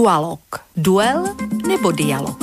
[0.00, 0.40] Dualog.
[0.76, 1.36] Duel
[1.68, 2.40] nebo dialog.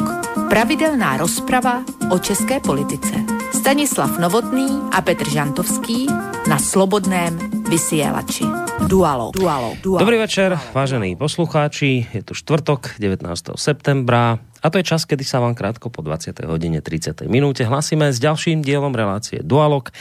[0.49, 1.81] Pravidelná rozprava
[2.13, 3.17] o české politice.
[3.49, 6.05] Stanislav Novotný a Petr Žantovský
[6.49, 7.33] na Slobodném
[7.65, 8.45] vysielači.
[8.85, 9.33] Dualo.
[9.33, 9.73] Dualo.
[9.81, 9.99] Dualo.
[10.05, 12.05] Dobrý večer, vážení poslucháči.
[12.13, 13.25] Je tu štvrtok, 19.
[13.57, 14.37] septembra.
[14.65, 16.33] A to je čas, kedy sa vám krátko po 20.
[16.49, 17.29] hodine 30.
[17.29, 19.93] minúte hlasíme s ďalším dielom relácie Dualog.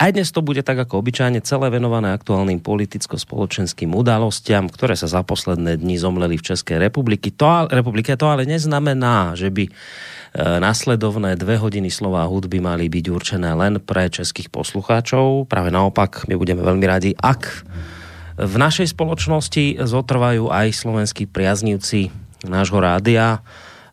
[0.00, 5.20] Aj dnes to bude tak ako obyčajne celé venované aktuálnym politicko-spoločenským udalostiam, ktoré sa za
[5.20, 7.36] posledné dni zomleli v Českej republiky.
[7.36, 8.16] To, republike.
[8.16, 9.70] To ale neznamená, že by e,
[10.40, 15.52] nasledovné dve hodiny slova hudby mali byť určené len pre českých poslucháčov.
[15.52, 17.68] Práve naopak, my budeme veľmi radi, ak
[18.40, 22.08] v našej spoločnosti zotrvajú aj slovenskí priaznivci
[22.48, 23.44] nášho rádia,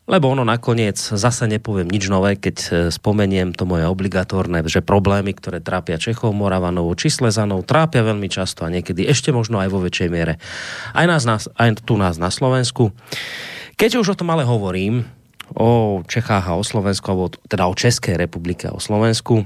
[0.09, 5.38] lebo ono nakoniec zase nepoviem nič nové, keď e, spomeniem to moje obligatórne, že problémy,
[5.38, 9.85] ktoré trápia Čechov, Moravanov či Slezanov, trápia veľmi často a niekedy ešte možno aj vo
[9.85, 10.41] väčšej miere.
[10.98, 12.90] Aj, nás, aj tu nás na Slovensku.
[13.77, 15.05] Keď už o tom ale hovorím,
[15.54, 19.46] o Čechách a o Slovensku, alebo teda o Českej republike a o Slovensku,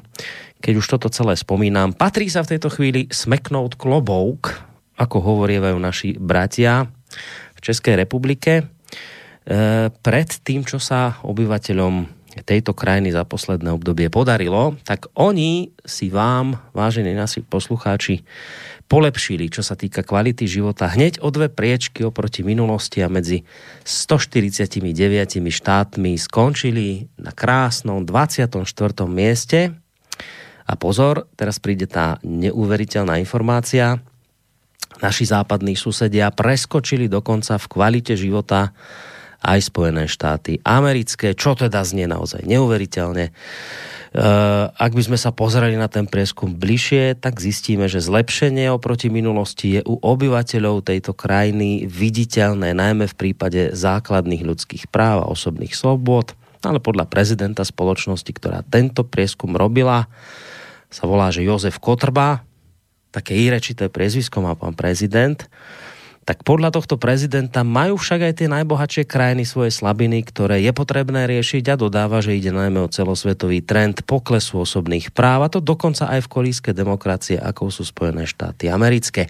[0.64, 4.64] keď už toto celé spomínam, patrí sa v tejto chvíli smeknout klobouk,
[4.96, 6.88] ako hovorievajú naši bratia
[7.56, 8.73] v Českej republike
[10.00, 16.58] pred tým, čo sa obyvateľom tejto krajiny za posledné obdobie podarilo, tak oni si vám,
[16.74, 18.26] vážení naši poslucháči,
[18.90, 23.46] polepšili, čo sa týka kvality života, hneď o dve priečky oproti minulosti a medzi
[23.86, 24.82] 149
[25.46, 28.66] štátmi skončili na krásnom 24.
[29.06, 29.78] mieste.
[30.64, 34.00] A pozor, teraz príde tá neuveriteľná informácia.
[35.04, 38.72] Naši západní susedia preskočili dokonca v kvalite života
[39.44, 43.36] aj Spojené štáty americké, čo teda znie naozaj neuveriteľne.
[44.14, 49.10] Uh, ak by sme sa pozreli na ten prieskum bližšie, tak zistíme, že zlepšenie oproti
[49.10, 55.74] minulosti je u obyvateľov tejto krajiny viditeľné, najmä v prípade základných ľudských práv a osobných
[55.74, 56.38] slobod.
[56.62, 60.06] Ale podľa prezidenta spoločnosti, ktorá tento prieskum robila,
[60.94, 62.46] sa volá, že Jozef Kotrba,
[63.10, 65.42] také irečité priezvisko má pán prezident,
[66.24, 71.28] tak podľa tohto prezidenta majú však aj tie najbohatšie krajiny svoje slabiny, ktoré je potrebné
[71.28, 76.08] riešiť a dodáva, že ide najmä o celosvetový trend poklesu osobných práv a to dokonca
[76.08, 79.28] aj v kolíske demokracie, ako sú Spojené štáty americké.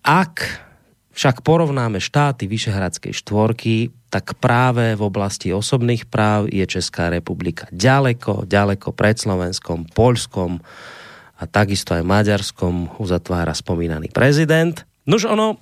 [0.00, 0.64] Ak
[1.12, 8.48] však porovnáme štáty Vyšehradskej štvorky, tak práve v oblasti osobných práv je Česká republika ďaleko,
[8.48, 10.64] ďaleko pred Slovenskom, Polskom
[11.36, 14.80] a takisto aj Maďarskom uzatvára spomínaný prezident.
[15.04, 15.60] Nož ono,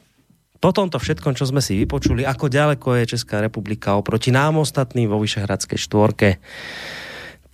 [0.59, 5.07] po tomto všetkom, čo sme si vypočuli, ako ďaleko je Česká republika oproti nám ostatným
[5.07, 6.43] vo Vyšehradskej štvorke,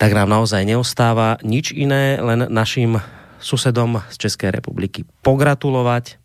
[0.00, 2.98] tak nám naozaj neostáva nič iné, len našim
[3.44, 6.16] susedom z České republiky pogratulovať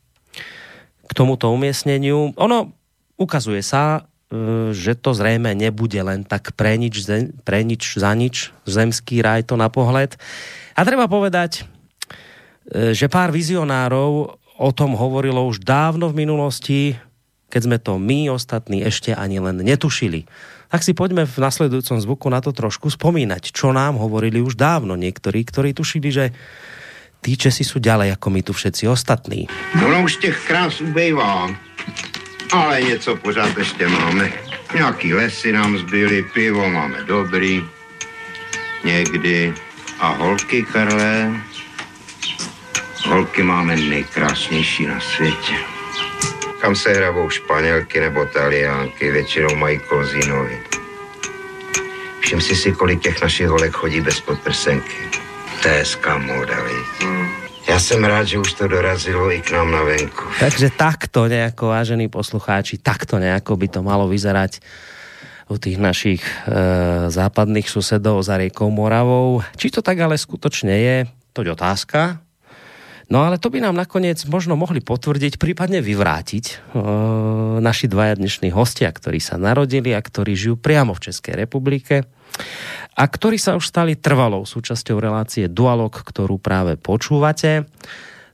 [1.04, 2.32] k tomuto umiestneniu.
[2.40, 2.72] Ono
[3.20, 7.04] ukazuje sa, e, že to zrejme nebude len tak pre nič,
[7.44, 10.16] pre nič za nič, zemský raj to na pohled.
[10.80, 11.68] A treba povedať,
[12.72, 17.00] e, že pár vizionárov o tom hovorilo už dávno v minulosti,
[17.47, 20.28] keď sme to my ostatní ešte ani len netušili.
[20.70, 24.94] Tak si poďme v nasledujúcom zvuku na to trošku spomínať, čo nám hovorili už dávno
[24.94, 26.25] niektorí, ktorí tušili, že
[27.25, 29.50] tí Česi sú ďalej ako my tu všetci ostatní.
[29.81, 31.50] Ono už těch krás ubejvá,
[32.53, 34.30] ale něco pořád ještě máme.
[34.75, 37.66] Nějaký lesy nám zbyly, pivo máme dobrý,
[38.86, 39.53] někdy.
[40.00, 41.34] A holky, Karle,
[43.08, 45.54] Holky máme nejkrásnější na světě.
[46.62, 50.60] Kam se hrabou španělky nebo taliánky, většinou mají kozínovi.
[52.20, 54.98] Všim si si, kolik těch našich holek chodí bez podprsenky.
[55.62, 55.84] To je
[56.18, 56.58] móda,
[57.70, 60.24] Já jsem rád, že už to dorazilo i k nám na venku.
[60.40, 64.60] Takže takto nejako, vážení poslucháči, takto nejako by to malo vyzerať
[65.50, 66.54] u tých našich e,
[67.10, 69.42] západných susedov za riekou Moravou.
[69.58, 70.98] Či to tak ale skutočne je,
[71.34, 72.29] to je otázka.
[73.10, 76.54] No ale to by nám nakoniec možno mohli potvrdiť, prípadne vyvrátiť e,
[77.58, 82.06] naši dvaja dnešní hostia, ktorí sa narodili a ktorí žijú priamo v Českej republike
[82.94, 87.66] a ktorí sa už stali trvalou súčasťou relácie Dualog, ktorú práve počúvate.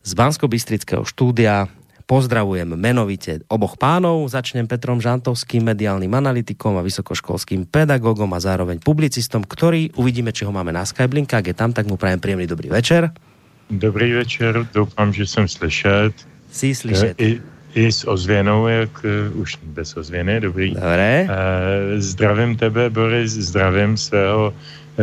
[0.04, 1.72] Z Bansko-Bystrického štúdia
[2.04, 4.28] pozdravujem menovite oboch pánov.
[4.28, 10.52] Začnem Petrom Žantovským, mediálnym analytikom a vysokoškolským pedagogom a zároveň publicistom, ktorý uvidíme, či ho
[10.52, 11.32] máme na Skype link.
[11.32, 13.35] Ak je tam, tak mu prajem príjemný dobrý večer.
[13.70, 16.14] Dobrý večer, doufám, že jsem slyšet.
[16.52, 17.22] Jsi slyšet.
[17.22, 17.42] I,
[17.74, 20.74] i s ozvěnou, jak uh, už bez ozvěny, dobrý.
[20.74, 21.28] Dobré.
[21.30, 24.54] Uh, zdravím tebe, Boris, zdravím svého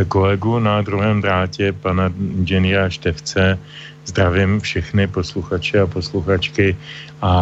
[0.09, 3.59] kolegu na druhém drátě, pana inženýra Števce.
[4.05, 6.77] Zdravím všechny posluchače a posluchačky
[7.23, 7.33] a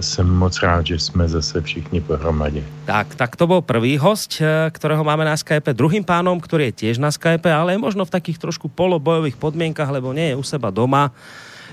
[0.00, 2.62] jsem moc rád, že jsme zase všichni pohromadě.
[2.84, 5.72] Tak, tak to byl prvý host, eh, kterého máme na Skype.
[5.72, 9.88] Druhým pánom, který je tiež na Skype, ale je možno v takých trošku polobojových podmienkach,
[9.88, 11.10] lebo nie je u seba doma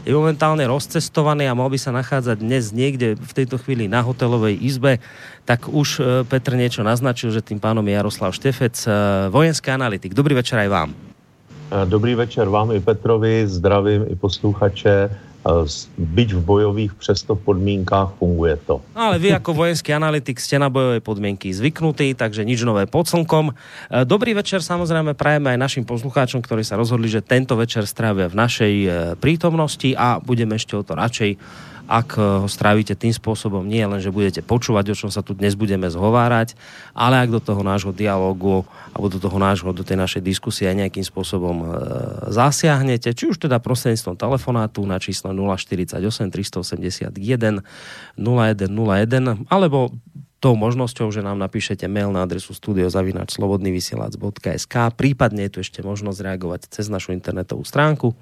[0.08, 4.56] je momentálne rozcestovaný a mal by sa nachádzať dnes niekde v tejto chvíli na hotelovej
[4.56, 5.04] izbe,
[5.44, 8.92] tak už e, Petr niečo naznačil, že tým pánom je Jaroslav Štefec, e,
[9.28, 10.16] vojenský analytik.
[10.16, 11.09] Dobrý večer aj vám.
[11.70, 15.10] Dobrý večer vám i Petrovi, zdravím i posluchače
[15.98, 18.82] byť v bojových přesto podmínkách funguje to.
[18.96, 23.54] Ale vy jako vojenský analytik ste na bojové podmienky zvyknutí, takže nič nové pod slnkom.
[23.54, 23.54] E,
[24.04, 28.36] dobrý večer samozrejme prajeme aj našim poslucháčom, ktorí sa rozhodli, že tento večer strávia v
[28.36, 28.74] našej
[29.24, 31.40] prítomnosti a budeme ešte o to radšej
[31.90, 35.58] ak ho strávíte tým spôsobom, nie len, že budete počúvať, o čom sa tu dnes
[35.58, 36.54] budeme zhovárať,
[36.94, 38.62] ale ak do toho nášho dialogu
[38.94, 41.74] alebo do toho nášho, do tej našej diskusie aj nejakým spôsobom e,
[42.30, 45.98] zasiahnete, či už teda prostredníctvom telefonátu na číslo 048
[46.30, 47.66] 381 0101,
[49.50, 49.90] alebo
[50.40, 56.70] tou možnosťou, že nám napíšete mail na adresu studiozavinačslobodnyvysielac.sk prípadne je tu ešte možnosť reagovať
[56.72, 58.14] cez našu internetovú stránku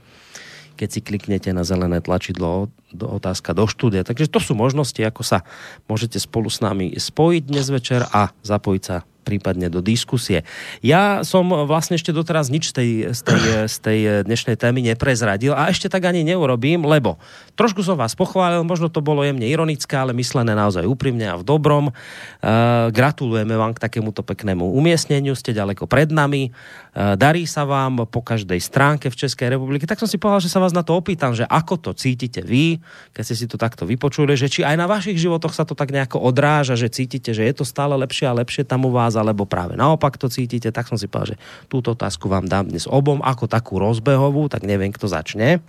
[0.78, 4.06] keď si kliknete na zelené tlačidlo do otázka do štúdia.
[4.06, 5.42] Takže to sú možnosti, ako sa
[5.90, 10.48] môžete spolu s nami spojiť dnes večer a zapojiť sa prípadne do diskusie.
[10.80, 15.52] Ja som vlastne ešte doteraz nič z tej, z tej, z tej dnešnej témy neprezradil
[15.52, 17.20] a ešte tak ani neurobím, lebo
[17.60, 21.44] trošku som vás pochválil, možno to bolo jemne ironické, ale myslené naozaj úprimne a v
[21.44, 21.92] dobrom.
[21.92, 26.56] Uh, gratulujeme vám k takémuto peknému umiestneniu, ste ďaleko pred nami,
[26.98, 29.86] darí sa vám po každej stránke v Českej republike.
[29.86, 32.82] Tak som si povedal, že sa vás na to opýtam, že ako to cítite vy,
[33.14, 35.94] keď ste si to takto vypočuli, že či aj na vašich životoch sa to tak
[35.94, 39.46] nejako odráža, že cítite, že je to stále lepšie a lepšie tam u vás alebo
[39.46, 43.22] práve naopak to cítite, tak som si povedal, že túto otázku vám dám dnes obom
[43.22, 45.62] ako takú rozbehovú, tak nevím, kdo začne.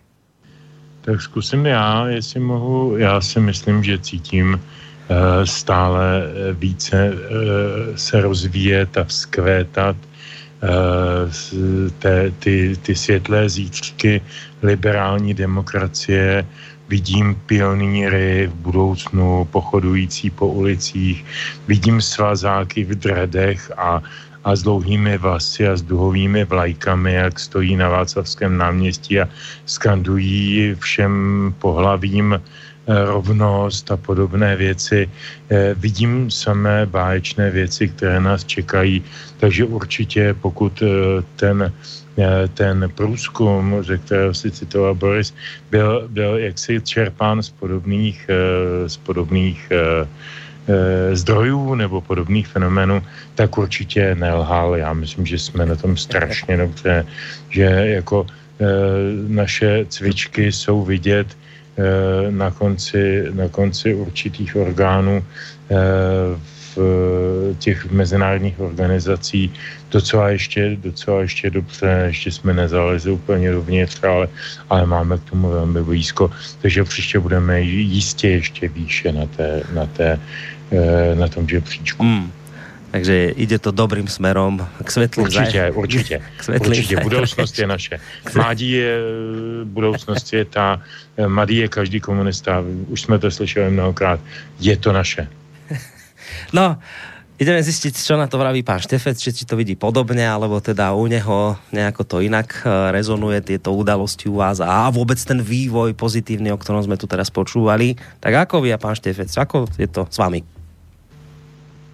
[1.04, 2.96] Tak zkusím já, jestli mohu.
[2.96, 7.12] Já si myslím, že cítím uh, stále eh, více
[7.96, 9.96] se rozvíjet a vzkvétat
[10.62, 14.20] uh, té, ty, ty světlé zítřky
[14.62, 16.46] liberální demokracie,
[16.88, 21.24] vidím pionýry v budoucnu pochodující po ulicích,
[21.68, 24.02] vidím svazáky v dredech a,
[24.44, 29.28] a s dlouhými vlasy a s duhovými vlajkami, jak stojí na Václavském náměstí a
[29.66, 32.40] skandují všem pohlavím eh,
[32.88, 35.10] rovnost a podobné věci.
[35.50, 39.04] Eh, vidím samé báječné věci, které nás čekají,
[39.36, 41.72] takže určitě pokud eh, ten
[42.18, 45.34] Eh, ten průzkum, ze kterého si citoval Boris,
[45.70, 50.06] byl, byl jaksi čerpán z podobných, eh, z podobných eh,
[51.16, 53.02] zdrojů nebo podobných fenoménů,
[53.34, 54.76] tak určitě nelhal.
[54.76, 57.06] Já myslím, že jsme na tom strašně dobře,
[57.48, 57.64] že
[58.02, 58.26] jako
[59.28, 61.26] naše cvičky jsou vidět
[62.30, 65.24] na konci, na konci určitých orgánů
[66.76, 69.52] v těch mezinárodních organizací
[69.90, 74.28] docela ještě, docela ještě dobře, ještě jsme nezalezli úplně dovnitř, ale,
[74.70, 76.30] ale máme k tomu velmi blízko,
[76.62, 80.20] takže příště budeme jistě ještě výše na, té, na, té,
[80.72, 82.04] eh, na tom žebříčku.
[82.04, 82.32] Mm.
[82.88, 85.72] Takže ide to dobrým smerom k světlým Určitě, zaj...
[85.72, 86.16] určitě.
[86.36, 86.96] K určitě.
[86.96, 88.00] Budoucnost je naše.
[88.34, 88.96] Mladí je
[89.64, 90.80] budoucnost světa,
[91.26, 94.20] mladý je každý komunista, už jsme to slyšeli mnohokrát,
[94.60, 95.28] je to naše.
[96.52, 96.76] No,
[97.40, 101.08] ideme zistiť, čo na to vraví pán Štefec, či to vidí podobne, alebo teda u
[101.08, 106.52] neho nejako to inak eh, rezonuje tieto udalosti u vás a vôbec ten vývoj pozitívny,
[106.52, 107.96] o ktorom sme tu teraz počúvali.
[108.20, 110.57] Tak ako vy a pán Štefec, ako je to s vami?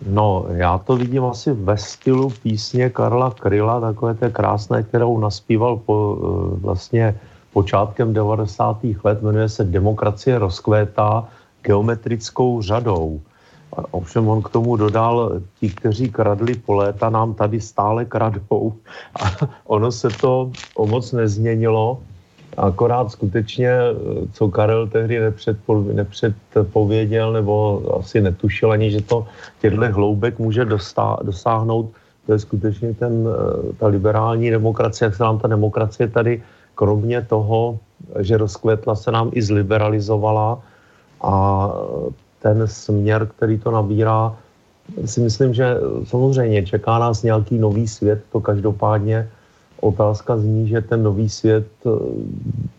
[0.07, 5.77] No, já to vidím asi ve stylu písně Karla Kryla, takové té krásné, kterou naspíval
[5.77, 7.15] po, eh, vlastně
[7.53, 8.97] počátkem 90.
[9.05, 11.29] let, jmenuje se Demokracie rozkvétá
[11.63, 13.21] geometrickou řadou.
[13.91, 18.75] Ovšem on k tomu dodal, ti, kteří kradli po léta, nám tady stále kradou.
[19.23, 19.25] A
[19.67, 21.99] ono se to o moc nezměnilo,
[22.57, 23.79] akorát skutečně,
[24.33, 25.21] co Karel tehdy
[25.93, 29.27] nepředpověděl, nebo asi netušil ani, že to
[29.61, 30.65] těchto hloubek může
[31.23, 31.91] dosáhnout,
[32.27, 33.29] to je skutečně ten,
[33.79, 36.43] ta liberální demokracie, jak se nám ta demokracie tady,
[36.75, 37.79] kromě toho,
[38.21, 40.63] že rozkvetla, se nám i zliberalizovala
[41.23, 41.35] a
[42.43, 44.37] ten směr, který to nabírá,
[45.05, 49.29] si myslím, že samozřejmě čeká nás nějaký nový svět, to každopádně
[49.85, 51.91] otázka zní, že ten nový svět eh,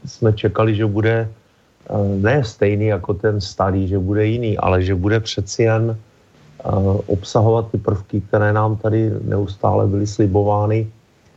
[0.06, 4.96] jsme čekali, že bude eh, ne stejný jako ten starý, že bude jiný, ale že
[4.96, 6.70] bude přeci jen eh,
[7.08, 10.88] obsahovat ty prvky, které nám tady neustále byly slibovány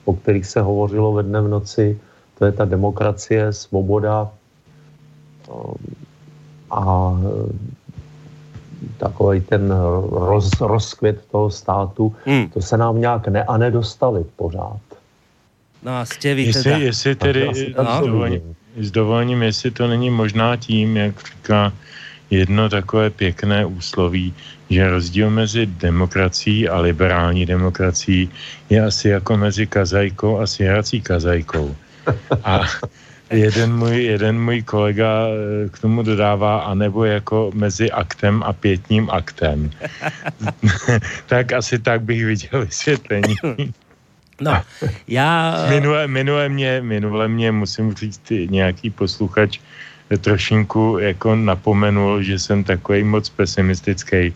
[0.09, 2.01] o kterých se hovořilo ve dne v noci,
[2.39, 4.31] to je ta demokracie, svoboda
[6.71, 7.13] a
[8.97, 9.75] takový ten
[10.11, 12.49] roz, rozkvět toho státu, hmm.
[12.49, 14.88] to se nám nějak ne a nedostali pořád.
[15.83, 16.77] No a jste vy jestli, teda...
[16.77, 17.55] Jestli tedy, no.
[17.55, 21.73] s, dovolením, s dovolením, jestli to není možná tím, jak říká
[22.31, 24.35] jedno takové pěkné úsloví,
[24.71, 28.31] že rozdíl mezi demokracií a liberální demokracií
[28.71, 31.77] je asi jako mezi kazajkou a svěrací kazajkou.
[32.45, 32.61] A
[33.31, 39.11] jeden můj, jeden můj kolega eh, k tomu dodává, anebo jako mezi aktem a pětním
[39.11, 39.71] aktem.
[41.27, 43.35] tak asi tak bych viděl vysvětlení.
[44.41, 44.63] No,
[45.09, 45.67] já...
[45.69, 49.59] Minule, minule, mě, minule mě, musím říct, nějaký posluchač
[50.21, 54.33] trošinku jako napomenul, že jsem takový moc pesimistický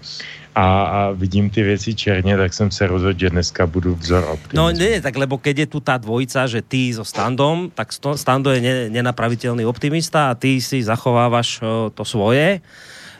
[0.55, 4.57] a, a vidím ty věci černě, tak jsem se rozhodl, že dneska budu vzor optimismu.
[4.61, 8.53] No nie, tak lebo keď je tu tá dvojica, že ty so Standom, tak Stando
[8.53, 11.65] je nenapraviteľný optimista a ty si zachovávaš
[11.97, 12.61] to svoje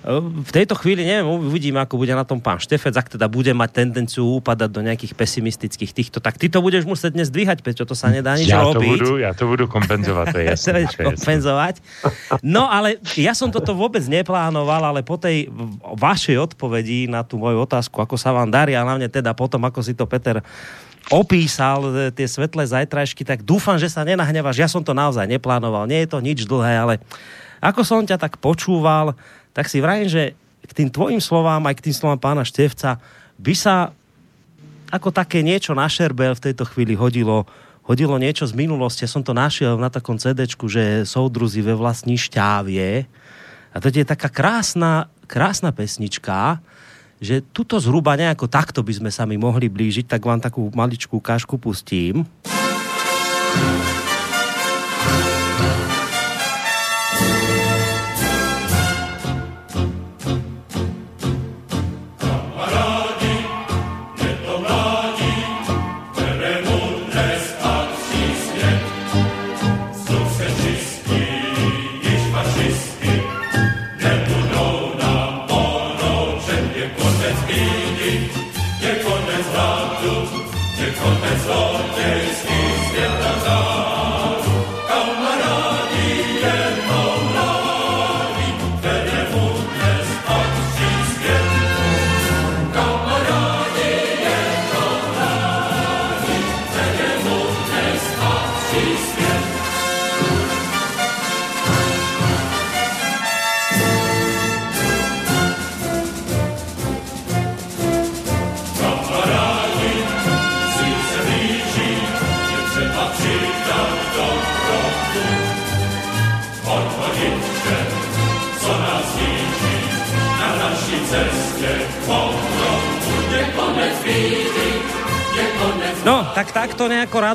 [0.03, 3.71] v tejto chvíli neviem, uvidíme, ako bude na tom pán Štefec, ak teda bude mať
[3.71, 7.95] tendenciu upadať do nejakých pesimistických týchto, tak ty to budeš musieť dnes dvíhať, Peťo, to
[7.95, 8.83] sa nedá nič ja robiť.
[8.83, 10.91] To budu, ja to budu kompenzovať, to je jasné.
[10.91, 11.75] kompenzovať.
[12.43, 15.47] No ale ja som toto vôbec neplánoval, ale po tej
[15.95, 19.87] vašej odpovedi na tú moju otázku, ako sa vám darí a hlavne teda potom, ako
[19.87, 20.43] si to Peter
[21.11, 24.59] opísal e, tie svetlé zajtrajšky, tak dúfam, že sa nenahnevaš.
[24.59, 25.91] Ja som to naozaj neplánoval.
[25.91, 26.95] Nie je to nič dlhé, ale
[27.63, 29.15] ako som ťa tak počúval,
[29.53, 30.23] tak si vrajím, že
[30.65, 32.97] k tým tvojim slovám, aj k tým slovám pána Števca,
[33.37, 33.93] by sa
[34.93, 37.49] ako také niečo na šerbel v tejto chvíli hodilo,
[37.89, 39.09] hodilo niečo z minulosti.
[39.09, 43.09] Ja som to našiel na takom CD, že soudruzi ve vlastní šťávie.
[43.73, 46.61] A to je taká krásna, krásna pesnička,
[47.23, 51.23] že tuto zhruba nejako takto by sme sa mi mohli blížiť, tak vám takú maličkú
[51.23, 52.29] kážku pustím.
[53.57, 54.02] No,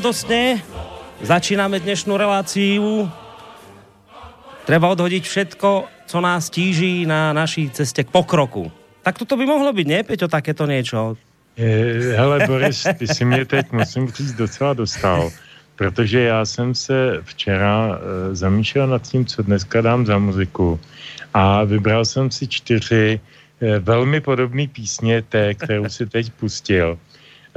[0.08, 0.64] radostne
[1.20, 3.12] začíname dnešnú reláciu.
[4.64, 8.72] Treba odhodiť všetko, co nás tíží na naší ceste k pokroku.
[9.04, 11.20] Tak toto by mohlo byť, ne, Peťo, takéto niečo?
[11.60, 15.28] Hele, Boris, ty si mě teď, musím říct, docela dostal,
[15.76, 20.80] protože já jsem se včera e, zamýšlel nad tím, co dneska dám za muziku
[21.36, 23.20] a vybral jsem si čtyři
[23.60, 26.96] e, velmi podobné písně té, kterou si teď pustil.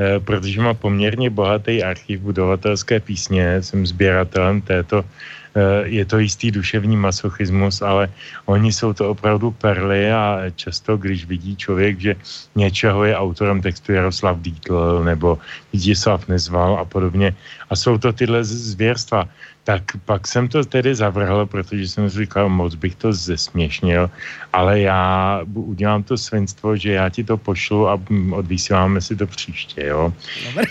[0.00, 6.48] Eh, protože má poměrně bohatý archiv budovatelské písně, jsem sběratelem této, eh, je to jistý
[6.50, 8.08] duševní masochismus, ale
[8.48, 12.12] oni jsou to opravdu perly a často, když vidí člověk, že
[12.56, 15.36] něčeho je autorem textu Jaroslav Dítl nebo
[15.68, 17.36] Vítězslav Nezval a podobně.
[17.68, 19.28] A jsou to tyhle zvěrstva,
[19.64, 24.10] tak pak jsem to tedy zavrhl, protože jsem říkal, moc bych to zesměšnil,
[24.52, 28.00] ale já udělám to svinstvo, že já ti to pošlu a
[28.30, 30.12] odvysíláme si to příště, jo.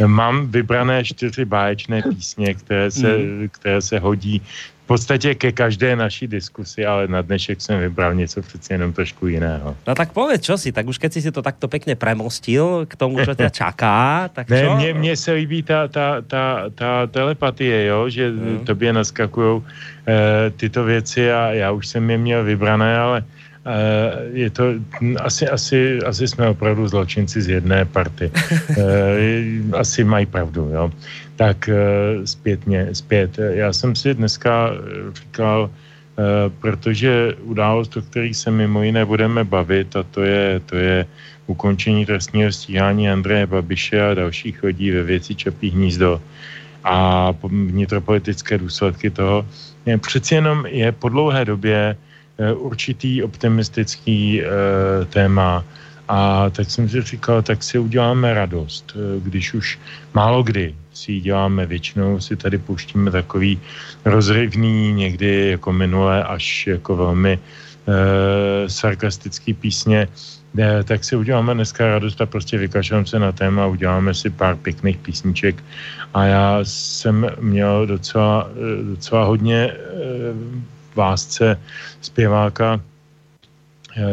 [0.05, 3.49] Mám vybrané čtyři báječné písně, které se, mm.
[3.51, 4.41] které se hodí
[4.89, 9.77] podstatě ke každé naší diskusi, ale na dnešek jsem vybral něco přeci jenom trošku jiného.
[9.85, 12.93] No tak povedz, čo si, tak už keď si si to takto pekne premostil k
[12.97, 14.57] tomu, čo ťa čaká, tak čo?
[14.57, 18.65] Ne, mně, mně se líbí ta, ta, ta, ta telepatie, jo, že mm.
[18.65, 23.23] tobě naskakují e, tyto věci a já už jsem je měl vybrané, ale
[23.59, 24.63] Uh, je to,
[25.19, 28.31] asi, asi, asi jsme opravdu zločinci z jedné party.
[28.69, 30.91] Uh, asi mají pravdu, jo
[31.39, 33.39] tak eh, zpětně, zpět.
[33.39, 39.47] Já jsem si dneska eh, říkal, eh, protože událost, o který se mimo jiné budeme
[39.47, 41.07] bavit, a to je, to je
[41.47, 46.19] ukončení trestního stíhání Andreje Babiše a dalších lidí ve věci Čapí hnízdo,
[46.83, 49.47] a vnitropolitické důsledky toho.
[49.99, 51.95] Přeci jenom je po dlouhé době
[52.55, 54.41] určitý optimistický
[55.11, 55.63] téma
[56.09, 59.79] a tak jsem si říkal, tak si uděláme radost, když už
[60.13, 61.65] málo kdy si ji děláme.
[61.65, 63.59] Většinou, si tady pouštíme takový
[64.05, 70.07] rozrivný, někdy jako minulé, až jako velmi e, sarkastický písně,
[70.57, 74.55] e, tak si uděláme dneska radost a prostě vykašlám se na téma, uděláme si pár
[74.57, 75.63] pěkných písniček.
[76.13, 79.75] A já jsem měl docela, eh, docela hodně e,
[80.95, 81.53] vásce
[82.01, 82.81] zpěváka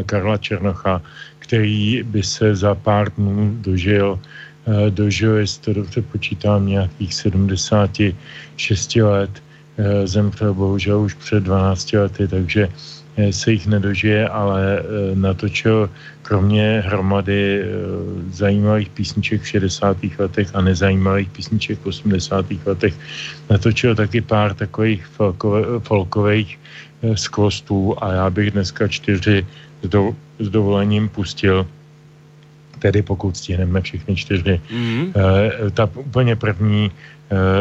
[0.06, 1.02] Karla Černocha,
[1.46, 4.18] který by se za pár dnů dožil
[4.66, 9.30] Eh, dožil, jestli to dobře počítám, nějakých 76 let.
[9.78, 12.68] Eh, zemřel bohužel už před 12 lety, takže
[13.16, 14.82] eh, se jich nedožije, ale
[15.14, 15.90] natočil
[16.22, 17.62] kromě hromady
[18.34, 19.96] zajímavých písniček v 60.
[20.18, 22.46] letech a nezajímavých písniček v 80.
[22.66, 22.94] letech,
[23.50, 25.06] natočil taky pár takových
[25.86, 26.58] folkových
[27.14, 29.46] skvostů a já bych dneska čtyři
[30.38, 31.66] s dovolením pustil
[32.78, 34.60] tedy pokud stihneme všechny čtyři.
[34.70, 35.12] Mm-hmm.
[35.66, 36.92] E, ta úplně první e,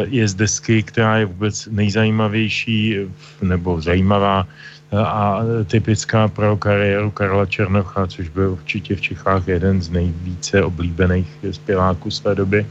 [0.08, 2.96] je z desky, která je vůbec nejzajímavější
[3.42, 9.82] nebo zajímavá e, a typická pro kariéru Karla Černocha, což byl určitě v Čechách jeden
[9.82, 12.66] z nejvíce oblíbených zpěváků své doby.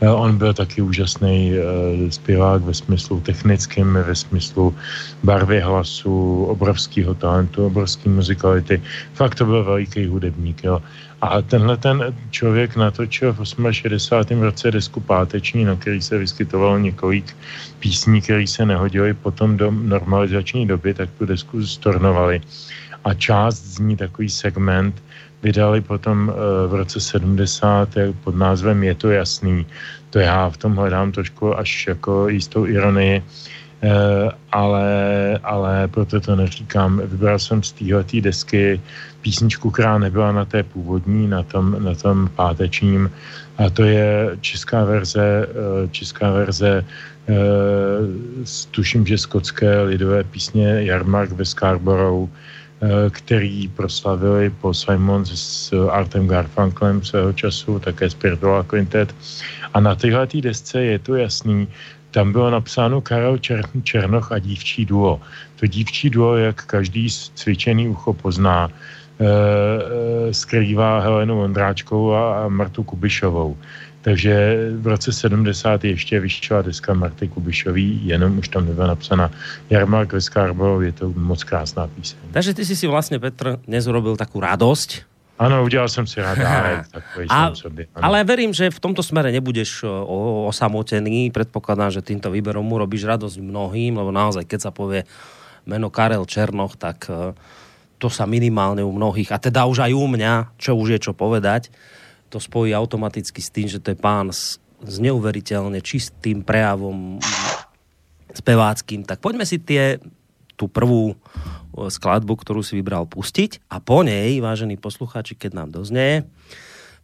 [0.00, 1.52] On byl taky úžasný
[2.08, 4.74] zpěvák ve smyslu technickém, ve smyslu
[5.24, 8.82] barvy hlasu, obrovského talentu, obrovské muzikality.
[9.14, 10.64] Fakt to byl veliký hudebník.
[10.64, 10.82] Jo.
[11.20, 14.40] A tenhle ten člověk natočil v 68.
[14.40, 17.36] roce desku Páteční, na který se vyskytovalo několik
[17.78, 22.40] písní, které se nehodily potom do normalizační doby, tak tu desku stornovali.
[23.04, 25.02] A část z ní, takový segment,
[25.42, 26.34] vydali potom eh,
[26.68, 27.88] v roce 70
[28.24, 29.66] pod názvem Je to jasný.
[30.10, 33.22] To já v tom hledám trošku až jako jistou ironii,
[33.82, 34.88] Eh, ale,
[35.42, 37.00] ale proto to neříkám.
[37.04, 38.80] Vybral jsem z téhletý desky
[39.20, 43.10] písničku, která nebyla na té původní, na tom, na tom pátečním.
[43.58, 46.84] A to je česká verze, eh, česká verze
[48.70, 52.28] tuším, že skotské lidové písně Jarmark ve Scarborough,
[53.10, 59.14] který proslavili po Simon s Artem Garfunklem svého času, také Spiritual Quintet.
[59.74, 61.68] A na téhle desce je to jasný,
[62.10, 65.20] tam bylo napsáno Karel Čer, Černoch a dívčí duo.
[65.60, 72.48] To dívčí duo, jak každý cvičený ucho pozná, e, e, skrývá Helenu Vondráčkovou a, a
[72.48, 73.56] Martu Kubišovou.
[74.02, 74.34] Takže
[74.80, 79.30] v roce 70 ještě vyšla deska Marty Kubišový, jenom už tam nebyla napsána
[79.70, 82.18] Jarmark Veskarbo, je to moc krásná píseň.
[82.32, 85.10] Takže ty si si vlastně, Petr, dnes urobil takú radosť,
[85.40, 86.84] Ano, udělal jsem si rád dárek.
[87.28, 89.88] A, sobě, ale verím, že v tomto smere nebudeš
[90.44, 91.32] osamotený.
[91.32, 95.08] Predpokladám, že týmto výberom mu robíš radosť mnohým, lebo naozaj, keď sa povie
[95.64, 97.32] meno Karel Černoch, tak e,
[97.96, 101.16] to sa minimálne u mnohých, a teda už aj u mňa, čo už je čo
[101.16, 101.72] povedať,
[102.30, 107.18] to spojí automaticky s tým, že to je pán s, s neuveriteľne čistým prejavom
[108.30, 109.02] speváckým.
[109.02, 109.98] Tak poďme si tie,
[110.54, 111.18] tú prvú
[111.74, 116.26] skladbu, ktorú si vybral pustiť a po nej, vážení poslucháči, keď nám doznie,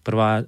[0.07, 0.47] prvá eh,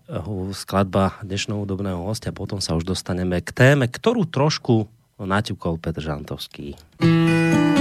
[0.55, 4.87] skladba dnešného hudobného hostia, potom sa už dostaneme k téme, ktorú trošku
[5.19, 6.79] naťukol Petr Žantovský.
[7.03, 7.78] Čím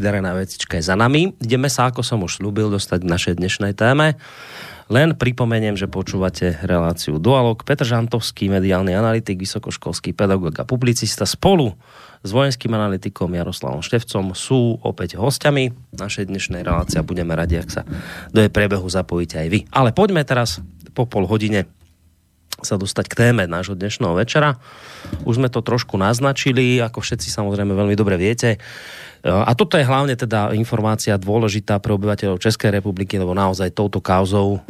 [0.00, 1.36] vydarená vecička je za nami.
[1.36, 4.16] Ideme sa, ako som už slúbil, dostať k našej dnešnej téme.
[4.88, 7.62] Len pripomeniem, že počúvate reláciu Dualog.
[7.62, 11.76] Petr Žantovský, mediálny analytik, vysokoškolský pedagóg a publicista spolu
[12.24, 17.68] s vojenským analytikom Jaroslavom Števcom sú opäť hostiami našej dnešnej relácie a budeme radi, ak
[17.70, 17.82] sa
[18.32, 19.60] do jej priebehu zapojíte aj vy.
[19.70, 20.58] Ale poďme teraz
[20.96, 21.70] po pol hodine
[22.60, 24.60] sa dostať k téme nášho dnešného večera.
[25.24, 28.60] Už sme to trošku naznačili, ako všetci samozrejme veľmi dobre viete.
[29.20, 34.64] A toto je hlavne teda informácia dôležitá pre obyvateľov Českej republiky, lebo naozaj touto kauzou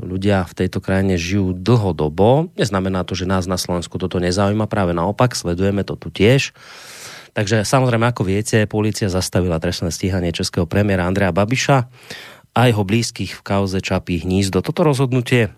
[0.00, 2.48] ľudia v tejto krajine žijú dlhodobo.
[2.56, 6.56] Neznamená to, že nás na Slovensku toto nezaujíma, práve naopak, sledujeme to tu tiež.
[7.36, 11.88] Takže samozrejme, ako viete, policia zastavila trestné stíhanie českého premiéra Andreja Babiša
[12.52, 14.60] a jeho blízkych v kauze Čapí hnízdo.
[14.60, 15.52] Toto rozhodnutie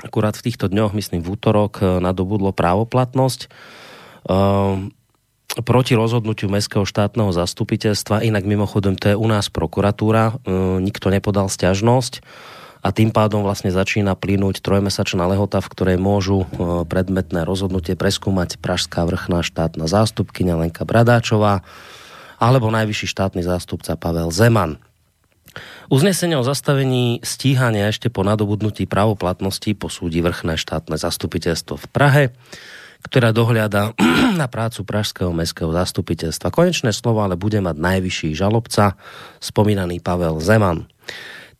[0.00, 3.52] akurát v týchto dňoch, myslím v útorok, nadobudlo právoplatnosť.
[4.24, 4.92] Um,
[5.58, 11.50] proti rozhodnutiu Mestského štátneho zastupiteľstva, inak mimochodom to je u nás prokuratúra, um, nikto nepodal
[11.50, 12.22] stiažnosť
[12.80, 18.62] a tým pádom vlastne začína plynúť trojmesačná lehota, v ktorej môžu uh, predmetné rozhodnutie preskúmať
[18.62, 21.66] Pražská vrchná štátna zástupkyňa Lenka Bradáčová
[22.40, 24.80] alebo najvyšší štátny zástupca Pavel Zeman.
[25.90, 32.24] Uznesenie o zastavení stíhania ešte po nadobudnutí právoplatnosti posúdi vrchné štátne zastupiteľstvo v Prahe,
[33.04, 33.96] ktorá dohliada
[34.40, 36.52] na prácu Pražského mestského zastupiteľstva.
[36.52, 38.96] Konečné slovo ale bude mať najvyšší žalobca,
[39.40, 40.88] spomínaný Pavel Zeman.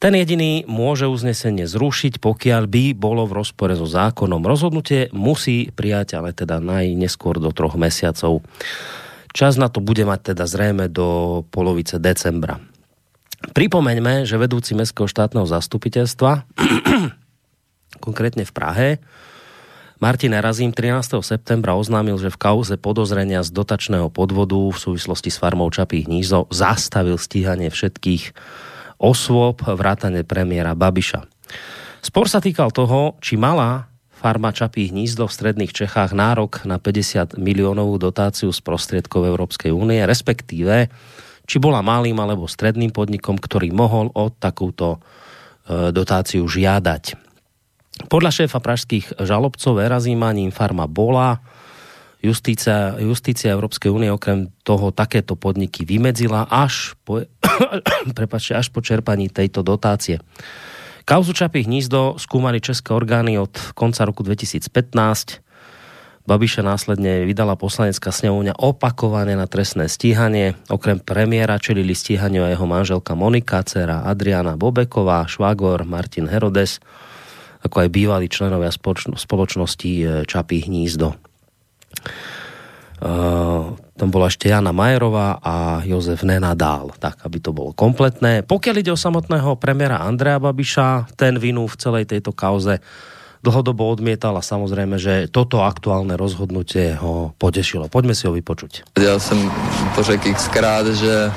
[0.00, 4.40] Ten jediný môže uznesenie zrušiť, pokiaľ by bolo v rozpore so zákonom.
[4.40, 8.40] Rozhodnutie musí prijať ale teda najneskôr do troch mesiacov.
[9.36, 12.64] Čas na to bude mať teda zrejme do polovice decembra.
[13.52, 16.48] Pripomeňme, že vedúci Mestského štátneho zastupiteľstva,
[18.06, 18.88] konkrétne v Prahe,
[20.00, 21.20] Martin Erazím 13.
[21.20, 26.48] septembra oznámil, že v kauze podozrenia z dotačného podvodu v súvislosti s farmou Čapí hnízdo
[26.48, 28.32] zastavil stíhanie všetkých
[28.96, 31.28] osôb vrátane premiéra Babiša.
[32.00, 37.36] Spor sa týkal toho, či mala farma Čapí hnízdo v stredných Čechách nárok na 50
[37.36, 40.88] miliónovú dotáciu z prostriedkov Európskej únie, respektíve
[41.44, 47.29] či bola malým alebo stredným podnikom, ktorý mohol o takúto e, dotáciu žiadať.
[48.08, 51.42] Podľa šéfa pražských žalobcov Erazíma Farma bola,
[52.22, 57.24] justícia, justícia Európskej únie okrem toho takéto podniky vymedzila až po,
[58.18, 60.22] prepáčte, až po čerpaní tejto dotácie.
[61.04, 65.42] Kauzu Čapí hnízdo skúmali české orgány od konca roku 2015
[66.30, 70.54] Babiša následne vydala poslanecká snemovňa opakovane na trestné stíhanie.
[70.70, 76.78] Okrem premiéra čelili stíhaniu jeho manželka Monika, dcera Adriana Bobeková, švagor Martin Herodes,
[77.60, 78.72] ako aj bývalí členovia
[79.16, 81.12] spoločnosti e, Čapí hnízdo.
[83.00, 88.44] Uh, tam bola ešte Jana Majerová a Jozef Nenadál, tak aby to bolo kompletné.
[88.44, 92.84] Pokiaľ ide o samotného premiéra Andreja Babiša, ten vinu v celej tejto kauze
[93.40, 97.88] dlhodobo odmietal a samozrejme, že toto aktuálne rozhodnutie ho potešilo.
[97.88, 98.82] Poďme si ho vypočuť.
[98.98, 99.50] Já jsem
[99.94, 101.32] to řekl xkrát, že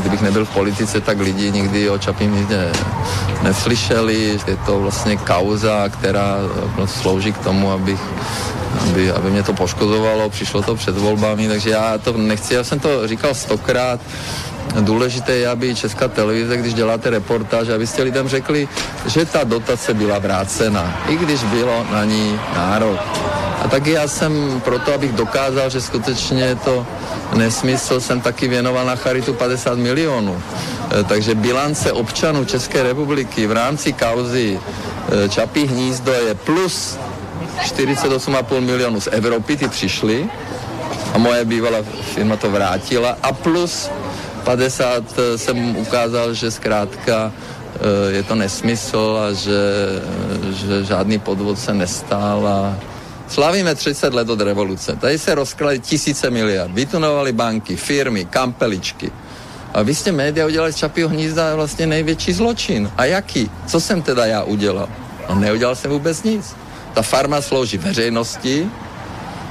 [0.00, 2.72] kdybych nebyl v politice, tak lidi nikdy o Čapím nikde
[3.42, 4.38] neslyšeli.
[4.46, 6.38] Je to vlastně kauza, která
[6.86, 8.00] slouží k tomu, abych
[8.90, 12.80] aby, aby mě to poškozovalo, přišlo to před volbami, takže já to nechci, já jsem
[12.80, 14.00] to říkal stokrát,
[14.80, 18.68] důležité je, aby Česká televize, když děláte reportáž, abyste lidem řekli,
[19.06, 23.00] že ta dotace byla vrácena, i když bylo na ní nárok.
[23.64, 26.86] A taky já jsem proto, abych dokázal, že skutečně je to
[27.34, 30.42] nesmysl, jsem taky věnoval na charitu 50 milionů.
[31.00, 34.60] E, takže bilance občanů České republiky v rámci kauzy
[35.24, 36.98] e, Čapí hnízdo je plus
[37.62, 40.28] 48,5 milionů z Evropy, ty přišly
[41.14, 41.78] a moje bývalá
[42.14, 43.90] firma to vrátila a plus
[44.44, 47.32] 50 e, jsem ukázal, že zkrátka
[48.08, 49.62] je to nesmysl a že,
[50.50, 52.78] že žádný podvod se nestál a
[53.28, 54.96] Slavíme 30 let od revoluce.
[54.96, 56.70] Tady se rozklali tisíce miliard.
[56.70, 59.12] Vytunovali banky, firmy, kampeličky.
[59.74, 62.90] A vy jste média udělali z Čapího hnízda vlastně největší zločin.
[62.96, 63.50] A jaký?
[63.66, 64.88] Co jsem teda já udělal?
[65.28, 66.56] No neudělal jsem vůbec nic.
[66.94, 68.70] Ta farma slouží veřejnosti,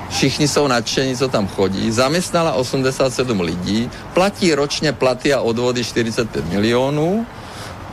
[0.09, 6.45] všichni jsou nadšení, co tam chodí, zaměstnala 87 lidí, platí ročně platy a odvody 45
[6.45, 7.25] milionů,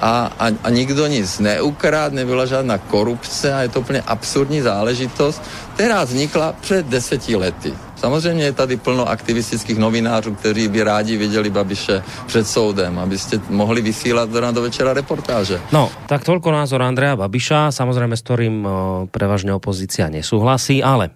[0.01, 5.43] a, a, a nikdo nic neukrát, nebyla žádná korupce a je to úplně absurdní záležitost,
[5.75, 7.73] která vznikla před deseti lety.
[8.01, 13.83] Samozřejmě je tady plno aktivistických novinářů, kteří by rádi viděli Babiše před soudem, abyste mohli
[13.83, 15.61] vysílat do, do večera reportáže.
[15.69, 18.69] No, tak toľko názor Andreja Babiša, samozrejme s ktorým o,
[19.13, 21.13] prevažne opozícia nesúhlasí, ale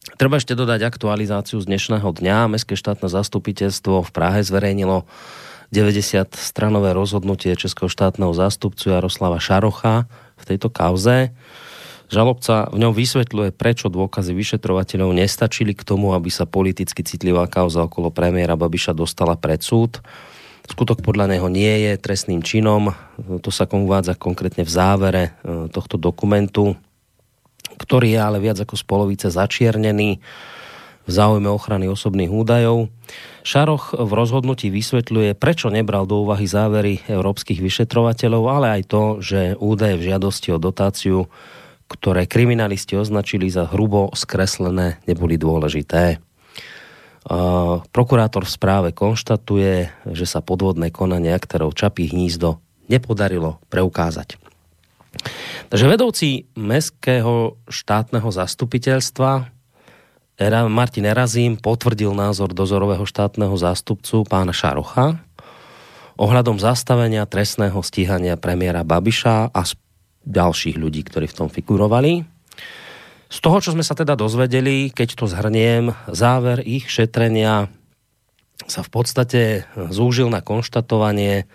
[0.00, 2.48] Treba ešte dodať aktualizáciu z dnešného dňa.
[2.48, 5.04] Mestské štátne zastupiteľstvo v Prahe zverejnilo
[5.76, 10.08] 90-stranové rozhodnutie Českého štátneho zástupcu Jaroslava Šarocha
[10.40, 11.36] v tejto kauze.
[12.08, 17.84] Žalobca v ňom vysvetľuje, prečo dôkazy vyšetrovateľov nestačili k tomu, aby sa politicky citlivá kauza
[17.84, 20.00] okolo premiéra Babiša dostala pred súd.
[20.64, 22.96] Skutok podľa neho nie je trestným činom.
[23.20, 26.72] To sa uvádza konkrétne v závere e, tohto dokumentu,
[27.80, 30.20] ktorý je ale viac ako z polovice začiernený
[31.08, 32.92] v záujme ochrany osobných údajov.
[33.40, 39.40] Šaroch v rozhodnutí vysvetľuje, prečo nebral do úvahy závery európskych vyšetrovateľov, ale aj to, že
[39.56, 41.26] údaje v žiadosti o dotáciu,
[41.88, 46.20] ktoré kriminalisti označili za hrubo skreslené, neboli dôležité.
[47.90, 54.49] Prokurátor v správe konštatuje, že sa podvodné konanie aktérov Čapí hnízdo nepodarilo preukázať.
[55.70, 59.50] Takže vedoucí Mestského štátneho zastupiteľstva
[60.72, 65.20] Martin Erazím potvrdil názor dozorového štátneho zástupcu pána Šarocha
[66.20, 69.62] ohľadom zastavenia trestného stíhania premiéra Babiša a
[70.20, 72.28] ďalších ľudí, ktorí v tom figurovali.
[73.32, 77.72] Z toho, čo sme sa teda dozvedeli, keď to zhrniem, záver ich šetrenia
[78.68, 79.40] sa v podstate
[79.88, 81.48] zúžil na konštatovanie,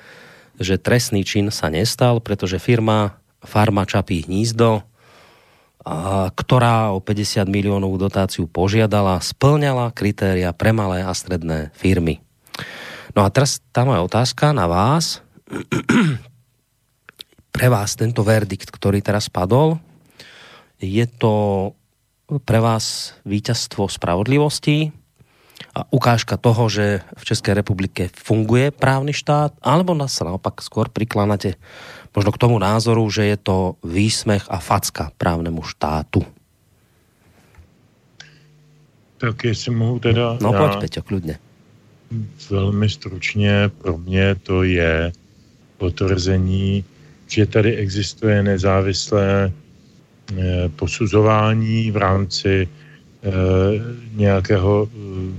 [0.57, 4.83] že trestný čin sa nestal, pretože firma Farma Čapí hnízdo
[6.33, 12.25] ktorá o 50 miliónov dotáciu požiadala, splňala kritéria pre malé a stredné firmy.
[13.13, 15.21] No a teraz tá moja otázka na vás.
[17.55, 19.77] pre vás tento verdikt, ktorý teraz padol,
[20.81, 21.71] je to
[22.43, 24.89] pre vás víťazstvo spravodlivosti
[25.71, 31.55] a ukážka toho, že v České republike funguje právny štát, alebo nás naopak skôr prikláňate
[32.15, 36.23] možno k tomu názoru, že je to výsmech a facka právnemu štátu.
[39.17, 40.37] Tak jestli mohu teda...
[40.41, 41.39] No pojď, Peťo, kludně.
[42.49, 45.11] Velmi stručně pro mě to je
[45.77, 46.83] potvrzení,
[47.27, 53.29] že tady existuje nezávislé eh, posuzování v rámci eh,
[54.13, 55.35] nějakého, hm,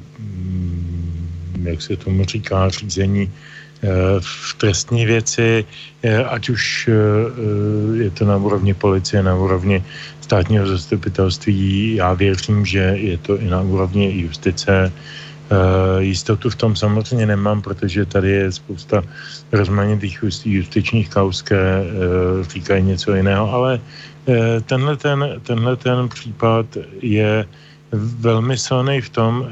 [1.63, 3.56] jak se tomu říká, řízení Eh,
[4.21, 5.65] v trestní věci,
[6.03, 6.95] eh, ať už eh,
[8.03, 9.85] je to na úrovni policie, na úrovni
[10.21, 11.95] státního zastupitelství.
[11.95, 14.93] Já věřím, že je to i na úrovni justice.
[16.03, 18.99] Jistotu v tom samozřejmě nemám, protože tady je spousta
[19.55, 21.87] rozmanitých justičních kaus, které
[22.51, 23.79] říkají něco jiného, ale
[24.67, 26.67] tenhle ten, tenhle ten případ
[26.99, 27.47] je
[28.19, 29.47] velmi silný v tom,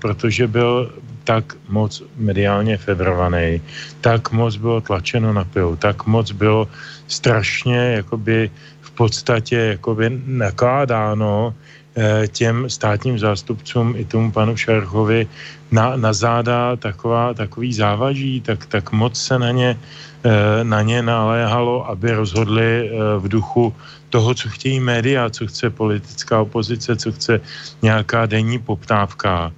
[0.00, 0.88] protože byl
[1.24, 3.60] tak moc mediálně fevrovaný,
[4.00, 6.68] tak moc bylo tlačeno na pilu, tak moc bylo
[7.08, 11.54] strašně jakoby v podstatě jakoby nakládáno
[11.96, 15.26] eh, těm státním zástupcům i tomu panu Šarchovi
[15.72, 19.78] na, na záda taková, takový závaží, tak, tak moc se na ně,
[20.24, 23.74] eh, na ně naléhalo, aby rozhodli eh, v duchu
[24.14, 27.40] toho, co chtějí média, co chce politická opozice, co chce
[27.82, 29.52] nějaká denní poptávka.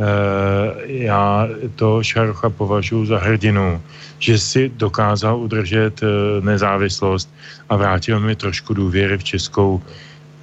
[0.00, 3.82] Eh, já to Šarocha považuji za hrdinu,
[4.18, 6.06] že si dokázal udržet eh,
[6.40, 7.28] nezávislost
[7.68, 9.82] a vrátil mi trošku důvěry v českou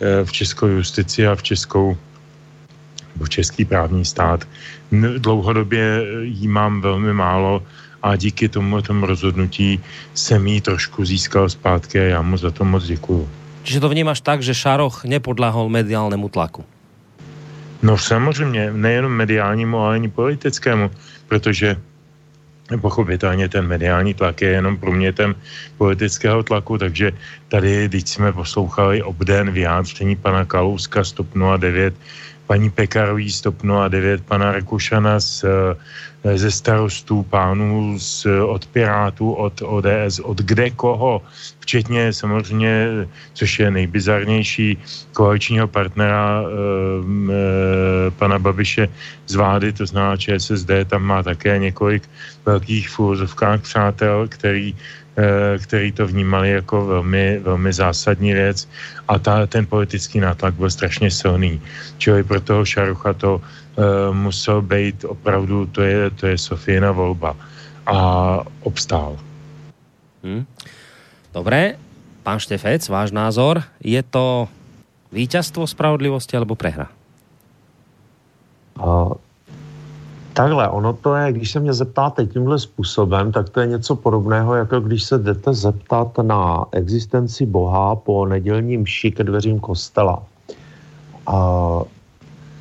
[0.01, 1.97] eh, v českou justici a v českou
[3.17, 4.45] v český právní stát.
[5.17, 7.63] Dlouhodobě jí mám velmi málo
[8.03, 9.81] a díky tomu tomu rozhodnutí
[10.13, 13.29] jsem jí trošku získal zpátky a já mu za to moc děkuju.
[13.63, 16.76] Čiže to vnímáš tak, že Šaroch nepodlahol mediálnemu tlaku?
[17.81, 20.91] No samozřejmě, nejenom mediálnímu, ale ani politickému,
[21.27, 21.75] protože
[22.81, 25.35] pochopitelně ten mediální tlak je jenom průmětem
[25.77, 27.11] politického tlaku, takže
[27.47, 31.93] tady, když jsme poslouchali obden vyjádření pana Kalouska z TOP 09,
[32.47, 33.55] paní Pekarový z TOP
[33.89, 35.75] 09, pana Rekušana z, eh,
[36.23, 41.21] ze starostů, pánů z, od Pirátů, od ODS, od kde koho,
[41.60, 42.88] včetně samozřejmě,
[43.34, 44.77] což je nejbizarnější,
[45.13, 48.88] koaličního partnera e, e, pana Babiše
[49.27, 52.10] z vlády, to znamená ČSSD, tam má také několik
[52.45, 55.06] velkých fůzovkách přátel, který Eh,
[55.58, 58.69] který to vnímali jako velmi, velmi zásadní věc
[59.08, 61.62] a ta, ten politický nátlak byl strašně silný.
[61.97, 67.36] Čili pro toho Šarucha to uh, musel být opravdu, to je, to je Sofína volba.
[67.86, 67.97] A
[68.62, 69.17] obstál.
[70.23, 70.45] Hmm.
[71.34, 71.80] Dobré,
[72.23, 74.49] pán Štefec, váš názor, je to
[75.12, 76.91] víťazstvo spravodlivosti alebo prehra?
[78.77, 79.17] Uh,
[80.38, 84.56] Takhle, ono to je, když se mě zeptáte tímhle způsobem, tak to je něco podobného,
[84.56, 90.23] jako když se jdete zeptat na existenci Boha po nedělním mši ke dveřím kostela.
[91.28, 91.38] A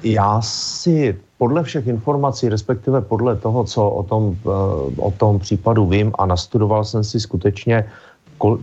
[0.02, 4.48] já si podle všech informací, respektive podle toho, co o tom, eh,
[4.96, 7.84] o tom případu vím a nastudoval jsem si skutečně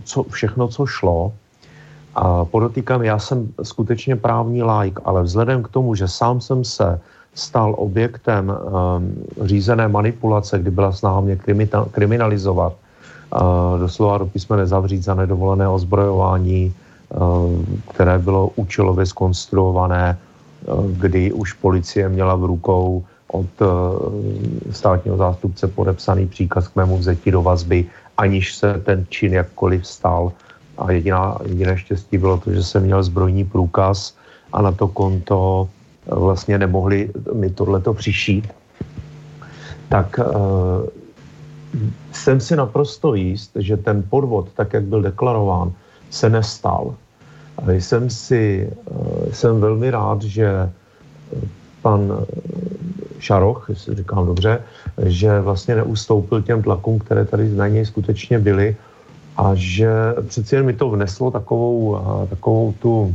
[0.04, 1.32] co, všechno, co šlo,
[2.14, 7.00] a podotýkám, já jsem skutečně právní like, ale vzhledem k tomu, že sám jsem se
[7.34, 8.56] stal objektem um,
[9.46, 11.38] řízené manipulace, kdy byla snaha mě
[11.90, 16.74] kriminalizovat, uh, doslova do písmene zavřít za nedovolené ozbrojování,
[17.08, 17.20] uh,
[17.94, 20.18] které bylo účelově skonstruované,
[20.66, 23.68] uh, kdy už policie měla v rukou od uh,
[24.70, 27.84] státního zástupce podepsaný příkaz k mému vzetí do vazby,
[28.18, 30.32] aniž se ten čin jakkoliv stal.
[30.78, 34.14] A jediná, jediné štěstí bylo to, že jsem měl zbrojní průkaz
[34.52, 35.68] a na to konto
[36.06, 38.48] vlastně nemohli mi tohleto přišít,
[39.88, 40.34] tak uh,
[42.12, 45.72] jsem si naprosto jist, že ten podvod, tak jak byl deklarován,
[46.10, 46.94] se nestal.
[47.56, 50.70] A jsem si, uh, jsem velmi rád, že
[51.82, 52.26] pan
[53.18, 54.60] Šaroch, jestli říkám dobře,
[55.06, 58.76] že vlastně neustoupil těm tlakům, které tady na něj skutečně byly
[59.36, 59.88] a že
[60.28, 61.98] přeci jen mi to vneslo takovou,
[62.30, 63.14] takovou tu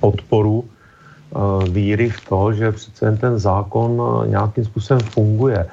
[0.00, 0.77] podporu, Eh,
[1.70, 5.66] víry v to, že přece jen ten zákon eh, nějakým způsobem funguje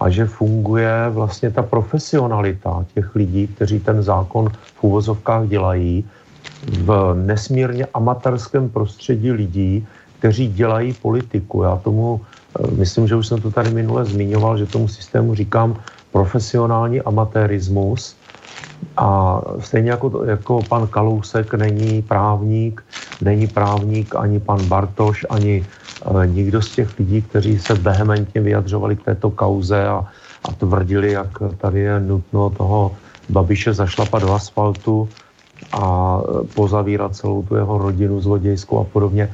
[0.00, 6.04] a že funguje vlastně ta profesionalita těch lidí, kteří ten zákon v úvozovkách dělají
[6.68, 9.86] v nesmírně amatérském prostředí lidí,
[10.18, 11.62] kteří dělají politiku.
[11.62, 15.76] Já tomu, eh, myslím, že už jsem to tady minule zmiňoval, že tomu systému říkám
[16.12, 18.16] profesionální amatérismus,
[18.96, 22.84] a stejně jako, jako pan Kalousek není právník,
[23.20, 28.96] není právník ani pan Bartoš, ani e, nikdo z těch lidí, kteří se vehementně vyjadřovali
[28.96, 30.04] k této kauze a,
[30.44, 32.92] a tvrdili, jak tady je nutno toho
[33.28, 35.08] Babiše zašlapat do asfaltu
[35.72, 39.24] a e, pozavírat celou tu jeho rodinu zlodějskou a podobně.
[39.24, 39.32] E,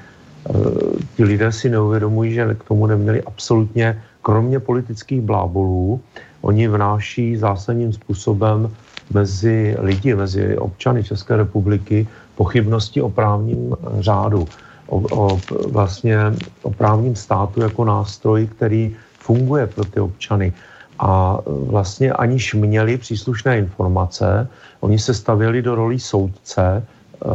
[1.17, 6.01] ti lidé si neuvědomují, že k tomu neměli absolutně, kromě politických blábolů,
[6.41, 8.71] oni vnáší zásadním způsobem
[9.15, 14.49] mezi lidi, mezi občany České republiky pochybnosti o právním řádu,
[14.87, 16.19] o, o, vlastně
[16.63, 20.53] o právním státu jako nástroj, který funguje pro ty občany.
[20.99, 24.49] A vlastně aniž měli příslušné informace,
[24.81, 27.27] oni se stavěli do roli soudce, eh,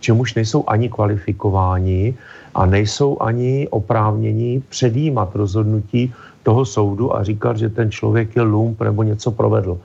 [0.00, 2.14] čemuž nejsou ani kvalifikováni
[2.54, 8.80] a nejsou ani oprávnění předjímat rozhodnutí toho soudu a říkat, že ten člověk je lump
[8.80, 9.78] nebo něco provedl.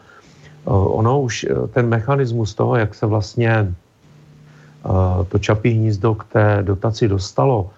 [0.63, 6.23] Eh, ono už eh, ten mechanismus toho, jak se vlastně eh, to čapí hnízdo k
[6.23, 7.69] té dotaci dostalo,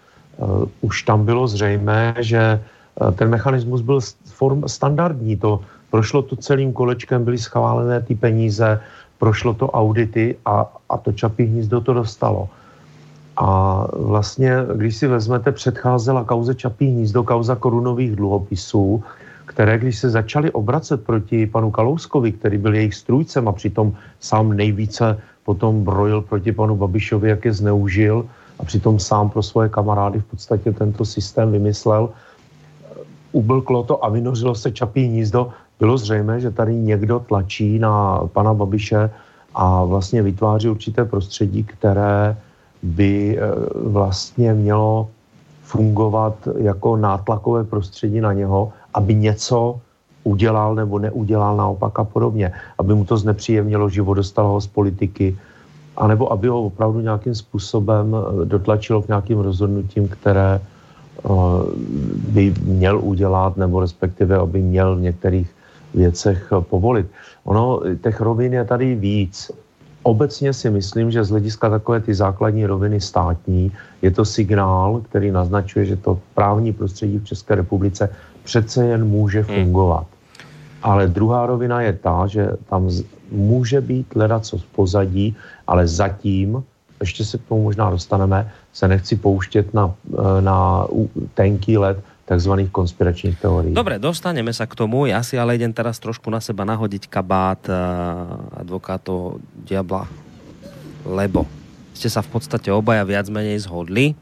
[0.81, 2.59] už tam bylo zřejmé, že
[3.15, 5.39] ten mechanismus byl form standardní.
[5.39, 8.79] To prošlo to celým kolečkem, byly schválené ty peníze,
[9.15, 12.49] prošlo to audity a, a to čapí hnízdo to dostalo.
[13.37, 19.03] A vlastně, když si vezmete, předcházela kauze Čapí hnízdo, kauza korunových dluhopisů,
[19.45, 24.53] které, když se začaly obracet proti panu Kalouskovi, který byl jejich strůjcem a přitom sám
[24.53, 28.25] nejvíce potom brojil proti panu Babišovi, jak je zneužil
[28.59, 32.09] a přitom sám pro svoje kamarády v podstatě tento systém vymyslel,
[33.31, 35.49] ublklo to a vynořilo se čapí hnízdo.
[35.79, 39.09] Bylo zřejmé, že tady někdo tlačí na pana Babiše
[39.55, 42.37] a vlastně vytváří určité prostředí, které
[42.83, 43.39] by
[43.75, 45.09] vlastně mělo
[45.63, 49.79] fungovat jako nátlakové prostředí na něho, aby něco
[50.23, 52.51] udělal nebo neudělal naopak a podobně.
[52.77, 55.37] Aby mu to znepříjemnilo život, dostalo ho z politiky,
[55.97, 60.61] anebo aby ho opravdu nějakým způsobem dotlačilo k nějakým rozhodnutím, které
[62.33, 65.49] by měl udělat, nebo respektive aby měl v některých
[65.93, 67.07] věcech povolit.
[67.43, 69.51] Ono, těch rovin je tady víc.
[70.03, 73.71] Obecně si myslím, že z hlediska takové ty základní roviny státní
[74.01, 78.09] je to signál, který naznačuje, že to právní prostředí v České republice
[78.45, 79.55] přece jen může hmm.
[79.55, 80.05] fungovat.
[80.85, 82.89] Ale druhá rovina je ta, že tam
[83.31, 85.35] může být hledat co z pozadí,
[85.67, 86.63] ale zatím,
[87.01, 89.93] ještě se k tomu možná dostaneme, se nechci pouštět na,
[90.39, 90.87] na
[91.33, 93.73] tenký let takzvaných konspiračních teorií.
[93.77, 95.05] Dobre, dostaneme sa k tomu.
[95.05, 97.77] Ja si ale idem teraz trošku na seba nahodiť kabát uh,
[98.57, 100.09] advokátov diabla,
[101.05, 101.45] lebo
[101.93, 104.17] ste sa v podstate obaja viac menej zhodli,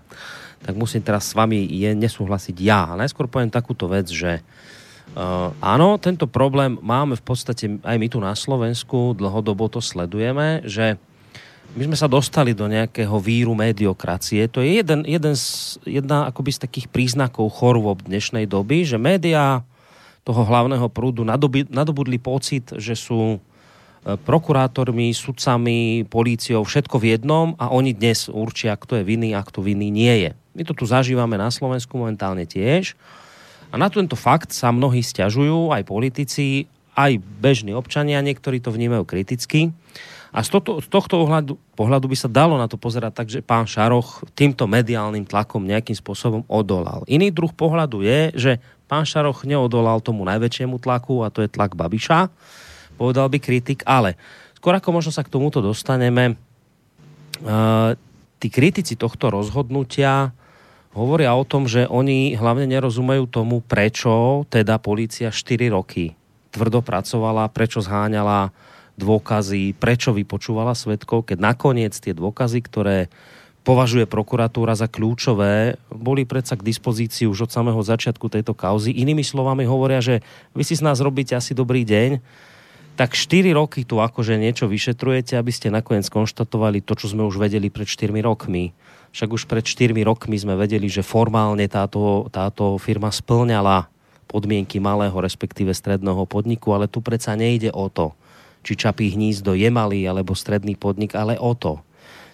[0.64, 2.96] tak musím teraz s vami je nesúhlasiť ja.
[2.96, 8.08] A najskôr poviem takúto vec, že uh, áno, tento problém máme v podstate aj my
[8.08, 10.96] tu na Slovensku, dlhodobo to sledujeme, že
[11.74, 14.46] my sme sa dostali do nejakého víru mediokracie.
[14.54, 19.66] To je jeden, jeden z, jedna akoby z takých príznakov chorôb dnešnej doby, že médiá
[20.22, 23.38] toho hlavného prúdu nadobi, nadobudli pocit, že sú e,
[24.22, 29.66] prokurátormi, sudcami, políciou, všetko v jednom a oni dnes určia, kto je vinný a kto
[29.66, 30.32] vinný nie je.
[30.54, 32.94] My to tu zažívame na Slovensku momentálne tiež.
[33.74, 39.02] A na tento fakt sa mnohí stiažujú, aj politici, aj bežní občania, niektorí to vnímajú
[39.02, 39.74] kriticky.
[40.34, 43.46] A z, toto, z tohto ohľadu, pohľadu by sa dalo na to pozerať tak, že
[43.46, 47.06] pán Šaroch týmto mediálnym tlakom nejakým spôsobom odolal.
[47.06, 48.52] Iný druh pohľadu je, že
[48.90, 52.34] pán Šaroch neodolal tomu najväčšiemu tlaku a to je tlak Babiša,
[52.98, 54.18] povedal by kritik, ale
[54.58, 56.34] skôr ako možno sa k tomuto dostaneme,
[57.46, 57.94] uh,
[58.42, 60.34] tí kritici tohto rozhodnutia
[60.94, 66.14] hovoria o tom, že oni hlavne nerozumejú tomu, prečo teda policia 4 roky
[66.54, 68.54] tvrdo pracovala, prečo zháňala
[68.94, 72.98] dôkazy, prečo vypočúvala svetkov, keď nakoniec tie dôkazy, ktoré
[73.66, 78.94] považuje prokuratúra za kľúčové, boli predsa k dispozícii už od samého začiatku tejto kauzy.
[78.94, 80.22] Inými slovami hovoria, že
[80.54, 82.22] vy si z nás robíte asi dobrý deň,
[82.94, 87.42] tak 4 roky tu akože niečo vyšetrujete, aby ste nakoniec konštatovali to, čo sme už
[87.42, 88.76] vedeli pred 4 rokmi.
[89.14, 93.86] Však už pred 4 rokmi sme vedeli, že formálne táto, táto firma splňala
[94.26, 98.18] podmienky malého, respektíve stredného podniku, ale tu predsa nejde o to
[98.64, 101.84] či Čapí hnízdo je malý alebo stredný podnik, ale o to,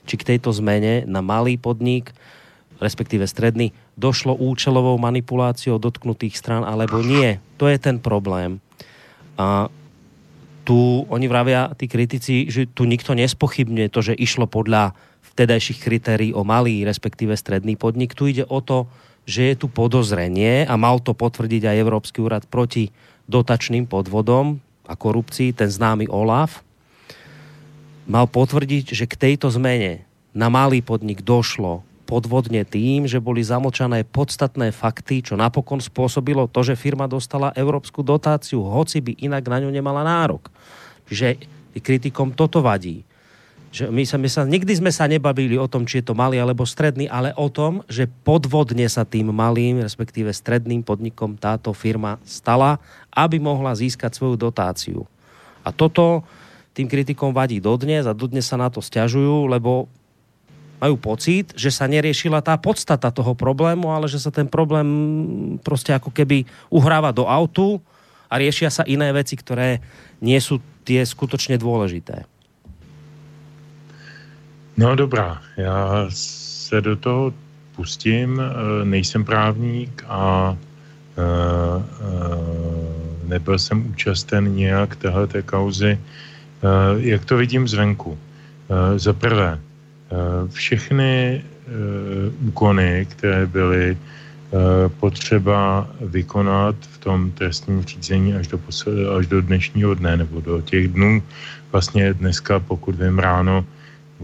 [0.05, 2.13] či k tejto zmene na malý podnik,
[2.77, 7.41] respektíve stredný, došlo účelovou manipuláciou dotknutých stran alebo nie.
[7.59, 8.63] To je ten problém.
[9.35, 9.67] A
[10.63, 14.93] tu oni vravia, tí kritici, že tu nikto nespochybňuje to, že išlo podľa
[15.39, 18.11] vtedajších kritérií o malý, respektíve stredný podnik.
[18.11, 18.91] Tu ide o to,
[19.23, 22.91] že je tu podozrenie a mal to potvrdiť aj Európsky úrad proti
[23.31, 24.59] dotačným podvodom,
[24.89, 26.65] a korupcii, ten známy OLAF,
[28.09, 30.01] mal potvrdiť, že k tejto zmene
[30.33, 36.65] na malý podnik došlo podvodne tým, že boli zamlčané podstatné fakty, čo napokon spôsobilo to,
[36.65, 40.49] že firma dostala európsku dotáciu, hoci by inak na ňu nemala nárok.
[41.05, 41.37] Čiže
[41.77, 43.05] kritikom toto vadí
[43.69, 46.41] že my, sa, my sa, nikdy sme sa nebavili o tom, či je to malý
[46.41, 52.17] alebo stredný, ale o tom, že podvodne sa tým malým, respektíve stredným podnikom táto firma
[52.25, 52.81] stala,
[53.13, 55.05] aby mohla získať svoju dotáciu.
[55.61, 56.25] A toto
[56.73, 59.85] tým kritikom vadí dodnes a dodnes sa na to stiažujú, lebo
[60.79, 64.87] majú pocit, že sa neriešila tá podstata toho problému, ale že sa ten problém
[65.59, 67.83] prostě ako keby uhráva do autu
[68.31, 69.83] a riešia sa iné veci, ktoré
[70.23, 72.38] nie sú tie skutočne dôležité.
[74.79, 77.33] No dobrá, já se do toho
[77.75, 80.57] pustím, eh, nejsem právník a
[81.17, 85.99] eh, eh, nebyl jsem účasten nějak téhleté kauzy.
[86.97, 88.17] Jak to vidím zvenku?
[88.95, 89.59] Za prvé,
[90.51, 91.41] všechny
[92.47, 93.97] úkony, které byly
[94.99, 98.59] potřeba vykonat v tom trestním řízení až do,
[99.17, 101.23] až do dnešního dne, nebo do těch dnů,
[101.71, 103.65] vlastně dneska, pokud vím ráno,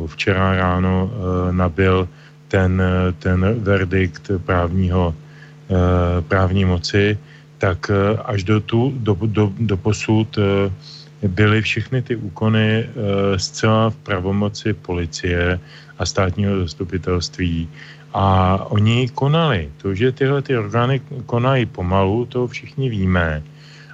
[0.07, 2.07] včera ráno eh, nabil
[2.47, 7.17] ten, eh, ten verdikt právního, eh, právní moci,
[7.57, 7.91] tak
[8.25, 10.37] až do, tu, do, do, do posud
[11.23, 12.85] byly všechny ty úkony
[13.37, 15.59] zcela v pravomoci policie
[15.97, 17.69] a státního zastupitelství.
[18.13, 19.71] A oni konali.
[19.81, 23.43] To, že tyhle ty orgány konají pomalu, to všichni víme.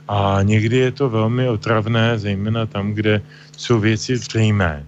[0.10, 3.22] A někdy je to velmi otravné, zejména tam, kde
[3.58, 4.84] jsou věci zřejmé.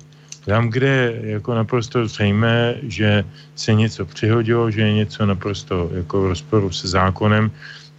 [0.46, 3.24] Tam, kde jako naprosto zřejmé, že
[3.56, 7.52] se něco přihodilo, že je něco naprosto jako v rozporu se zákonem,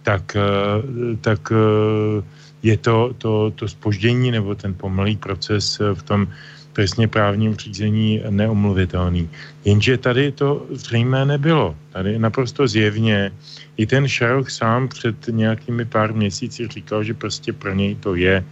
[0.03, 2.21] tak, eh, tak eh,
[2.63, 6.27] je to, to, to spoždění nebo ten pomalý proces v tom
[6.75, 9.29] trestně právním řízení neomluvitelný.
[9.65, 11.75] Jenže tady to zřejmé nebylo.
[11.93, 13.31] Tady naprosto zjevně
[13.77, 18.43] i ten Šaroch sám před nějakými pár měsíci říkal, že prostě pro něj to je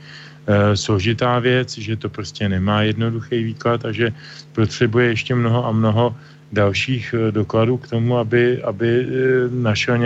[0.75, 4.13] složitá věc, že to prostě nemá jednoduchý výklad a že
[4.51, 6.15] potřebuje ještě mnoho a mnoho
[6.53, 9.05] dalších e, dokladů k tomu, aby, aby e,
[9.49, 9.97] našel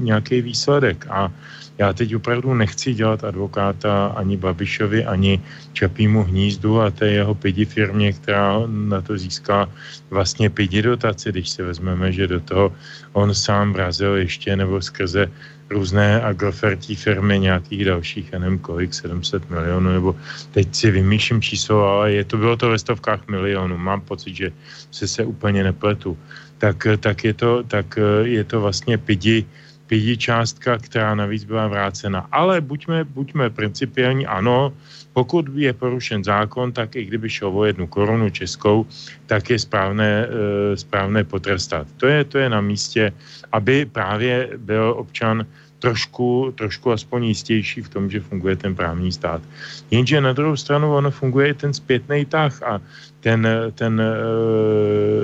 [0.00, 1.06] nějaký výsledek.
[1.10, 1.30] A
[1.78, 5.40] já teď opravdu nechci dělat advokáta ani Babišovi, ani
[5.72, 9.68] Čapímu hnízdu a té jeho pidi firmě, která na to získá
[10.10, 12.72] vlastně pidi dotaci, když si vezmeme, že do toho
[13.12, 15.28] on sám vrazil ještě nebo skrze
[15.70, 20.16] různé agrofertí firmy nějakých dalších, já nevím kolik, 700 milionů, nebo
[20.50, 23.78] teď si vymýšlím číslo, ale je to, bylo to ve stovkách milionů.
[23.78, 24.52] Mám pocit, že
[24.90, 26.18] se se úplně nepletu.
[26.58, 29.44] Tak, tak, je, to, tak je to vlastně pidi,
[29.86, 32.26] pidi částka, která navíc byla vrácena.
[32.32, 34.72] Ale buďme, buďme principiální, ano,
[35.16, 38.84] pokud je porušen zákon, tak i kdyby šlo o jednu korunu českou,
[39.26, 40.28] tak je správné, e,
[40.76, 41.88] správné potrestat.
[41.96, 43.12] To je, to je na místě,
[43.48, 45.48] aby právě byl občan
[45.80, 49.40] trošku, trošku aspoň jistější v tom, že funguje ten právní stát.
[49.88, 52.76] Jenže na druhou stranu ono funguje i ten zpětný tah a
[53.24, 54.12] ten, ten e,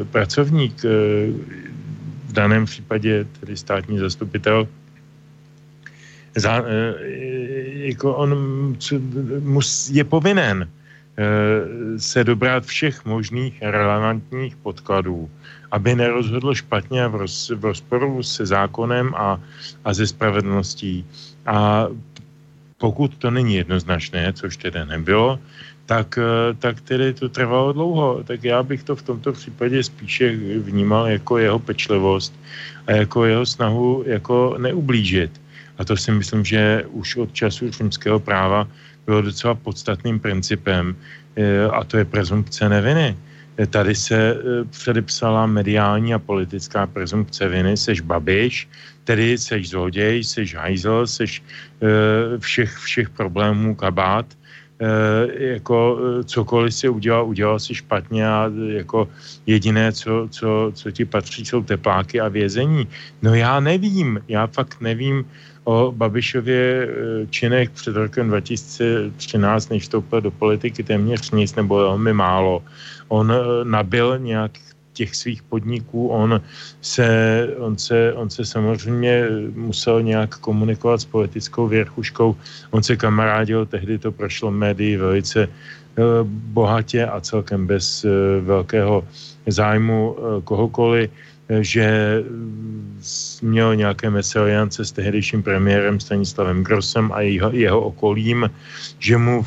[0.09, 0.88] pracovník e,
[2.26, 4.64] v daném případě tedy státní zastupitel,
[6.36, 6.95] za, e,
[7.82, 8.30] jako on
[9.42, 10.68] mus, je povinen e,
[11.98, 15.30] se dobrat všech možných relevantních podkladů,
[15.70, 19.40] aby nerozhodl špatně v, roz, v rozporu se zákonem a,
[19.84, 21.04] a ze spravedlností.
[21.46, 21.86] A
[22.78, 25.38] pokud to není jednoznačné, což tedy nebylo,
[25.86, 28.22] tak, eh, tak tedy to trvalo dlouho.
[28.24, 32.34] Tak já bych to v tomto případě spíše vnímal jako jeho pečlivost
[32.86, 35.41] a jako jeho snahu jako neublížit.
[35.82, 38.70] A to si myslím, že už od času římského práva
[39.06, 40.94] bylo docela podstatným principem
[41.34, 43.18] eh, a to je prezumpce neviny.
[43.58, 44.38] Eh, tady se
[44.70, 48.68] předepsala mediální a politická prezumpce viny, seš babiš,
[49.04, 51.42] tedy seš zloděj, seš hajzel, seš
[52.38, 54.26] všech, všech problémů kabát,
[55.38, 59.08] jako eh, cokoliv si udělal, udělal si špatně a eh, jako
[59.46, 62.88] jediné, co, co, co ti patří, jsou tepláky a vězení.
[63.22, 65.24] No já nevím, já fakt nevím
[65.64, 66.88] o Babišově
[67.30, 72.62] činech před rokem 2013, než vstoupil do politiky téměř nic nebo velmi málo.
[73.08, 74.58] On nabil nějak
[74.93, 76.09] těch svých podniků.
[76.09, 76.40] On
[76.80, 77.09] se,
[77.59, 79.24] on, se, on se samozřejmě
[79.55, 82.36] musel nějak komunikovat s politickou věrchuškou.
[82.70, 86.03] On se kamarádil, tehdy to prošlo médií velice eh,
[86.53, 88.09] bohatě a celkem bez eh,
[88.40, 89.05] velkého
[89.47, 91.11] zájmu eh, kohokoliv
[91.61, 92.18] že
[93.43, 98.51] měl nějaké meseliance s tehdejším premiérem Stanislavem Grossem a jeho, jeho okolím,
[98.99, 99.45] že mu,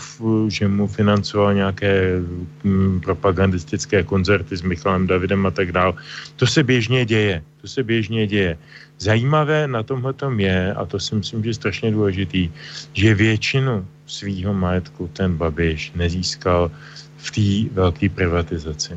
[0.48, 2.20] že mu financoval nějaké
[2.64, 5.93] mm, propagandistické koncerty s Michalem Davidem a tak dále.
[6.36, 7.43] To se běžně děje.
[7.62, 8.58] To se běžně děje.
[9.00, 12.52] Zajímavé na tomhle tom je, a to si myslím, že je strašně důležitý,
[12.93, 16.72] že většinu svýho majetku ten Babiš nezískal
[17.18, 18.93] v té velké privatizaci.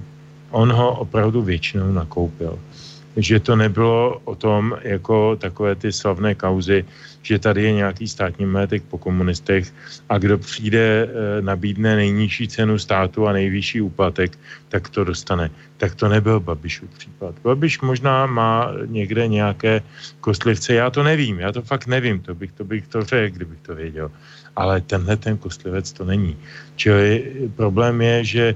[0.51, 2.59] On ho opravdu většinou nakoupil
[3.19, 6.85] že to nebylo o tom, jako takové ty slavné kauzy,
[7.23, 9.75] že tady je nějaký státní majetek po komunistech
[10.09, 11.09] a kdo přijde, e,
[11.43, 14.39] nabídne nejnižší cenu státu a nejvyšší úplatek,
[14.69, 15.51] tak to dostane.
[15.77, 17.35] Tak to nebyl Babišův případ.
[17.43, 19.83] Babiš možná má někde nějaké
[20.21, 23.61] kostlivce, já to nevím, já to fakt nevím, to bych to, bych to řekl, kdybych
[23.61, 24.11] to věděl.
[24.57, 26.39] Ale tenhle ten kostlivec to není.
[26.77, 28.55] Čili problém je, že e,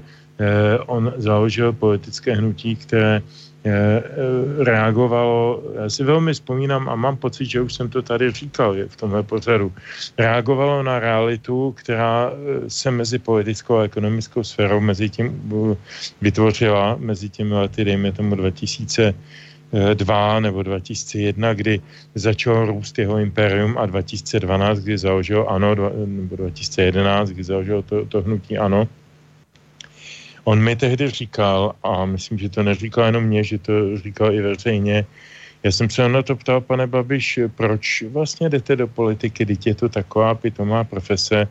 [0.87, 3.52] on založil politické hnutí, které Eh, eh,
[4.59, 8.95] reagovalo, já si velmi vzpomínám a mám pocit, že už jsem to tady říkal v
[8.95, 9.71] tomhle pořadu,
[10.17, 15.41] reagovalo na realitu, která eh, se mezi politickou a ekonomickou sférou mezi tím
[16.21, 19.13] vytvořila, mezi těmi lety, dejme tomu 2000
[19.93, 21.81] 2 nebo 2001, kdy
[22.15, 28.21] začal růst jeho imperium a 2012, kdy založil ANO, nebo 2011, kdy založil to, to
[28.21, 28.87] hnutí ANO,
[30.43, 34.41] On mi tehdy říkal, a myslím, že to neříkal jenom mě, že to říkal i
[34.41, 35.05] veřejně,
[35.63, 39.75] já jsem se na to ptal, pane Babiš, proč vlastně jdete do politiky, teď je
[39.75, 41.47] to taková pitomá profese,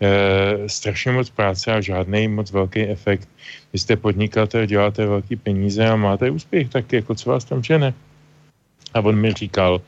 [0.00, 3.28] e, strašně moc práce a žádný moc velký efekt.
[3.72, 7.94] Vy jste podnikatel, děláte velký peníze a máte úspěch, tak jako co vás tam žene?
[8.94, 9.82] A on mi říkal,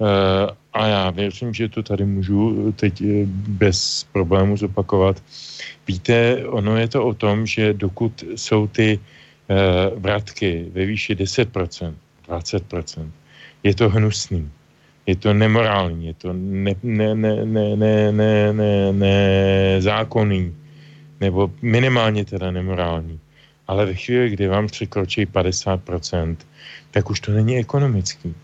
[0.00, 5.22] e, a já věřím, že to tady můžu teď eh, bez problému zopakovat.
[5.88, 11.94] Víte, ono je to o tom, že dokud jsou ty uh, vratky ve výši 10%,
[12.28, 13.10] 20%,
[13.62, 14.50] je to hnusný,
[15.06, 20.54] je to nemorální, je to ne, ne, ne, ne, ne, ne, ne, nezákonný,
[21.20, 23.20] nebo minimálně teda nemorální.
[23.66, 26.36] Ale ve chvíli, kdy vám překročí 50%,
[26.90, 28.34] tak už to není ekonomický.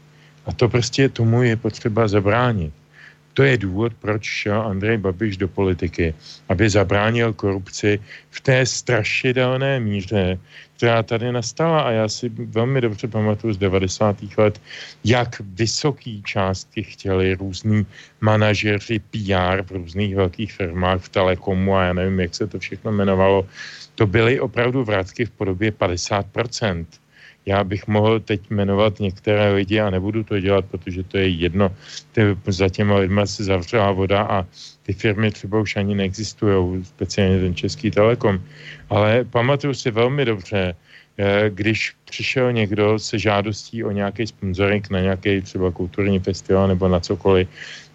[0.47, 2.75] A to prostě tomu je potřeba zabránit.
[3.35, 6.15] To je důvod, proč šel Andrej Babiš do politiky,
[6.49, 10.39] aby zabránil korupci v té strašidelné míře,
[10.77, 11.81] která tady nastala.
[11.81, 14.17] A já si velmi dobře pamatuju z 90.
[14.37, 14.61] let,
[15.05, 17.87] jak vysoký částky chtěli různí
[18.21, 22.93] manažeři PR v různých velkých firmách v Telekomu a já nevím, jak se to všechno
[22.93, 23.49] jmenovalo.
[23.95, 26.87] To byly opravdu vrátky v podobě 50%.
[27.47, 31.75] Já bych mohl teď jmenovat některé lidi a nebudu to dělat, protože to je jedno.
[32.13, 34.47] Ty, za těma lidma se zavřela voda a
[34.83, 38.43] ty firmy třeba už ani neexistují, speciálně ten Český Telekom.
[38.91, 40.75] Ale pamatuju si velmi dobře,
[41.19, 46.89] eh, když přišel někdo se žádostí o nějaký sponsoring na nějaký třeba kulturní festival nebo
[46.89, 47.49] na cokoliv,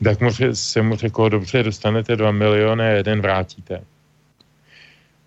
[0.04, 3.82] tak mu se mu řeklo, dobře, dostanete 2 miliony a jeden vrátíte.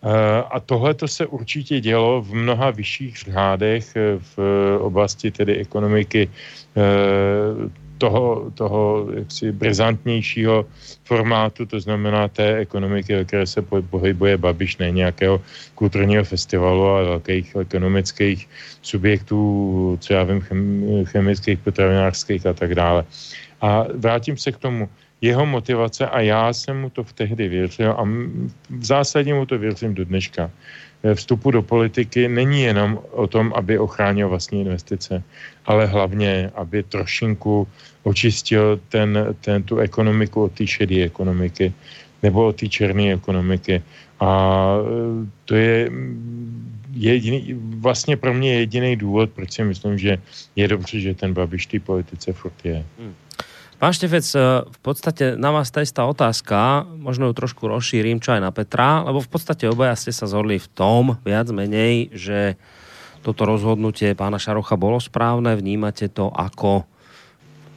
[0.01, 4.37] Eh, a tohle to se určitě dělo v mnoha vyšších řádech eh, v
[4.81, 6.31] oblasti tedy ekonomiky
[6.77, 6.81] eh,
[8.01, 10.65] toho, toho jaksi brizantnějšího
[11.05, 15.41] formátu, to znamená té ekonomiky, ve které se pohybuje Babiš, ne nějakého
[15.75, 18.49] kulturního festivalu a velkých ekonomických
[18.83, 20.41] subjektů, co já vím,
[21.05, 23.05] chemických, potravinářských a tak dále.
[23.61, 24.89] A vrátím se k tomu
[25.21, 28.03] jeho motivace a já jsem mu to v tehdy věřil a
[28.71, 30.51] v zásadě mu to věřím do dneška.
[31.15, 35.23] Vstupu do politiky není jenom o tom, aby ochránil vlastní investice,
[35.67, 37.69] ale hlavně, aby trošinku
[38.03, 41.73] očistil ten, ten, tu ekonomiku od té šedé ekonomiky
[42.23, 43.83] nebo od té černé ekonomiky.
[44.21, 44.31] A
[45.45, 45.91] to je
[46.93, 50.19] jediný, vlastně pro mě jediný důvod, proč si myslím, že
[50.57, 52.85] je dobře, že ten Babiš té politice furt je.
[52.99, 53.15] Hmm.
[53.81, 58.37] Pán Štefec, eh, v podstate na vás tá istá otázka, možno ju trošku rozšírim, čo
[58.37, 62.61] aj na Petra, lebo v podstate obaja ste sa zhodli v tom, viac menej, že
[63.25, 66.85] toto rozhodnutie pána Šarocha bolo správne, vnímate to ako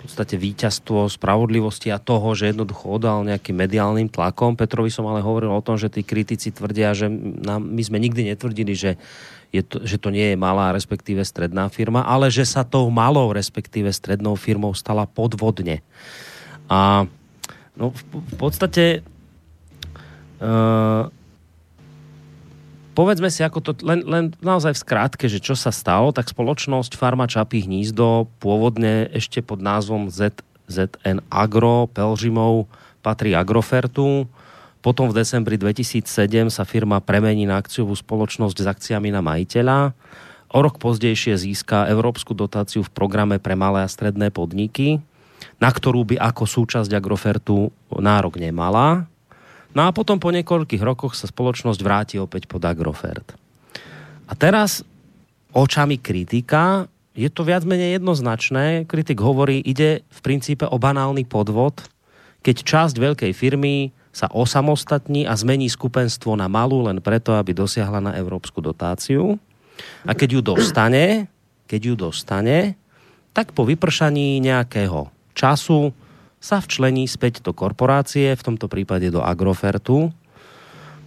[0.04, 4.60] podstate víťazstvo spravodlivosti a toho, že jednoducho odal nejakým mediálnym tlakom.
[4.60, 8.36] Petrovi som ale hovoril o tom, že tí kritici tvrdia, že nám, my sme nikdy
[8.36, 9.00] netvrdili, že
[9.56, 13.32] je to, že to nie je malá, respektíve stredná firma, ale že sa tou malou,
[13.32, 15.86] respektíve strednou firmou stala podvodne.
[16.68, 17.08] A
[17.78, 18.86] no, v, v podstate
[20.44, 21.08] uh,
[22.94, 26.96] povedzme si, ako to, len, len naozaj v skrátke, že čo sa stalo, tak spoločnosť
[26.96, 32.72] Farma Čapí hnízdo pôvodne ešte pod názvom Z, ZN Agro Pelžimov
[33.04, 34.32] patrí Agrofertu,
[34.84, 39.96] potom v decembri 2007 sa firma premení na akciovú spoločnosť s akciami na majiteľa.
[40.52, 45.00] O rok pozdejšie získa európsku dotáciu v programe pre malé a stredné podniky,
[45.58, 49.08] na ktorú by ako súčasť Agrofertu nárok nemala.
[49.74, 53.34] No a potom po niekoľkých rokoch sa spoločnosť vráti opäť pod Agrofert.
[54.30, 54.86] A teraz
[55.54, 58.90] očami kritika je to viac menej jednoznačné.
[58.90, 61.86] Kritik hovorí, ide v princípe o banálny podvod,
[62.42, 67.98] keď časť veľkej firmy sa osamostatní a zmení skupenstvo na malú len preto, aby dosiahla
[67.98, 69.42] na európsku dotáciu.
[70.06, 71.06] A keď ju dostane,
[71.66, 72.78] keď ju dostane,
[73.34, 75.90] tak po vypršaní nejakého času
[76.44, 80.12] sa včlení späť do korporácie, v tomto prípade do Agrofertu.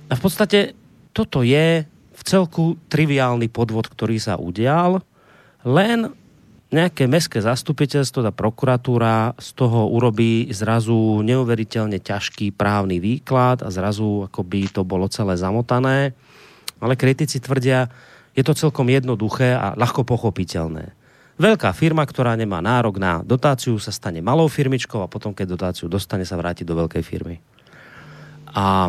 [0.09, 0.73] A v podstate
[1.13, 1.85] toto je
[2.17, 5.05] v celku triviálny podvod, ktorý sa udial,
[5.61, 6.17] len
[6.73, 14.27] nejaké mestské zastupiteľstvo, tá prokuratúra z toho urobí zrazu neuveriteľne ťažký právny výklad a zrazu
[14.27, 16.17] akoby to bolo celé zamotané.
[16.81, 17.93] Ale kritici tvrdia,
[18.33, 20.97] je to celkom jednoduché a ľahko pochopiteľné.
[21.37, 25.85] Veľká firma, ktorá nemá nárok na dotáciu, sa stane malou firmičkou a potom, keď dotáciu
[25.85, 27.37] dostane, sa vráti do veľkej firmy.
[28.57, 28.89] A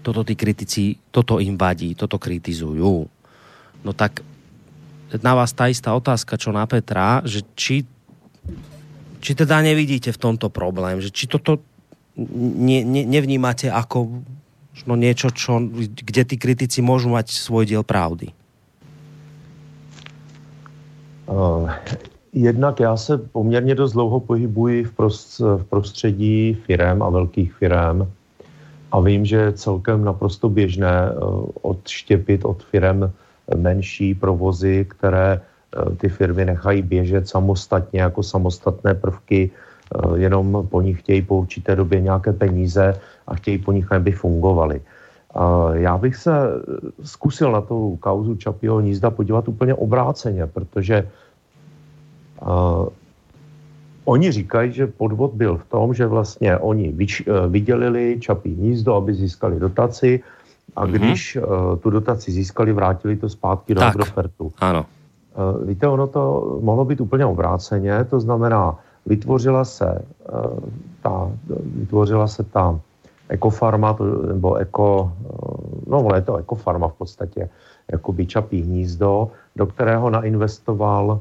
[0.00, 3.04] toto tí kritici, toto im vadí, toto kritizujú.
[3.84, 4.24] No tak
[5.20, 7.84] na vás tá istá otázka, čo na Petra, že či,
[9.20, 11.60] či teda nevidíte v tomto problém, že či toto
[12.16, 14.24] ne, ne, nevnímate ako
[14.86, 18.37] no niečo, čo, kde tí kritici môžu mať svoj diel pravdy?
[21.28, 21.70] Uh,
[22.32, 28.12] jednak já se poměrně dost dlouho pohybuji v, prost, v prostředí firem a velkých firem
[28.92, 33.12] a vím, že je celkem naprosto běžné uh, odštěpit od firem
[33.56, 39.50] menší provozy, které eh, ty firmy nechají běžet samostatně jako samostatné prvky
[40.16, 44.80] jenom po nich chtějí po určité době nějaké peníze a chtějí po nich, aby fungovali.
[45.72, 46.32] Já bych se
[47.02, 51.08] zkusil na tu kauzu Čapího hnízda podívat úplně obráceně, protože
[54.08, 58.94] Oni říkají, že podvod byl v tom, že vlastně oni vyč, eh, vydělili čapí hnízdo,
[58.94, 60.24] aby získali dotaci
[60.76, 60.90] a mm-hmm.
[60.90, 64.52] když uh, tu dotaci získali, vrátili to zpátky do Agrofertu.
[64.60, 64.86] Ano.
[65.36, 66.22] Uh, víte, ono to
[66.60, 68.76] mohlo být úplně obráceně, to znamená,
[69.06, 70.60] vytvořila se uh,
[71.02, 71.30] ta,
[71.76, 72.80] vytvořila se ta
[73.28, 73.96] ekofarma,
[74.28, 75.12] nebo eko,
[75.86, 77.48] no je to ekofarma v podstatě,
[77.92, 81.20] jako by čapí hnízdo, do kterého nainvestoval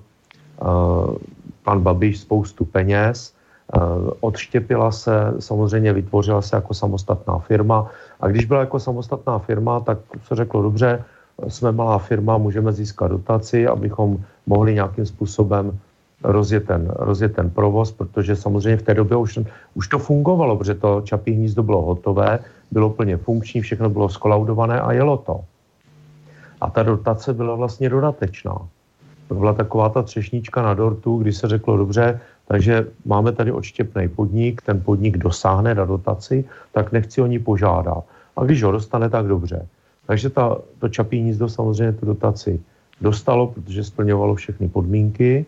[1.64, 3.34] pan Babiš spoustu peněz,
[3.76, 3.80] eh,
[4.20, 7.92] odštěpila se, samozřejmě vytvořila se jako samostatná firma.
[8.20, 11.04] A když byla jako samostatná firma, tak se řeklo, dobře,
[11.48, 15.80] jsme malá firma, můžeme získat dotaci, abychom mohli nějakým způsobem
[16.24, 19.40] rozjet ten, rozjet ten provoz, protože samozřejmě v té době už,
[19.74, 22.40] už to fungovalo, protože to Čapí hnízdo bylo hotové,
[22.72, 25.42] bylo plně funkční, všechno bylo skolaudované a jelo to.
[26.62, 28.58] A ta dotace byla vlastně dodatečná.
[29.28, 34.08] To byla taková ta třešnička na dortu, kdy se řeklo, dobře, takže máme tady odštěpný
[34.08, 38.04] podnik, ten podnik dosáhne na dotaci, tak nechci o ní požádat.
[38.38, 39.68] A když ho dostane, tak dobře.
[40.08, 42.60] Takže ta, to čapí hnízdo samozřejmě tu dotaci
[43.02, 45.46] dostalo, protože splňovalo všechny podmínky,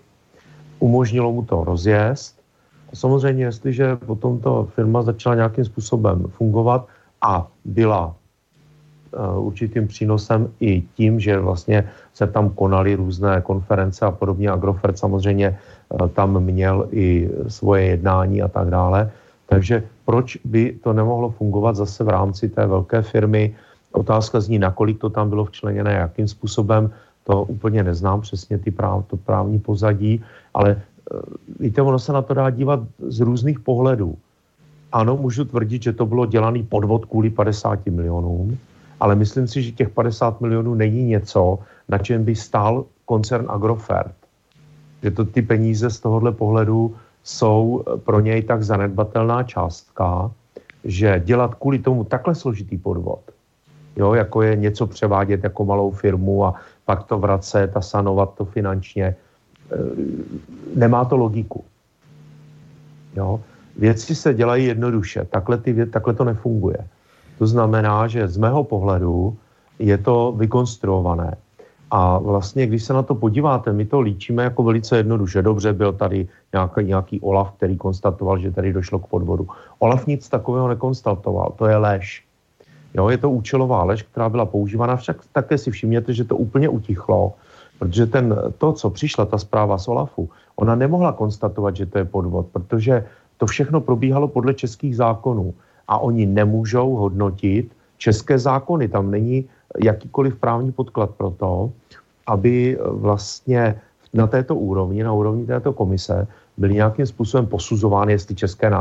[0.79, 2.39] umožnilo mu to rozjezd.
[2.93, 6.87] Samozřejmě, jestliže potom ta firma začala nějakým způsobem fungovat
[7.21, 8.15] a byla
[9.09, 14.49] Eh, určitým přínosem i tím, že vlastně se tam konaly různé konference a podobně.
[14.49, 19.09] Agrofert samozřejmě eh, tam měl i svoje jednání a tak dále.
[19.49, 23.55] Takže proč by to nemohlo fungovat zase v rámci té velké firmy?
[23.91, 26.93] Otázka zní, nakolik to tam bylo včleněné, jakým způsobem,
[27.25, 30.21] to úplně neznám přesně ty práv, to právní pozadí,
[30.53, 31.19] ale eh,
[31.59, 34.17] víte, ono se na to dá dívat z různých pohledů.
[34.91, 38.57] Ano, můžu tvrdit, že to bylo dělaný podvod kvůli 50 milionům,
[38.99, 44.15] ale myslím si, že těch 50 milionů není něco, na čem by stál koncern Agrofert.
[45.03, 50.31] Že to ty peníze z tohohle pohledu jsou pro něj tak zanedbatelná částka,
[50.83, 53.19] že dělat kvůli tomu takhle složitý podvod,
[53.95, 56.53] jo, jako je něco převádět jako malou firmu a
[56.85, 59.15] pak to vracet a sanovat to finančně,
[60.75, 61.63] nemá to logiku.
[63.15, 63.39] Jo.
[63.77, 66.77] Věci se dělají jednoduše, takhle, ty, takhle to nefunguje.
[67.37, 69.37] To znamená, že z mého pohledu
[69.79, 71.35] je to vykonstruované.
[71.91, 75.41] A vlastně, když se na to podíváte, my to líčíme jako velice jednoduše.
[75.41, 79.47] Dobře, byl tady nějaký, nějaký Olaf, který konstatoval, že tady došlo k podvodu.
[79.79, 82.23] Olaf nic takového nekonstatoval, to je lež.
[82.93, 86.69] Jo, je to účelová lež, která byla používána, však také si všimněte, že to úplně
[86.69, 87.33] utichlo,
[87.79, 92.05] protože ten, to, co přišla, ta zpráva z Olafu, ona nemohla konstatovat, že to je
[92.05, 93.05] podvod, protože
[93.37, 95.53] to všechno probíhalo podle českých zákonů
[95.87, 98.87] a oni nemůžou hodnotit české zákony.
[98.87, 99.45] Tam není
[99.83, 101.71] jakýkoliv právní podklad pro to,
[102.27, 103.79] aby vlastně
[104.13, 106.27] na této úrovni, na úrovni této komise,
[106.57, 108.71] byly nějakým způsobem posuzovány, jestli české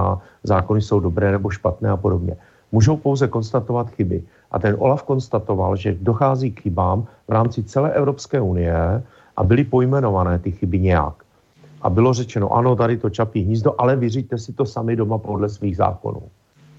[0.42, 2.36] zákony jsou dobré nebo špatné a podobně.
[2.72, 4.22] Můžou pouze konstatovat chyby.
[4.50, 9.02] A ten Olaf konstatoval, že dochází k chybám v rámci celé Evropské unie
[9.36, 11.14] a byly pojmenované ty chyby nějak.
[11.82, 15.48] A bylo řečeno, ano, tady to čapí hnízdo, ale vyřiďte si to sami doma podle
[15.48, 16.22] svých zákonů.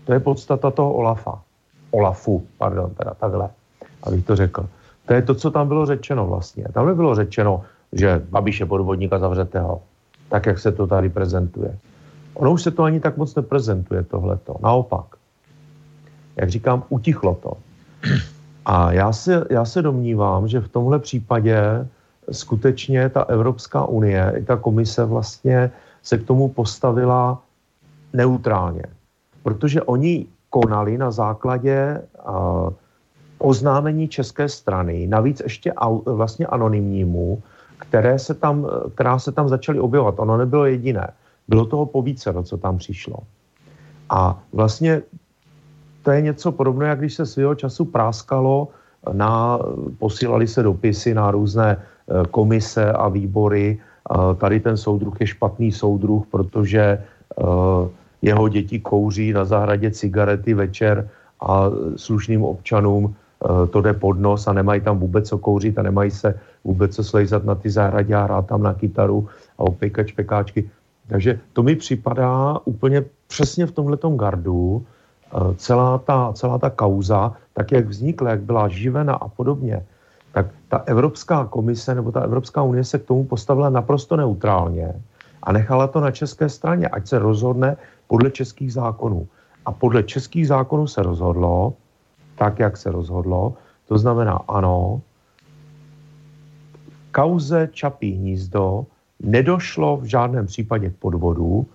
[0.05, 1.41] To je podstata toho Olafa.
[1.91, 3.49] Olafu, pardon, teda takhle,
[4.03, 4.65] abych to řekl.
[5.05, 6.65] To je to, co tam bylo řečeno vlastně.
[6.73, 7.61] Tam nebylo řečeno,
[7.93, 9.81] že Babiš je podvodník a zavřete ho.
[10.29, 11.77] Tak, jak se to tady prezentuje.
[12.33, 14.55] Ono už se to ani tak moc neprezentuje, tohleto.
[14.61, 15.18] Naopak.
[16.39, 17.53] Jak říkám, utichlo to.
[18.65, 21.87] A já se, já se domnívám, že v tomhle případě
[22.31, 25.71] skutečně ta Evropská unie, i ta komise vlastně
[26.03, 27.41] se k tomu postavila
[28.13, 28.83] neutrálně
[29.43, 32.69] protože oni konali na základě uh,
[33.37, 37.41] oznámení české strany, navíc ještě au, vlastně anonymnímu,
[37.77, 40.19] které se tam, která se tam začaly objevovat.
[40.19, 41.07] Ono nebylo jediné.
[41.47, 43.17] Bylo toho povícero, co tam přišlo.
[44.09, 45.01] A vlastně
[46.09, 48.67] to je něco podobného, jak když se svého času práskalo,
[49.13, 49.59] na,
[50.01, 53.77] posílali se dopisy na různé uh, komise a výbory.
[54.09, 56.97] Uh, tady ten soudruh je špatný soudruh, protože
[58.21, 61.09] jeho děti kouří na zahradě cigarety večer
[61.41, 65.85] a slušným občanům eh, to jde pod nos a nemají tam vůbec co kouřit a
[65.85, 70.07] nemají se vůbec co slejzat na ty zahradě a hrát tam na kytaru a opěkat
[70.07, 70.69] špekáčky.
[71.07, 74.98] Takže to mi připadá úplně přesně v tomhletom gardu eh,
[75.55, 79.85] celá ta, celá ta kauza, tak jak vznikla, jak byla živena a podobně,
[80.33, 84.93] tak ta Evropská komise nebo ta Evropská unie se k tomu postavila naprosto neutrálně
[85.43, 87.77] a nechala to na české straně, ať se rozhodne
[88.07, 89.27] podle českých zákonů.
[89.65, 91.73] A podle českých zákonů se rozhodlo,
[92.35, 93.53] tak, jak se rozhodlo,
[93.87, 95.01] to znamená ano,
[97.11, 98.85] kauze Čapí hnízdo
[99.19, 101.67] nedošlo v žádném případě k podvodu,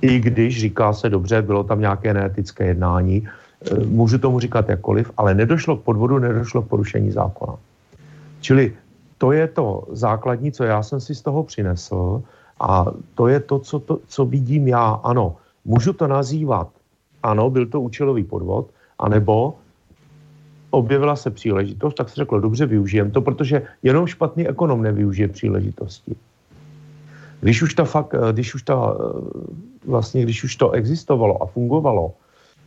[0.00, 5.10] i když říká se dobře, bylo tam nějaké neetické jednání, e, můžu tomu říkat jakkoliv,
[5.16, 7.54] ale nedošlo k podvodu, nedošlo k porušení zákona.
[8.40, 8.72] Čili
[9.18, 12.22] to je to základní, co já jsem si z toho přinesl
[12.60, 15.00] a to je to, co, to, co vidím já.
[15.04, 16.68] Ano, můžu to nazývat,
[17.22, 19.54] ano, byl to účelový podvod, anebo
[20.70, 26.16] objevila se příležitost, tak se řeklo, dobře, využijem to, protože jenom špatný ekonom nevyužije příležitosti.
[27.40, 29.02] Když už ta fakt, eh, když už ta, eh,
[29.86, 32.12] vlastně, když už to existovalo a fungovalo,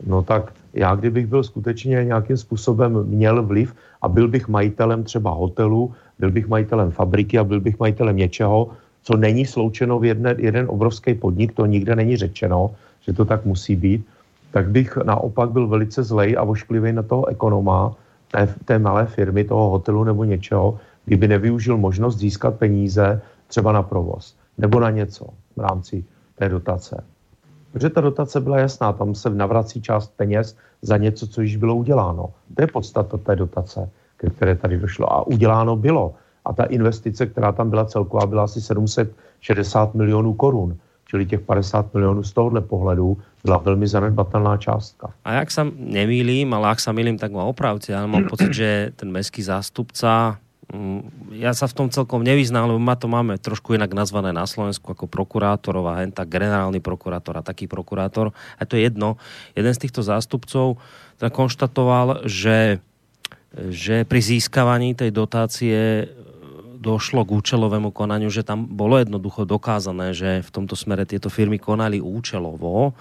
[0.06, 5.30] no tak já kdybych byl skutečně nějakým způsobem měl vliv a byl bych majitelem třeba
[5.30, 8.70] hotelu, byl bych majitelem fabriky a byl bych majitelem něčeho,
[9.02, 12.74] co není sloučeno v jedne, jeden obrovský podnik, to nikde není řečeno,
[13.06, 14.02] že to tak musí být,
[14.50, 17.94] tak bych naopak byl velice zlej a ošklivý na toho ekonoma
[18.32, 23.82] té, té malé firmy, toho hotelu nebo něčeho, kdyby nevyužil možnost získat peníze třeba na
[23.82, 25.26] provoz nebo na něco
[25.56, 27.04] v rámci té dotace.
[27.72, 31.74] Protože ta dotace byla jasná, tam se navrací část peněz za něco, co již bylo
[31.74, 32.30] uděláno.
[32.56, 35.12] To je podstata té dotace, ke které tady došlo.
[35.12, 36.14] A uděláno bylo.
[36.44, 40.76] A ta investice, která tam byla celková, byla asi 760 milionů korun.
[41.04, 45.10] Čili těch 50 milionů z tohohle pohledu byla velmi zanedbatelná částka.
[45.24, 47.92] A jak sa nemýlím, ale ak sa milím, tak ma opravte.
[47.92, 50.38] Ja mám pocit, že ten mestský zástupca
[51.34, 54.96] ja sa v tom celkom nevyznám, lebo ma to máme trošku inak nazvané na Slovensku
[54.96, 58.32] ako prokurátorov a hen tak generálny prokurátor a taký prokurátor.
[58.56, 59.20] A to je jedno.
[59.52, 60.80] Jeden z týchto zástupcov
[61.20, 62.80] teda konštatoval, že,
[63.54, 66.08] že pri získavaní tej dotácie
[66.84, 71.56] došlo k účelovému konaniu, že tam bolo jednoducho dokázané, že v tomto smere tieto firmy
[71.56, 72.92] konali účelovo.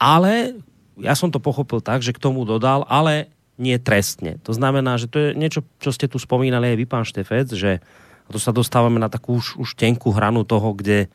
[0.00, 0.56] Ale
[0.96, 3.28] ja som to pochopil tak, že k tomu dodal, ale
[3.60, 4.40] nie trestne.
[4.48, 7.84] To znamená, že to je niečo, čo ste tu spomínali aj vy, pán Štefec, že
[8.32, 11.12] to sa dostávame na takú už, už tenkú hranu toho, kde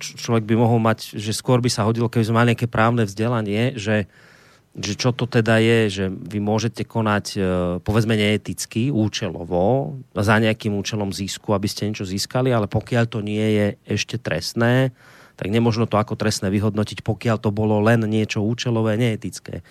[0.00, 3.78] človek by mohol mať, že skôr by sa hodilo, keby sme mali nejaké právne vzdelanie,
[3.78, 4.10] že,
[4.74, 7.40] že čo to teda je, že vy môžete konať e,
[7.78, 13.46] povedzme neeticky, účelovo, za nejakým účelom zisku, aby ste niečo získali, ale pokiaľ to nie
[13.46, 14.90] je ešte trestné,
[15.38, 19.62] tak nemožno to ako trestné vyhodnotiť, pokiaľ to bolo len niečo účelové, neetické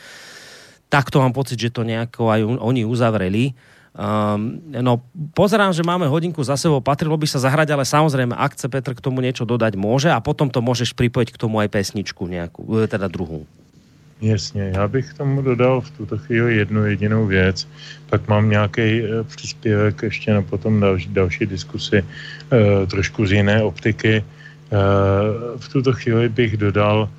[0.89, 3.53] takto mám pocit, že to nejako aj oni uzavreli.
[3.89, 5.01] Um, no,
[5.33, 8.93] pozerám, že máme hodinku za sebou, patrilo by sa zahrať, ale samozrejme, ak chce Petr
[8.93, 12.63] k tomu niečo dodať, môže a potom to môžeš pripojiť k tomu aj pesničku nejakú,
[12.79, 13.45] e, teda druhou.
[14.21, 17.67] Jasně, já bych tomu dodal v tuto chvíli jednu jedinou věc,
[18.09, 22.05] pak mám nějaký e, příspěvek ještě na potom další, další diskusi e,
[22.87, 24.23] trošku z jiné optiky.
[25.57, 27.09] V tuto chvíli bych dodal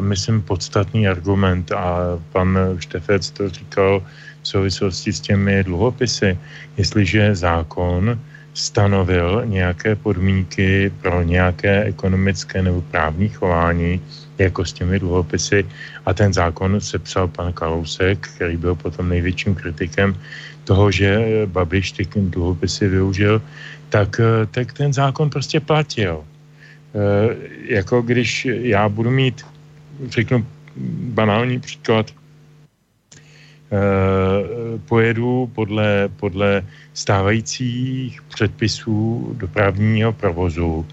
[0.00, 4.02] myslím, podstatný argument a pan Štefec to říkal
[4.42, 6.38] v souvislosti s těmi dluhopisy.
[6.76, 8.18] Jestliže zákon
[8.54, 14.00] stanovil nějaké podmínky pro nějaké ekonomické nebo právní chování,
[14.38, 15.64] jako s těmi dluhopisy,
[16.06, 20.16] a ten zákon sepsal pan Kalousek, který byl potom největším kritikem
[20.64, 23.42] toho, že Babiš ty dluhopisy využil,
[23.88, 26.24] tak, eh, tak ten zákon prostě platil.
[26.92, 27.36] E,
[27.74, 29.44] jako když já budu mít
[30.08, 30.46] řeknu
[31.14, 32.16] banální příklad, eh,
[34.88, 36.62] pojedu podle, podle
[36.94, 40.86] stávajících předpisů dopravního provozu.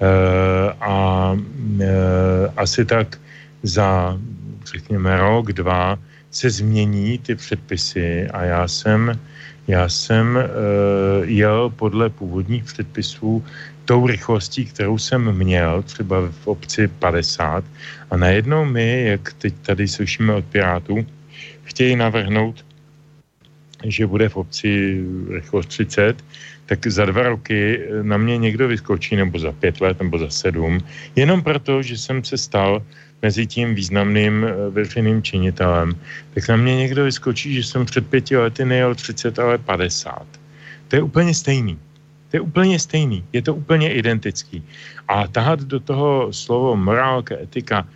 [0.00, 1.36] Eh, a
[1.80, 1.86] eh,
[2.56, 3.20] asi tak
[3.62, 4.18] za,
[4.64, 5.98] řekněme, rok, dva
[6.30, 9.20] se změní ty předpisy a já jsem,
[9.68, 10.38] já jsem
[11.24, 13.44] jel podle původních předpisů
[13.84, 17.64] tou rychlostí, kterou jsem měl, třeba v obci 50,
[18.10, 21.06] a najednou my, jak teď tady slyšíme od Pirátů,
[21.64, 22.64] chtějí navrhnout,
[23.84, 26.24] že bude v obci rychlost 30,
[26.66, 30.80] tak za dva roky na mě někdo vyskočí, nebo za pět let, nebo za sedm,
[31.16, 32.82] jenom proto, že jsem se stal
[33.22, 35.96] mezi tím významným eh, veřejným činitelem,
[36.34, 40.26] tak na mě někdo vyskočí, že jsem před pěti lety nejel 30, ale 50.
[40.88, 41.78] To je úplně stejný.
[42.34, 44.58] To je úplně stejný, je to úplně identický.
[45.06, 47.86] A tahat do toho slovo morálka, etika,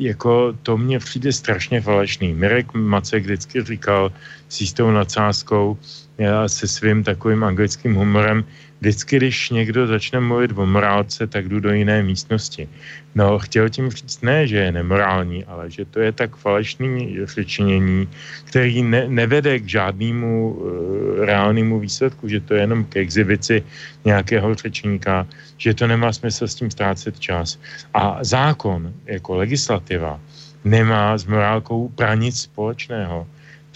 [0.00, 2.32] jako to mně přijde strašně falešný.
[2.32, 4.12] Mirek Macek vždycky říkal
[4.48, 5.76] s jistou nadsázkou
[6.18, 8.44] já se svým takovým anglickým humorem,
[8.80, 12.68] vždycky, když někdo začne mluvit o morálce, tak jdu do jiné místnosti.
[13.14, 18.08] No, chtěl tím říct ne, že je nemorální, ale že to je tak falešný řečenění,
[18.44, 23.64] který ne, nevede k žádnému uh, reálnému výsledku, že to je jenom k exibici
[24.04, 27.58] nějakého řečníka, že to nemá smysl s tím ztrácet čas.
[27.94, 30.20] A zákon jako legislativa
[30.64, 33.26] nemá s morálkou pranic společného.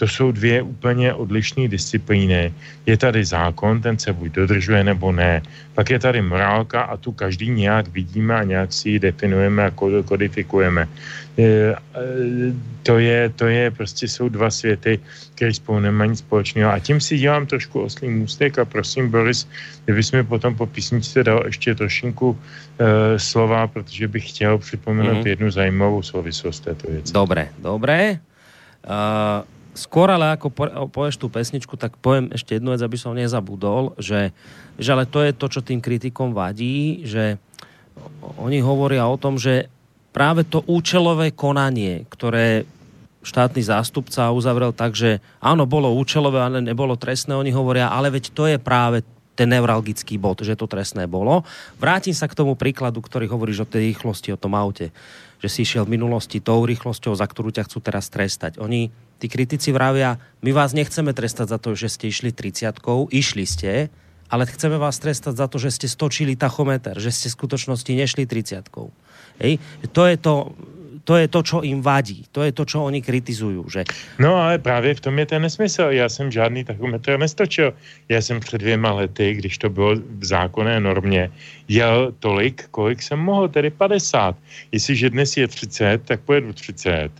[0.01, 2.53] To jsou dvě úplně odlišné disciplíny.
[2.89, 5.45] Je tady zákon, ten se buď dodržuje nebo ne.
[5.77, 9.71] Pak je tady morálka a tu každý nějak vidíme a nějak si ji definujeme a
[10.05, 10.89] kodifikujeme.
[11.37, 11.77] E,
[12.81, 14.99] to je, to je prostě jsou dva světy,
[15.37, 16.71] které spolu nemají nic společného.
[16.73, 19.45] A tím si dělám trošku oslý můstek a prosím, Boris,
[19.85, 25.37] kdybys mi potom po písničce dal ještě trošinku e, slova, protože bych chtěl připomenout mm-hmm.
[25.37, 27.13] jednu zajímavou souvislost této věci.
[27.13, 28.17] Dobré, dobré.
[28.81, 33.15] Uh, skôr ale ako po, povieš tú pesničku, tak poviem ešte jednu vec, aby som
[33.15, 34.35] nezabudol, že,
[34.75, 37.39] že ale to je to, čo tým kritikom vadí, že
[38.39, 39.71] oni hovoria o tom, že
[40.11, 42.67] práve to účelové konanie, ktoré
[43.21, 48.23] štátny zástupca uzavrel tak, že áno, bolo účelové, ale nebolo trestné, oni hovoria, ale veď
[48.33, 49.05] to je práve
[49.37, 51.47] ten neuralgický bod, že to trestné bolo.
[51.79, 54.91] Vrátim sa k tomu príkladu, ktorý hovoríš o tej rýchlosti, o tom aute
[55.41, 58.61] že si išiel v minulosti tou rýchlosťou, za ktorú ťa chcú teraz trestať.
[58.61, 62.81] Oni, tí kritici vravia, my vás nechceme trestať za to, že ste išli 30
[63.13, 63.93] išli ste,
[64.33, 68.25] ale chceme vás trestať za to, že ste stočili tachometer, že ste v skutočnosti nešli
[68.25, 68.65] 30
[69.37, 69.61] Hej?
[69.93, 70.33] To je to,
[71.03, 72.25] to je to, čo im vadí.
[72.31, 73.61] To je to, čo oni kritizují.
[73.69, 73.81] Že...
[74.19, 75.81] No ale právě v tom je ten nesmysl.
[75.81, 77.73] Já jsem žádný tachometr nestočil.
[78.09, 81.31] Já jsem před dvěma lety, když to bylo v zákonné normě,
[81.67, 84.35] jel tolik, kolik jsem mohl, tedy 50.
[84.71, 87.11] Jestliže dnes je 30, tak pojedu 30.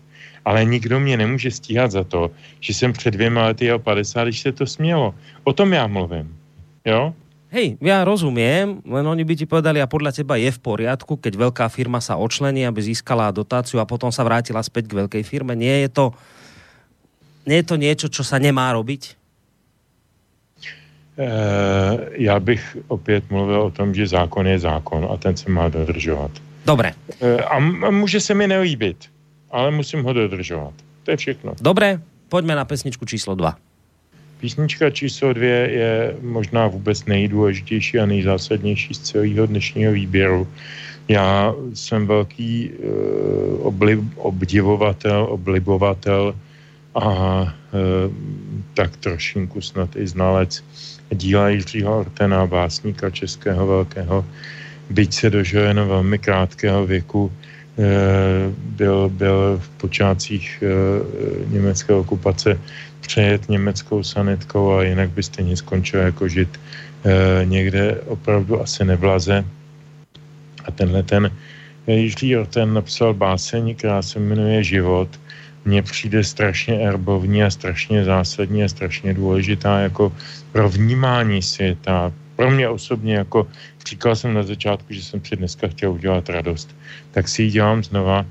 [0.45, 4.39] Ale nikdo mě nemůže stíhat za to, že jsem před dvěma lety jel 50, když
[4.39, 5.15] se to smělo.
[5.43, 6.37] O tom já mluvím.
[6.85, 7.13] Jo?
[7.51, 11.35] Hej, ja rozumiem, len oni by ti povedali, a podľa teba je v poriadku, keď
[11.35, 15.51] veľká firma sa očlení, aby získala dotáciu a potom sa vrátila späť k veľkej firme.
[15.51, 16.05] Nie je to,
[17.43, 19.19] nie je to niečo, čo sa nemá robiť?
[21.19, 21.27] E,
[22.23, 26.31] já bych opět mluvil o tom, že zákon je zákon a ten se má dodržovat.
[26.65, 26.95] Dobre.
[27.19, 29.10] E, a, a může se mi nelíbit,
[29.51, 30.73] ale musím ho dodržovat.
[31.03, 31.53] To je všechno.
[31.61, 33.55] Dobre, poďme na pesničku číslo 2.
[34.39, 40.47] Písnička číslo dvě je možná vůbec nejdůležitější a nejzásadnější z celého dnešního výběru.
[41.07, 46.35] Já jsem velký uh, oblib, obdivovatel, oblibovatel
[46.95, 47.05] a
[47.41, 47.49] uh,
[48.73, 50.63] tak trošinku snad i znalec
[51.15, 54.25] díla Jiřího Ortena, básníka českého velkého,
[54.89, 57.31] byť se dožil jen velmi krátkého věku,
[58.55, 60.63] byl, byl v počátcích
[61.47, 62.59] německé okupace
[63.01, 66.59] přejet německou sanitkou a jinak by stejně skončil jako žít
[67.03, 69.45] e, někde opravdu asi nevlaze.
[70.65, 71.31] A tenhle ten
[71.87, 75.09] Jiří ten napsal báseň, která se jmenuje Život.
[75.65, 80.13] Mně přijde strašně erbovní a strašně zásadní a strašně důležitá jako
[80.51, 82.13] pro vnímání světa.
[82.41, 83.47] Pro mě osobně jako
[83.85, 86.73] říkal jsem na začátku, že jsem si dneska chtěl udělat radost.
[87.11, 88.25] Tak si ji dělám znova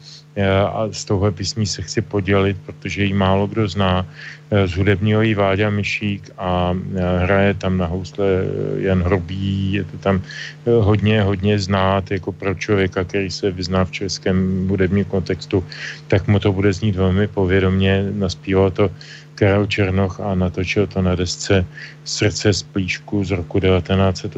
[0.67, 4.07] a s touhle písní se chci podělit, protože ji málo kdo zná.
[4.51, 8.27] E, zhudebního jí Váďa Myšík a e, hraje tam na housle
[8.83, 10.23] Jan Hrobý, je to tam
[10.67, 15.63] hodně, hodně znát jako pro člověka, který se vyzná v českém hudebním kontextu,
[16.11, 18.91] tak mu to bude znít velmi povědomně, naspíval to
[19.41, 21.65] Karel Černoch a natočil to na desce
[22.05, 24.37] Srdce z plíšku z roku 1981.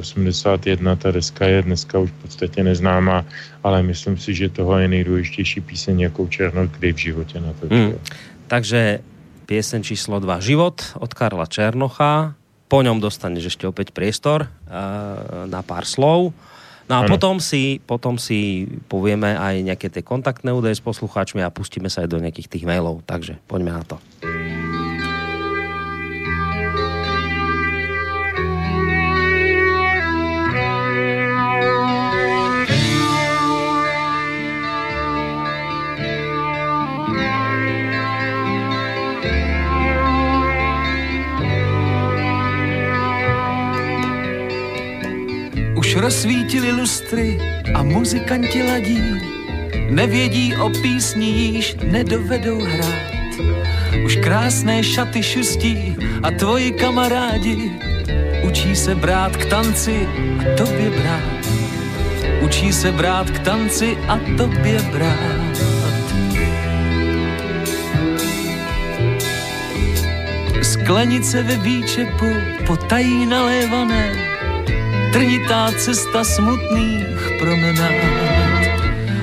[0.96, 3.26] Ta deska je dneska už v podstatě neznámá,
[3.66, 7.76] ale myslím si, že toho je nejdůležitější píseň, jakou Černoch kdy v životě natočil.
[7.76, 7.98] Hmm.
[8.46, 9.02] Takže
[9.50, 12.38] piesen číslo 2 Život od Karla Černocha.
[12.70, 16.30] Po ňom dostaneš ešte opäť priestor uh, na pár slov.
[16.88, 17.10] No a ano.
[17.10, 22.06] potom si, potom si povieme aj nejaké tie kontaktné údaje s poslucháčmi a pustíme sa
[22.06, 23.04] aj do nejakých tých mailov.
[23.04, 23.96] Takže poďme na to.
[46.02, 47.38] Rozsvítili lustry
[47.74, 48.98] a muzikanti ladí.
[49.90, 53.12] Nevědí o písni, již nedovedou hrát.
[54.04, 57.72] Už krásné šaty šustí a tvoji kamarádi
[58.42, 60.08] učí se brát k tanci
[60.40, 61.46] a tobě brát.
[62.44, 65.54] Učí se brát k tanci a tobě brát.
[70.62, 72.26] Sklenice ve výčepu
[72.66, 74.21] potají nalévané
[75.12, 78.00] trnitá cesta smutných promenád.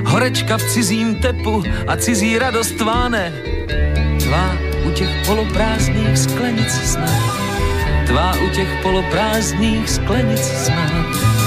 [0.05, 3.33] Horečka v cizím tepu a cizí radost tváne,
[4.21, 7.09] tvá u těch poloprázdných sklenic sna.
[8.07, 11.38] tvá u těch poloprázdných sklenic znát.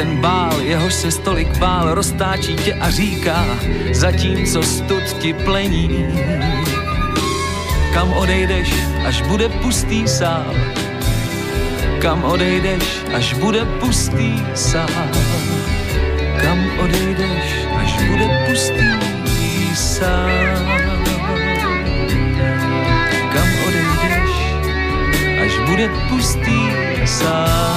[0.00, 3.44] Ten bál, jehož se stolik bál, roztáčí tě a říká,
[3.92, 6.06] zatímco stud ti plení.
[7.94, 8.74] Kam odejdeš,
[9.06, 10.54] až bude pustý sál?
[11.98, 12.84] Kam odejdeš,
[13.14, 15.08] až bude pustý sál?
[16.42, 17.44] Kam odejdeš,
[17.76, 18.88] až bude pustý
[19.74, 20.30] sál?
[23.32, 24.36] Kam odejdeš,
[25.44, 26.60] až bude pustý
[27.06, 27.69] sál?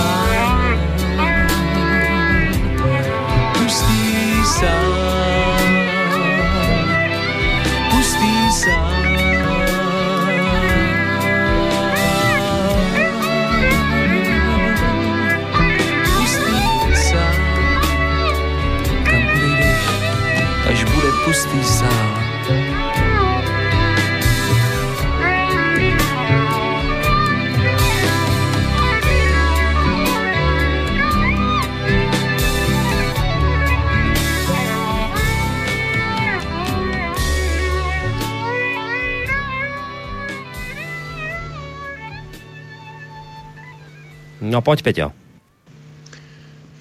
[44.53, 45.09] No poď, Peťo.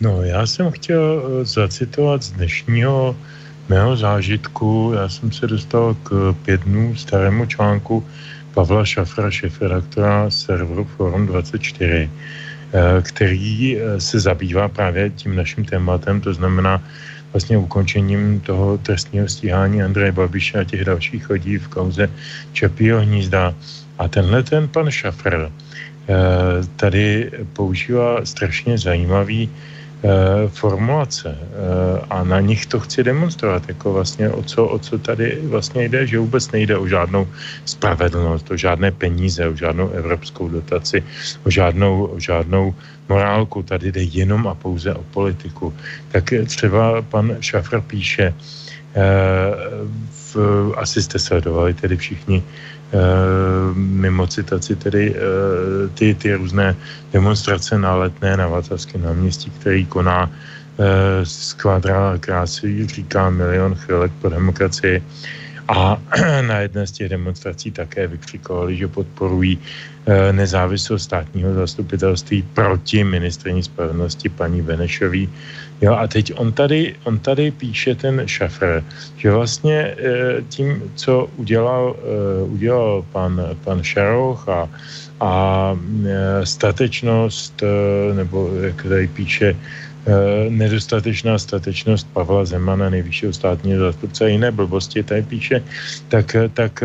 [0.01, 3.16] No, já jsem chtěl eh, zacitovat z dnešního
[3.68, 4.93] mého zážitku.
[4.95, 8.05] Já jsem se dostal k pět dnů starému článku
[8.55, 16.20] Pavla Šafra, šefredaktora serveru Forum 24, eh, který eh, se zabývá právě tím naším tématem,
[16.20, 16.77] to znamená
[17.33, 22.11] vlastně ukončením toho trestního stíhání Andreje Babiše a těch dalších chodí v kauze
[22.53, 23.55] Čapího hnízda.
[23.99, 25.49] A tenhle ten pan Šafr
[26.77, 30.09] tady používá strašně zajímavý eh,
[30.49, 31.47] formulace eh,
[32.11, 36.07] a na nich to chci demonstrovat, jako vlastně o co, o co tady vlastně jde,
[36.07, 37.29] že vůbec nejde o žádnou
[37.65, 41.03] spravedlnost, o žádné peníze, o žádnou evropskou dotaci,
[41.47, 42.75] o žádnou, o žádnou
[43.09, 45.75] morálku, tady jde jenom a pouze o politiku.
[46.13, 48.35] Tak třeba pan Šafr píše,
[50.35, 50.37] v,
[50.77, 52.43] asi jste sledovali tedy všichni
[53.74, 55.16] mimo citaci tedy
[55.95, 56.76] ty, ty různé
[57.12, 60.30] demonstrace na letné na Václavském náměstí, který koná
[61.22, 65.03] z kvadra krásy, říká milion chvilek pro demokracii.
[65.68, 66.03] A
[66.47, 69.59] na jedné z těch demonstrací také vykřikovali, že podporují
[70.32, 75.30] nezávislost státního zastupitelství proti ministrině spravedlnosti paní Benešový.
[75.83, 78.85] Jo, a teď on tady, on tady píše ten šafr,
[79.16, 79.97] že vlastně
[80.49, 81.97] tím, co udělal,
[82.47, 84.68] udělal pan, pan Šaroch a,
[85.20, 85.76] a
[86.45, 87.62] statečnost,
[88.14, 89.57] nebo jak tady píše,
[90.49, 95.63] nedostatečná statečnost Pavla Zemana, nejvyššího státního zástupce a jiné blbosti tady píše,
[96.09, 96.85] tak, tak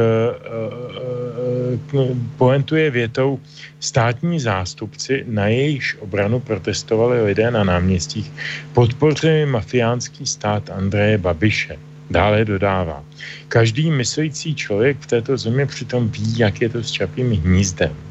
[2.37, 3.39] poentuje větou
[3.79, 8.31] státní zástupci, na jejichž obranu protestovali lidé na náměstích,
[8.73, 11.77] podpořili mafiánský stát Andreje Babiše.
[12.09, 13.03] Dále dodává,
[13.47, 18.06] každý myslící člověk v této zemi přitom ví, jak je to s Čapým hnízdem.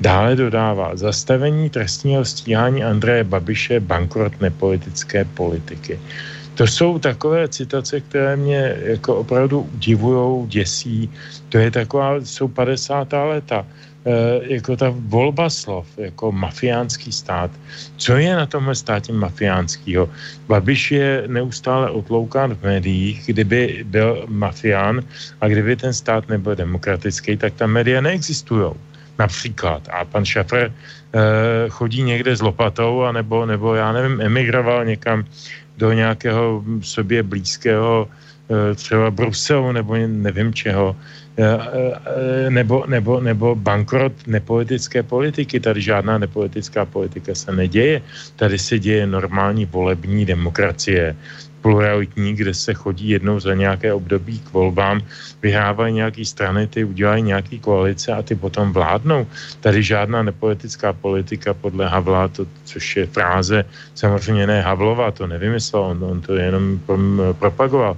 [0.00, 6.00] Dále dodává, zastavení trestního stíhání Andreje Babiše bankrot nepolitické politiky.
[6.54, 11.10] To jsou takové citace, které mě jako opravdu udivujou, děsí.
[11.48, 13.12] To je taková, jsou 50.
[13.12, 13.66] léta.
[14.04, 17.50] E, jako ta volba slov, jako mafiánský stát.
[17.96, 20.08] Co je na tomhle státě mafiánského?
[20.48, 25.04] Babiš je neustále otloukán v médiích, kdyby byl mafián
[25.40, 28.72] a kdyby ten stát nebyl demokratický, tak ta média neexistují
[29.20, 29.84] například.
[29.92, 30.70] A pan Šafr e,
[31.68, 35.24] chodí někde s lopatou, anebo, nebo já nevím, emigroval někam
[35.76, 40.96] do nějakého sobě blízkého e, třeba Bruselu nebo nevím čeho,
[41.36, 45.60] e, e, nebo, nebo, nebo bankrot nepolitické politiky.
[45.60, 48.02] Tady žádná nepolitická politika se neděje.
[48.36, 51.16] Tady se děje normální volební demokracie
[51.62, 55.00] pluralitní, kde se chodí jednou za nějaké období k volbám,
[55.42, 59.26] vyhrávají nějaký strany, ty udělají nějaký koalice a ty potom vládnou.
[59.60, 63.64] Tady žádná nepolitická politika podle Havla, to, což je fráze,
[63.94, 66.80] samozřejmě ne Havlova, to nevymyslel, on, on to jenom
[67.38, 67.96] propagoval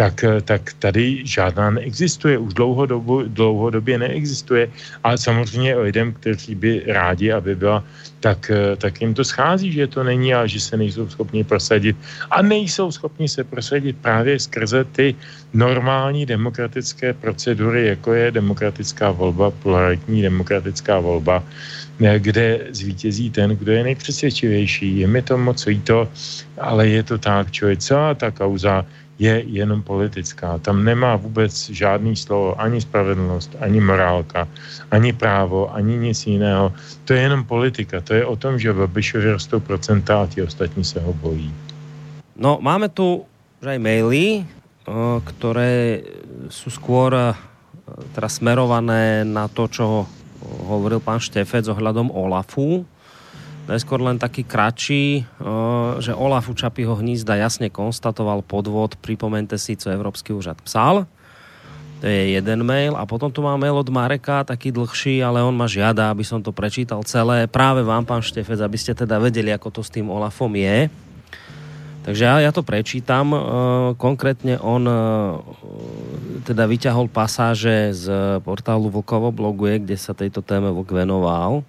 [0.00, 4.72] tak, eh, tak tady žádná neexistuje, už dlouhodobu, dlouhodobě neexistuje.
[5.04, 7.84] A samozřejmě lidem, kteří by rádi, aby byla,
[8.24, 11.92] tak, eh, tak jim to schází, že to není a že se nejsou schopni prosadit.
[12.32, 15.12] A nejsou schopni se prosadit právě skrze ty
[15.52, 23.72] normální demokratické procedury, jako je demokratická volba, pluralitní demokratická volba, eh, kde zvítězí ten, kdo
[23.76, 25.04] je nejpřesvědčivější.
[25.04, 26.08] Je mi to moc líto,
[26.56, 28.88] ale je to tak, čo je celá ta kauza
[29.20, 30.58] je jenom politická.
[30.58, 34.48] Tam nemá vůbec žádný slovo, ani spravedlnost, ani morálka,
[34.90, 36.72] ani právo, ani nic jiného.
[37.04, 38.00] To je jenom politika.
[38.00, 41.52] To je o tom, že Babišovi rostou procenta a ti ostatní se ho bojí.
[42.40, 43.28] No, máme tu
[43.60, 44.48] aj maily,
[45.20, 46.00] ktoré
[46.48, 47.12] sú skôr
[48.16, 50.08] teda smerované na to, čo
[50.64, 52.88] hovoril pán Štefec ohľadom Olafu.
[53.70, 55.22] Najskôr len taký kratší,
[56.02, 61.06] že Olaf u Čapího hnízda jasne konstatoval podvod, pripomente si, co Európsky úřad psal.
[62.02, 62.98] To je jeden mail.
[62.98, 66.42] A potom tu má mail od Mareka, taký dlhší, ale on ma žiada, aby som
[66.42, 67.46] to prečítal celé.
[67.46, 70.90] Práve vám, pán Štefec, aby ste teda vedeli, ako to s tým Olafom je.
[72.00, 73.30] Takže ja, ja to prečítam.
[73.30, 73.38] E,
[74.00, 74.96] konkrétne on e,
[76.48, 78.06] teda vyťahol pasáže z
[78.40, 81.62] portálu Vlkovo bloguje, kde sa tejto téme Vlk venoval.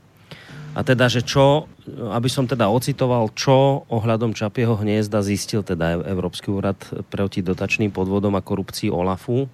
[0.71, 1.67] A teda, že čo,
[2.11, 6.79] aby som teda ocitoval, čo ohľadom Čapieho hniezda zistil teda Európsky úrad
[7.11, 9.47] proti dotačným podvodom a korupcii OLAFu.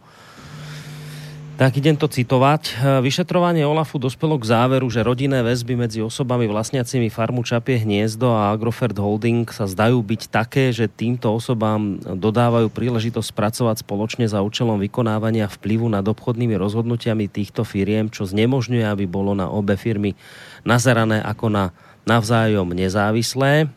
[1.58, 2.78] Tak idem to citovať.
[3.02, 8.54] Vyšetrovanie OLAFu dospelo k záveru, že rodinné väzby medzi osobami vlastniacimi farmu Čapie hniezdo a
[8.54, 14.78] Agrofert Holding sa zdajú byť také, že týmto osobám dodávajú príležitosť pracovať spoločne za účelom
[14.78, 20.14] vykonávania vplyvu nad obchodnými rozhodnutiami týchto firiem, čo znemožňuje, aby bolo na obe firmy
[20.62, 21.64] nazerané ako na
[22.08, 23.68] navzájom nezávislé.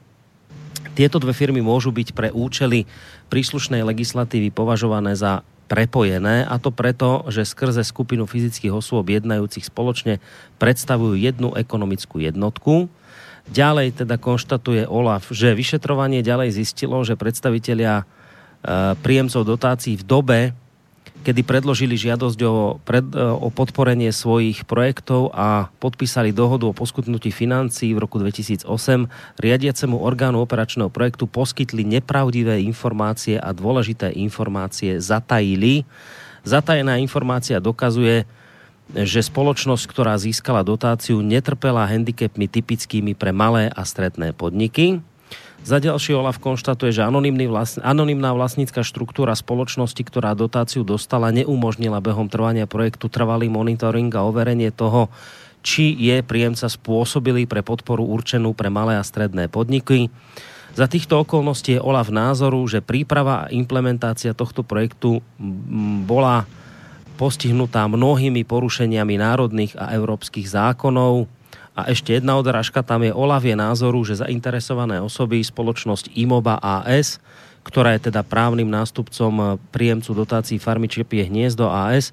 [0.94, 2.86] Tieto dve firmy môžu byť pre účely
[3.28, 10.18] príslušnej legislatívy považované za prepojené a to preto, že skrze skupinu fyzických osôb jednajúcich spoločne
[10.58, 12.90] predstavujú jednu ekonomickú jednotku.
[13.50, 18.04] Ďalej teda konštatuje OLAF, že vyšetrovanie ďalej zistilo, že predstavitelia e,
[18.98, 20.38] príjemcov dotácií v dobe,
[21.20, 27.28] kedy predložili žiadosť o, pred, e, o podporenie svojich projektov a podpísali dohodu o poskutnutí
[27.28, 28.64] financií v roku 2008,
[29.36, 35.84] riadiacemu orgánu operačného projektu poskytli nepravdivé informácie a dôležité informácie zatajili.
[36.42, 38.24] Zatajená informácia dokazuje,
[38.90, 44.98] že spoločnosť, ktorá získala dotáciu, netrpela handicapmi typickými pre malé a stredné podniky.
[45.60, 52.32] Za ďalší Olaf konštatuje, že vlastn- anonimná vlastnícka štruktúra spoločnosti, ktorá dotáciu dostala, neumožnila behom
[52.32, 55.12] trvania projektu trvalý monitoring a overenie toho,
[55.60, 60.08] či je príjemca spôsobilý pre podporu určenú pre malé a stredné podniky.
[60.72, 65.20] Za týchto okolností je Olaf názoru, že príprava a implementácia tohto projektu
[66.08, 66.48] bola
[67.20, 71.28] postihnutá mnohými porušeniami národných a európskych zákonov,
[71.74, 77.22] a ešte jedna odrážka, tam je Olaf je názoru, že zainteresované osoby, spoločnosť IMOBA AS,
[77.62, 82.10] ktorá je teda právnym nástupcom príjemcu dotácií farmy Čepie hniezdo AS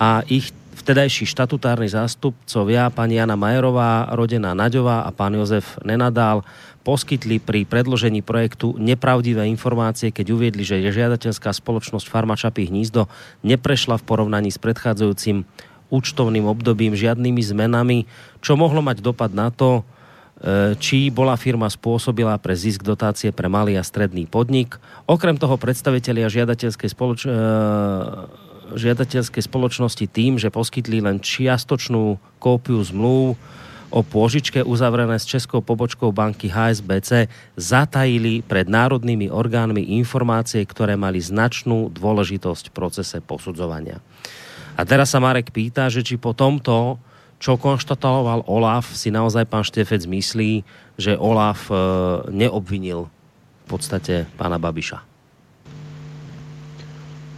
[0.00, 6.44] a ich vtedajší štatutárni zástupcovia, pani Jana Majerová, rodená Naďová a pán Jozef Nenadál,
[6.86, 13.10] poskytli pri predložení projektu nepravdivé informácie, keď uviedli, že žiadateľská spoločnosť Farma hnízdo
[13.42, 15.42] neprešla v porovnaní s predchádzajúcim
[15.92, 17.98] účtovným obdobím žiadnymi zmenami,
[18.42, 23.46] čo mohlo mať dopad na to, e, či bola firma spôsobila pre zisk dotácie pre
[23.46, 24.78] malý a stredný podnik.
[25.06, 27.34] Okrem toho predstavitelia žiadateľskej, spoloč- e,
[28.74, 33.38] žiadateľskej spoločnosti tým, že poskytli len čiastočnú kópiu zmluv
[33.90, 41.22] o pôžičke uzavrené s českou pobočkou banky HSBC, zatajili pred národnými orgánmi informácie, ktoré mali
[41.22, 44.02] značnú dôležitosť v procese posudzovania.
[44.76, 47.00] A teraz sa Marek pýta, že či po tomto,
[47.40, 50.64] čo konštatoval Olaf, si naozaj pán Štefec myslí,
[51.00, 51.74] že Olaf e,
[52.28, 53.08] neobvinil
[53.64, 55.00] v podstatě pana Babiša.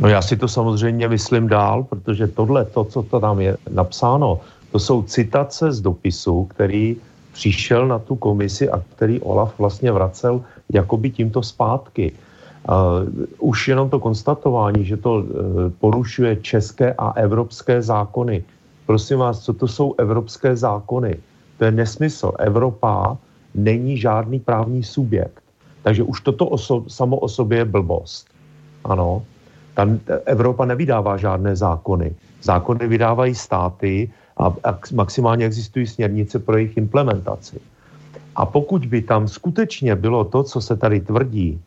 [0.00, 4.40] No já si to samozřejmě myslím dál, protože tohle, to, co to tam je napsáno,
[4.72, 6.96] to jsou citace z dopisu, který
[7.32, 10.42] přišel na tu komisi a který Olaf vlastně vracel
[10.72, 12.12] jakoby tímto zpátky.
[13.38, 15.24] Už jenom to konstatování, že to uh,
[15.80, 18.44] porušuje české a evropské zákony.
[18.86, 21.16] Prosím vás, co to jsou evropské zákony?
[21.58, 22.32] To je nesmysl.
[22.38, 23.16] Evropa
[23.54, 25.42] není žádný právní subjekt.
[25.82, 28.26] Takže už toto oso- samo o sobě je blbost.
[28.84, 29.22] Ano.
[29.74, 32.14] Tam Evropa nevydává žádné zákony.
[32.42, 37.60] Zákony vydávají státy a, a maximálně existují směrnice pro jejich implementaci.
[38.36, 41.60] A pokud by tam skutečně bylo to, co se tady tvrdí,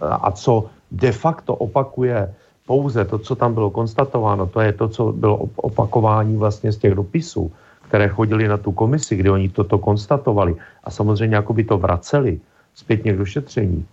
[0.00, 2.34] a co de facto opakuje
[2.66, 6.94] pouze to, co tam bylo konstatováno, to je to, co bylo opakování vlastně z těch
[6.94, 7.52] dopisů,
[7.88, 10.54] které chodili na tu komisi, kde oni toto konstatovali
[10.84, 12.40] a samozřejmě jako by to vraceli
[12.74, 13.86] zpětně k došetření.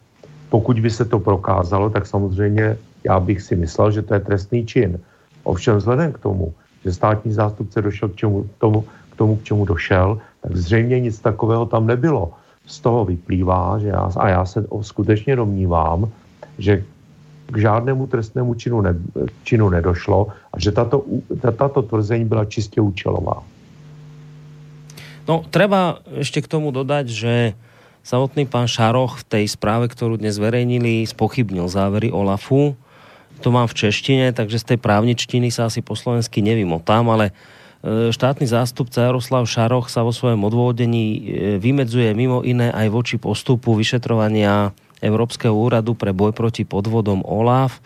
[0.50, 4.66] Pokud by se to prokázalo, tak samozřejmě já bych si myslel, že to je trestný
[4.66, 5.00] čin.
[5.44, 6.54] Ovšem vzhledem k tomu,
[6.86, 11.20] že státní zástupce došel k, čemu, tomu, k tomu, k čemu došel, tak zřejmě nic
[11.20, 12.34] takového tam nebylo.
[12.66, 16.10] Z toho vyplývá, že já, a já se skutečně domnívám,
[16.58, 16.84] že
[17.52, 18.96] k žádnému trestnému činu, ne,
[19.44, 21.04] činu nedošlo a že tato,
[21.58, 23.44] tato tvrzení byla čistě účelová.
[25.24, 27.34] No, treba ešte k tomu dodať, že
[28.04, 32.76] samotný pán Šaroch v tej správe, ktorú dnes zverejnili, spochybnil závery Olafu.
[33.40, 37.32] To mám v češtine, takže z tej právničtiny sa asi po slovensky nevymotám, ale
[37.84, 41.20] štátny zástupca Jaroslav Šaroch sa vo svojom odvodení e,
[41.60, 44.72] vymedzuje mimo iné aj voči postupu vyšetrovania
[45.04, 47.84] Európskeho úradu pre boj proti podvodom OLAF.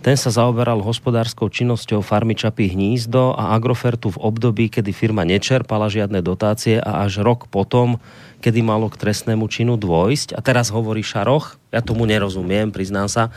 [0.00, 5.92] Ten sa zaoberal hospodárskou činnosťou farmy Čapí hnízdo a Agrofertu v období, kedy firma nečerpala
[5.92, 8.00] žiadne dotácie a až rok potom,
[8.40, 10.32] kedy malo k trestnému činu dôjsť.
[10.32, 13.34] A teraz hovorí Šaroch, ja tomu nerozumiem, priznám sa,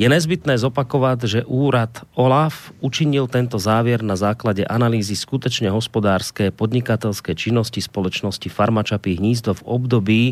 [0.00, 7.36] je nezbytné zopakovať, že úrad OLAF učinil tento závier na základe analýzy skutečne hospodárske podnikatelské
[7.36, 10.22] činnosti spoločnosti Farmačapí hnízdo v období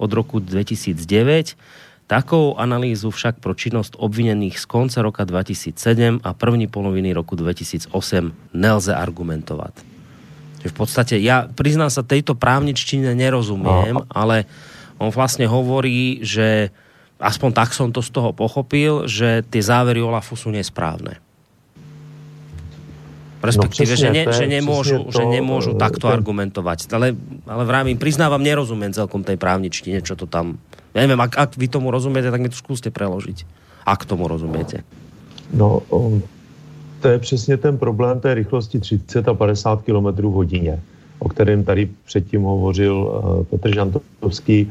[0.00, 1.60] od roku 2009.
[2.08, 7.92] Takou analýzu však pro činnosť obvinených z konce roka 2007 a první poloviny roku 2008
[8.56, 9.76] nelze argumentovat.
[10.64, 14.48] V podstate, ja priznám sa, tejto právničtine nerozumiem, ale
[14.96, 16.72] on vlastne hovorí, že
[17.22, 21.22] aspoň tak som to z toho pochopil, že tie závery Olafu sú nesprávne.
[23.42, 26.14] Respektíve, no, že, ne, že nemôžu, to, že nemôžu takto ten...
[26.14, 26.86] argumentovať.
[26.94, 30.62] Ale, ale vravím, priznávam, nerozumiem celkom tej právničtine, čo to tam...
[30.94, 33.42] Ja neviem, ak, ak vy tomu rozumiete, tak mi to skúste preložiť.
[33.82, 34.86] Ak tomu rozumiete.
[35.50, 35.82] No,
[37.02, 40.80] to je přesně ten problém té rychlosti 30 a 50 km hodině,
[41.18, 44.70] o kterém tady předtím hovořil uh, Petr Žantovský.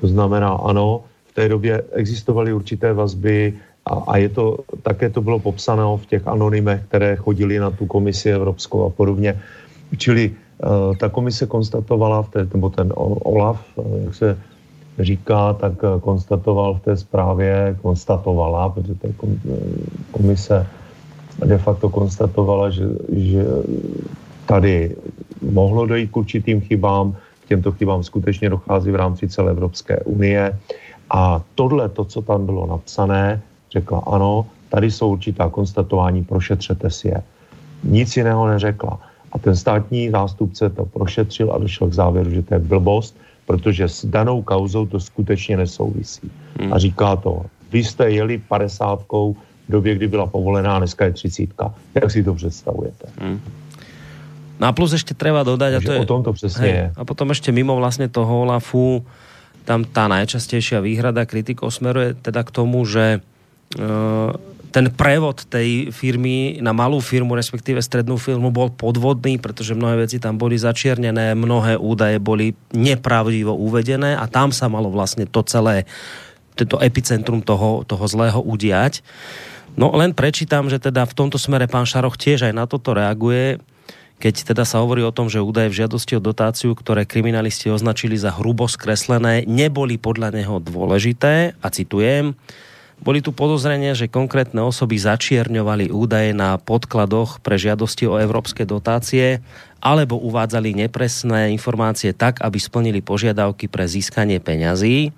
[0.00, 3.54] To znamená, ano, v té době existovaly určité vazby
[3.86, 7.86] a, a je to, také to bylo popsáno v těch anonymech, které chodili na tu
[7.86, 9.38] komisi evropskou a podobně.
[9.96, 14.38] Čili uh, ta komise konstatovala, v té, nebo ten OLAF, uh, jak se
[14.98, 19.08] říká, tak uh, konstatoval v té zprávě, konstatovala, protože ta
[20.10, 20.66] komise
[21.44, 23.44] de facto konstatovala, že, že
[24.46, 24.96] tady
[25.42, 30.58] mohlo dojít k určitým chybám, k těmto chybám skutečně dochází v rámci celé Evropské unie.
[31.10, 33.42] A tohle, to, co tam bylo napsané,
[33.72, 37.22] řekla ano, tady jsou určitá konstatování, prošetřete si je.
[37.84, 38.98] Nic jiného neřekla.
[39.32, 43.16] A ten státní zástupce to prošetřil a došel k závěru, že to je blbost,
[43.46, 46.30] protože s danou kauzou to skutečně nesouvisí.
[46.60, 46.72] Hmm.
[46.72, 47.42] A říká to,
[47.72, 49.36] vy jste jeli padesátkou
[49.68, 51.74] v době, kdy byla povolená, dneska je třicítka.
[51.94, 53.08] Jak si to představujete?
[53.20, 53.40] Hmm.
[54.60, 56.74] No a plus ještě treba dodať, Takže a to je, o tom to přesně hej,
[56.74, 56.92] je.
[56.96, 59.06] A potom ještě mimo vlastně toho Olafu,
[59.64, 63.24] tam tá najčastejšia výhrada kritikov smeruje teda k tomu, že
[63.70, 64.30] Eh,
[64.70, 70.22] ten prevod tej firmy na malú firmu, respektíve strednú firmu bol podvodný, pretože mnohé veci
[70.22, 75.90] tam boli začiernené, mnohé údaje boli nepravdivo uvedené a tam sa malo vlastne to celé,
[76.54, 79.02] tento epicentrum toho, toho zlého udiať.
[79.74, 83.58] No len prečítam, že teda v tomto smere pán Šaroch tiež aj na toto reaguje,
[84.20, 88.20] keď teda sa hovorí o tom, že údaje v žiadosti o dotáciu, ktoré kriminalisti označili
[88.20, 92.36] za hrubo skreslené, neboli podľa neho dôležité, a citujem,
[93.00, 99.40] boli tu podozrenia, že konkrétne osoby začierňovali údaje na podkladoch pre žiadosti o európske dotácie
[99.80, 105.16] alebo uvádzali nepresné informácie tak, aby splnili požiadavky pre získanie peňazí.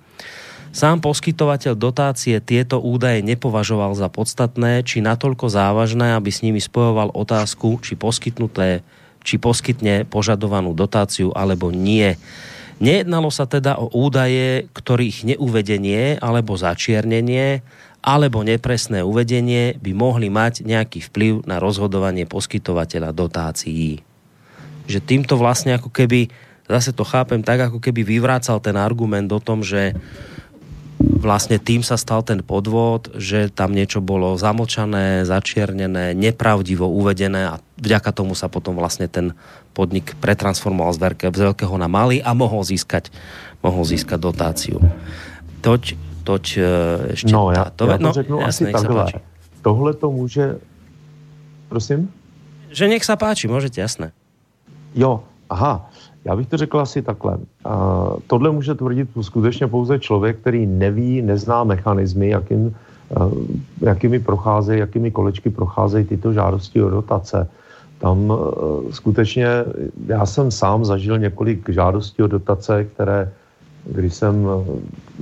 [0.73, 7.13] Sám poskytovateľ dotácie tieto údaje nepovažoval za podstatné či natoľko závažné, aby s nimi spojoval
[7.13, 8.81] otázku, či poskytnuté
[9.23, 12.19] či poskytne požadovanú dotáciu alebo nie.
[12.83, 17.63] Nejednalo sa teda o údaje, ktorých neuvedenie alebo začiernenie
[18.03, 24.03] alebo nepresné uvedenie by mohli mať nejaký vplyv na rozhodovanie poskytovateľa dotácií.
[24.91, 26.27] Že týmto vlastne ako keby,
[26.67, 29.95] zase to chápem tak, ako keby vyvrácal ten argument o tom, že
[31.03, 37.59] vlastne tým sa stal ten podvod, že tam niečo bolo zamlčané, začiernené, nepravdivo uvedené a
[37.75, 39.35] vďaka tomu sa potom vlastne ten
[39.75, 43.11] podnik pretransformoval z, veľké, z veľkého na malý a mohol získať,
[43.59, 44.79] mohol získať dotáciu.
[45.59, 46.61] Toť, toť e,
[47.19, 47.83] ešte no, já, táto...
[47.87, 49.05] já to no, řeknu jasne, asi takhle.
[49.61, 50.45] Tohle to může...
[51.67, 52.11] Prosím?
[52.73, 54.11] Že nech sa páči, můžete, jasné.
[54.95, 55.89] Jo, aha.
[56.25, 57.37] Já bych to řekl asi takhle.
[57.37, 62.75] Uh, tohle může tvrdit skutečně pouze člověk, který neví, nezná mechanismy, jakým
[63.81, 67.47] jakými procházejí, jakými kolečky procházejí tyto žádosti o dotace.
[67.99, 68.33] Tam
[68.91, 69.47] skutečně,
[70.07, 73.31] já jsem sám zažil několik žádostí o dotace, které,
[73.85, 74.47] když jsem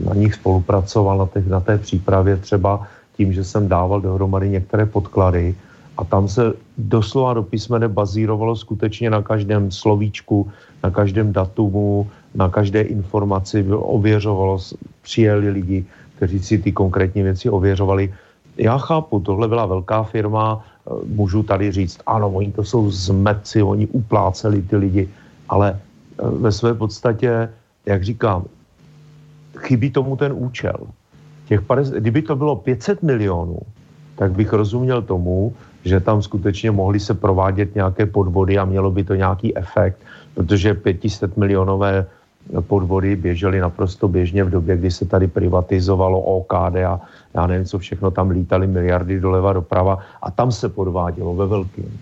[0.06, 2.88] na nich spolupracoval, na, těch, na té přípravě třeba
[3.18, 5.56] tím, že jsem dával dohromady některé podklady,
[6.02, 10.50] a tam se doslova do písmene bazírovalo skutečně na každém slovíčku,
[10.84, 14.58] na každém datumu, na každé informaci, ověřovalo,
[15.02, 15.86] přijeli lidi,
[16.18, 18.14] kteří si ty konkrétní věci ověřovali.
[18.58, 23.62] Já chápu, tohle byla velká firma, eh, můžu tady říct, ano, oni to jsou zmetci,
[23.62, 25.04] oni upláceli ty lidi,
[25.50, 27.50] ale eh, ve své podstatě,
[27.86, 28.50] jak říkám,
[29.58, 30.90] chybí tomu ten účel.
[31.46, 33.60] Těch 50, kdyby to bylo 500 milionů,
[34.16, 35.54] tak bych rozuměl tomu,
[35.86, 39.98] že tam skutečně mohly se provádět nějaké podvody a mělo by to nějaký efekt,
[40.34, 42.06] protože 500 milionové
[42.62, 47.02] podvody běžely naprosto běžně v době, kdy se tady privatizovalo OKD a
[47.34, 52.00] já nevím, co všechno, tam lítaly miliardy doleva doprava a tam se podvádělo ve velkým.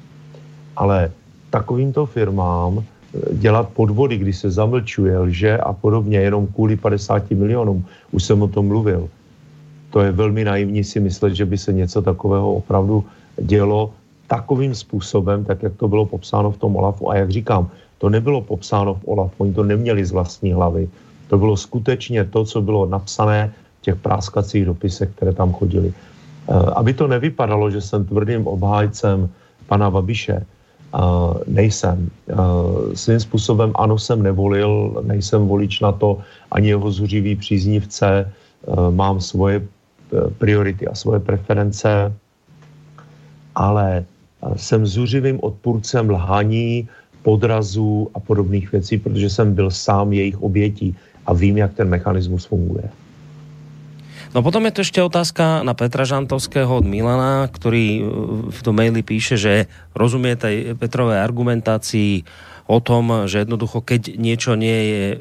[0.76, 1.12] Ale
[1.50, 7.86] takovýmto firmám eh, dělat podvody, kdy se zamlčuje, lže a podobně, jenom kvůli 50 milionům,
[8.12, 9.10] už jsem o tom mluvil,
[9.90, 13.06] to je velmi naivní si myslet, že by se něco takového opravdu
[13.42, 13.94] dělo
[14.28, 17.10] takovým způsobem, tak jak to bylo popsáno v tom Olafu.
[17.10, 20.90] A jak říkám, to nebylo popsáno v Olafu, oni to neměli z vlastní hlavy.
[21.28, 25.94] To bylo skutečně to, co bylo napsané v těch práskacích dopisech, které tam chodili.
[26.50, 29.30] Eh, aby to nevypadalo, že jsem tvrdým obhájcem
[29.68, 30.98] pana Babiše, eh,
[31.48, 32.10] nejsem.
[32.30, 32.34] Eh,
[32.94, 36.18] svým způsobem ano, jsem nevolil, nejsem volič na to,
[36.52, 38.30] ani jeho zuřivý příznivce,
[38.92, 39.64] mám svoje
[40.38, 42.12] priority a svoje preference
[43.60, 46.88] ale eh, jsem zuřivým odpůrcem lhaní,
[47.20, 50.96] podrazů a podobných věcí, protože jsem byl sám jejich obětí
[51.28, 52.88] a vím, jak ten mechanismus funguje.
[54.30, 58.04] No potom je to ešte otázka na Petra Žantovského od Milana, ktorý eh,
[58.56, 62.24] v tom maili píše, že rozumie tej Petrovej argumentácii
[62.70, 65.20] o tom, že jednoducho, keď niečo nie je e,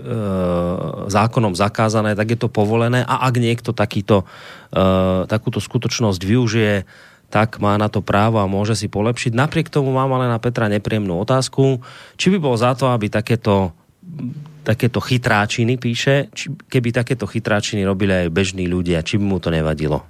[1.08, 4.28] zákonom zakázané, tak je to povolené a ak niekto takýto,
[4.68, 6.84] e, takúto skutočnosť využije
[7.28, 9.36] tak má na to právo a môže si polepšiť.
[9.36, 11.84] Napriek tomu mám ale na Petra nepríjemnú otázku.
[12.16, 13.76] Či by bol za to, aby takéto,
[14.64, 19.52] takéto chytráčiny, píše, či, keby takéto chytráčiny robili aj bežní ľudia, či by mu to
[19.52, 20.00] nevadilo?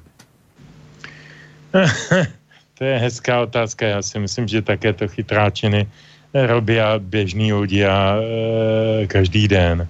[2.78, 3.86] to je hezká otázka.
[3.86, 5.90] Já si myslím, že takéto chytráčiny
[6.34, 9.82] robí běžní ľudia e, každý den.
[9.82, 9.88] E,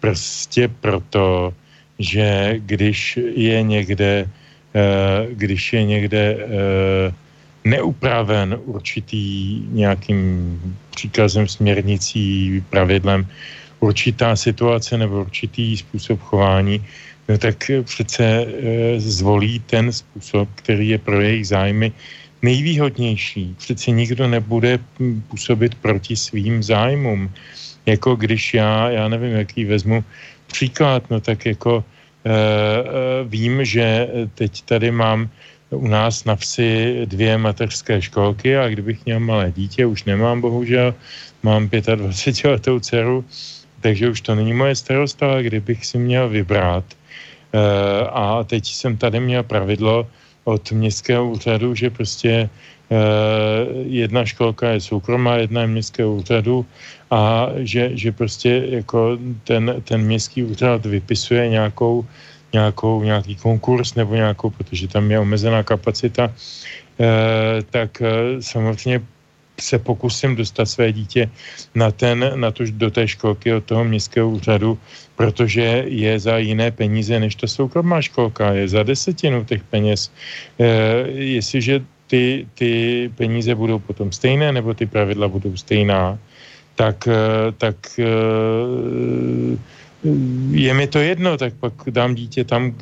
[0.00, 1.54] prostě proto,
[1.98, 4.28] že když je někde
[5.30, 7.12] když je někde eh,
[7.64, 10.18] neupraven určitý nějakým
[10.90, 13.26] příkazem, směrnicí, pravidlem,
[13.80, 16.84] určitá situace nebo určitý způsob chování,
[17.28, 18.46] no tak přece e,
[19.00, 21.92] zvolí ten způsob, který je pro jejich zájmy
[22.42, 23.54] nejvýhodnější.
[23.58, 24.78] Přece nikdo nebude
[25.28, 27.30] působit proti svým zájmům.
[27.86, 30.04] Jako když já, já nevím, jaký vezmu
[30.46, 31.97] příklad, no tak jako Eh, eh,
[33.24, 35.28] vím, že teď tady mám
[35.70, 40.94] u nás na vsi dvě mateřské školky a kdybych měl malé dítě, už nemám bohužel,
[41.42, 43.24] mám 25 letou dceru,
[43.80, 46.84] takže už to není moje starost, ale kdybych si měl vybrat.
[47.52, 50.06] Eh, a teď jsem tady měl pravidlo
[50.44, 52.48] od městského úřadu, že prostě
[53.84, 56.66] jedna školka je soukromá, jedna je městského úřadu
[57.10, 62.06] a že, že prostě jako ten, ten městský úřad vypisuje nějakou,
[62.52, 66.32] nějakou, nějaký konkurs nebo nějakou, protože tam je omezená kapacita,
[67.00, 69.00] eh, tak eh, samozřejmě
[69.60, 71.30] se pokusím dostat své dítě
[71.74, 74.78] na, ten, na to, do té školky od toho městského úřadu,
[75.16, 80.12] protože je za jiné peníze, než to soukromá školka, je za desetinu těch peněz.
[80.58, 80.64] E,
[81.10, 82.70] jestliže ty, ty
[83.14, 86.18] peníze budou potom stejné, nebo ty pravidla budou stejná,
[86.74, 88.04] tak, eh, tak eh,
[90.50, 92.74] je mi to jedno, tak pak dám dítě tam,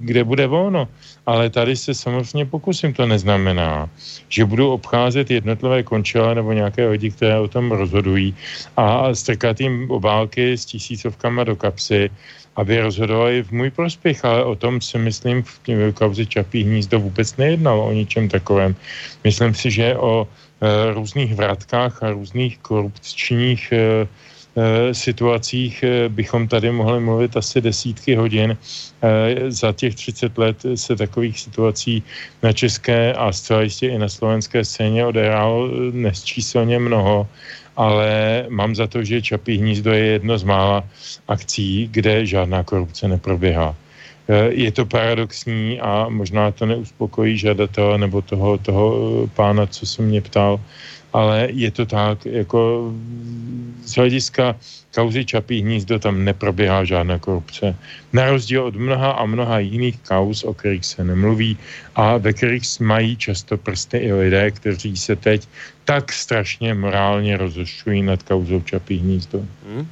[0.00, 0.88] kde bude volno.
[1.26, 3.88] Ale tady se samozřejmě pokusím, to neznamená,
[4.28, 8.34] že budu obcházet jednotlivé končele nebo nějaké lidi, které o tom rozhodují
[8.76, 12.10] a strkat jim obálky s tisícovkama do kapsy,
[12.56, 15.58] aby rozhodovali v můj prospěch, ale o tom si myslím v
[15.94, 18.74] kauze Čapí hnízdo vůbec nejednalo, o ničem takovém.
[19.24, 20.28] Myslím si, že o
[20.64, 24.08] Eh, různých vratkách a různých korupčních eh,
[24.92, 28.56] situacích bychom tady mohli mluvit asi desítky hodin.
[29.48, 32.02] Za těch 30 let se takových situací
[32.42, 37.28] na české a zcela jistě i na slovenské scéně odehrálo nesčíselně mnoho,
[37.76, 38.08] ale
[38.48, 40.84] mám za to, že Čapí hnízdo je jedno z mála
[41.28, 43.74] akcí, kde žádná korupce neproběhá.
[44.28, 49.86] Eh, je to paradoxní a možná to neuspokojí žadatele nebo toho, toho eh, pána, co
[49.86, 50.60] se mě ptal,
[51.14, 52.90] ale je to tak, jako
[53.86, 54.58] z hlediska
[54.94, 57.76] kauzy Čapí hnízdo tam neproběhá žádná korupce.
[58.12, 61.58] Na rozdíl od mnoha a mnoha jiných kauz, o kterých se nemluví
[61.94, 65.48] a ve kterých mají často prsty i lidé, kteří se teď
[65.84, 69.46] tak strašně morálně rozošťují nad kauzou Čapí hnízdo.
[69.66, 69.86] Hmm.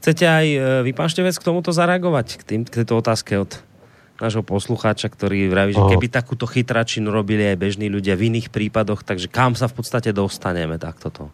[0.00, 3.58] Chcete aj e, vy, pán Števec, k tomuto zareagovať, k, tým, k této otázke od
[4.20, 9.04] nášho poslucháča, ktorý vraví, že keby takúto chytračinu robili aj bežní ľudia v iných prípadoch,
[9.04, 11.24] takže kam sa v podstate dostaneme takto to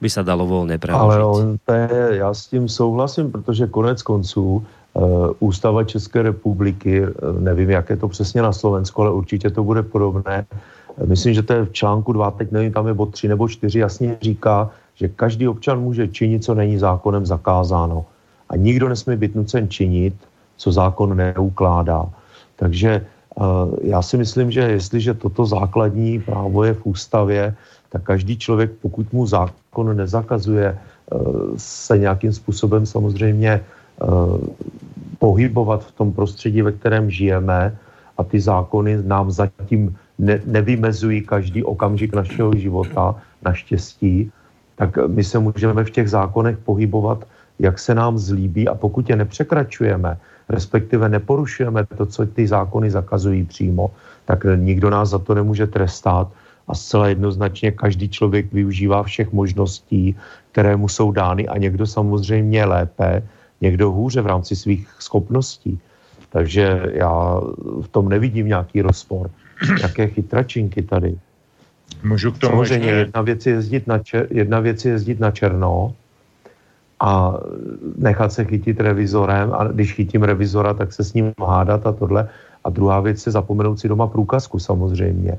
[0.00, 1.02] by sa dalo volně preložit.
[1.02, 7.02] Ale on, to je, já s tím souhlasím, protože konec konců uh, Ústava České republiky,
[7.02, 10.46] uh, nevím, jak je to přesně na Slovensku, ale určitě to bude podobné.
[11.04, 13.78] Myslím, že to je v článku 2, teď nevím, tam je bod 3 nebo 4,
[13.78, 18.06] jasně říká, že každý občan může činit, co není zákonem zakázáno.
[18.48, 20.14] A nikdo nesmí být nucen činit,
[20.56, 22.06] co zákon neukládá.
[22.58, 23.44] Takže uh,
[23.82, 27.54] já si myslím, že jestliže toto základní právo je v ústavě,
[27.88, 33.60] tak každý člověk, pokud mu zákon nezakazuje uh, se nějakým způsobem samozřejmě
[34.02, 34.36] uh,
[35.18, 37.78] pohybovat v tom prostředí, ve kterém žijeme
[38.18, 44.30] a ty zákony nám zatím ne, nevymezují každý okamžik našeho života, naštěstí,
[44.76, 47.24] tak my se můžeme v těch zákonech pohybovat,
[47.58, 50.18] jak se nám zlíbí a pokud je nepřekračujeme,
[50.48, 53.90] respektive neporušujeme to, co ty zákony zakazují přímo,
[54.24, 56.28] tak nikdo nás za to nemůže trestat
[56.68, 60.16] a zcela jednoznačně každý člověk využívá všech možností,
[60.52, 63.22] které mu jsou dány a někdo samozřejmě lépe,
[63.60, 65.78] někdo hůře v rámci svých schopností.
[66.30, 67.40] Takže já
[67.82, 69.30] v tom nevidím nějaký rozpor.
[69.82, 71.16] Jaké chytračinky tady.
[72.04, 72.98] Můžu k tomu Samozřejmě ještě...
[72.98, 75.94] jedna věc, je jezdit na čer, jedna věc je jezdit na černo
[77.00, 77.34] a
[77.96, 82.28] nechat se chytit revizorem a když chytím revizora, tak se s ním hádat a tohle.
[82.64, 85.38] A druhá věc je zapomenout si doma průkazku samozřejmě.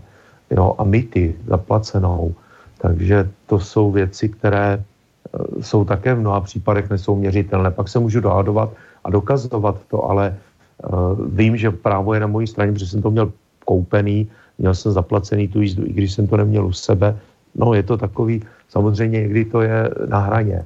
[0.51, 2.33] Jo, a myty zaplacenou.
[2.81, 7.71] Takže to jsou věci, které eh, jsou také v mnoha případech nesouměřitelné.
[7.71, 8.69] Pak se můžu dohadovat
[9.03, 10.35] a dokazovat to, ale
[10.83, 13.31] uh, vím, že právo je na mojí straně, protože jsem to měl
[13.65, 14.27] koupený,
[14.57, 17.15] měl jsem zaplacený tu jízdu, i když jsem to neměl u sebe.
[17.55, 20.65] No je to takový, samozřejmě někdy to je na hraně,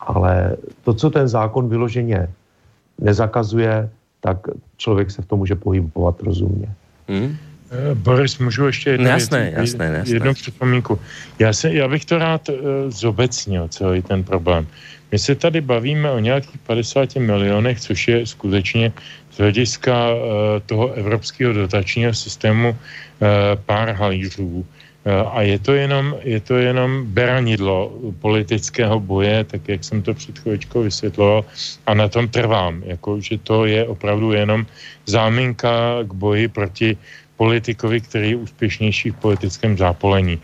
[0.00, 2.28] ale to, co ten zákon vyloženě
[2.98, 3.88] nezakazuje,
[4.20, 4.36] tak
[4.76, 6.68] člověk se v tom může pohybovat rozumně.
[7.08, 7.36] Hmm.
[7.94, 10.14] Boris, můžu ještě jednu, no, jasné, věc, jasné, jasné.
[10.14, 10.98] jednu připomínku.
[11.38, 12.56] Já, se, já bych to rád uh,
[12.88, 14.66] zobecnil, celý ten problém.
[15.12, 18.92] My se tady bavíme o nějakých 50 milionech, což je skutečně
[19.30, 20.20] z hlediska uh,
[20.66, 22.76] toho evropského dotačního systému uh,
[23.66, 24.46] pár halířů.
[24.46, 24.64] Uh,
[25.06, 30.38] a je to, jenom, je to jenom beranidlo politického boje, tak jak jsem to před
[30.38, 31.44] chvíličkou vysvětloval,
[31.86, 34.66] a na tom trvám, jako, že to je opravdu jenom
[35.06, 36.96] záminka k boji proti
[37.36, 40.38] politikovi, který je úspěšnější v politickém zápolení.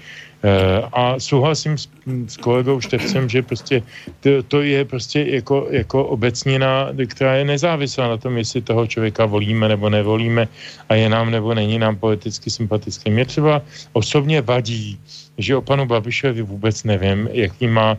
[0.46, 3.82] Eh, a souhlasím s, s kolegou Števcem, že prostě
[4.20, 9.26] to, to je prostě jako, jako obecnina, která je nezávislá na tom, jestli toho člověka
[9.26, 10.48] volíme nebo nevolíme
[10.88, 13.10] a je nám nebo není nám politicky sympatický.
[13.10, 13.62] Mě třeba
[13.92, 15.00] osobně vadí,
[15.38, 17.98] že o panu Babišovi vůbec nevím, jaký má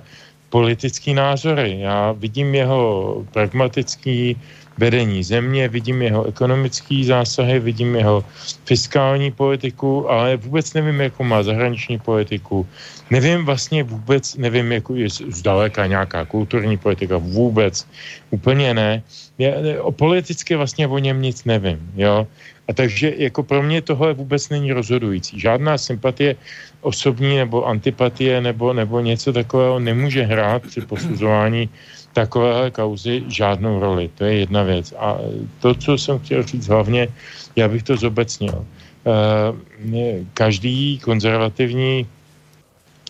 [0.49, 1.83] politický názory.
[1.83, 2.79] Já vidím jeho
[3.33, 4.39] pragmatický
[4.77, 8.23] vedení země, vidím jeho ekonomický zásahy, vidím jeho
[8.65, 12.67] fiskální politiku, ale vůbec nevím, jakou má zahraniční politiku.
[13.09, 17.87] Nevím vlastně vůbec, nevím, jakou je zdaleka nějaká kulturní politika, vůbec,
[18.29, 19.03] úplně ne.
[19.37, 19.51] Já,
[19.81, 22.27] o politicky vlastně o něm nic nevím, jo.
[22.67, 25.39] A takže jako pro mě tohle vůbec není rozhodující.
[25.39, 26.35] Žádná sympatie
[26.81, 31.69] osobní nebo antipatie nebo, nebo něco takového nemůže hrát při posuzování
[32.17, 34.09] takovéhle kauzy žádnou roli.
[34.17, 34.89] To je jedna věc.
[34.97, 35.21] A
[35.61, 37.13] to, co jsem chtěl říct hlavně,
[37.53, 38.65] já bych to zobecnil.
[39.05, 42.09] Eh, každý konzervativní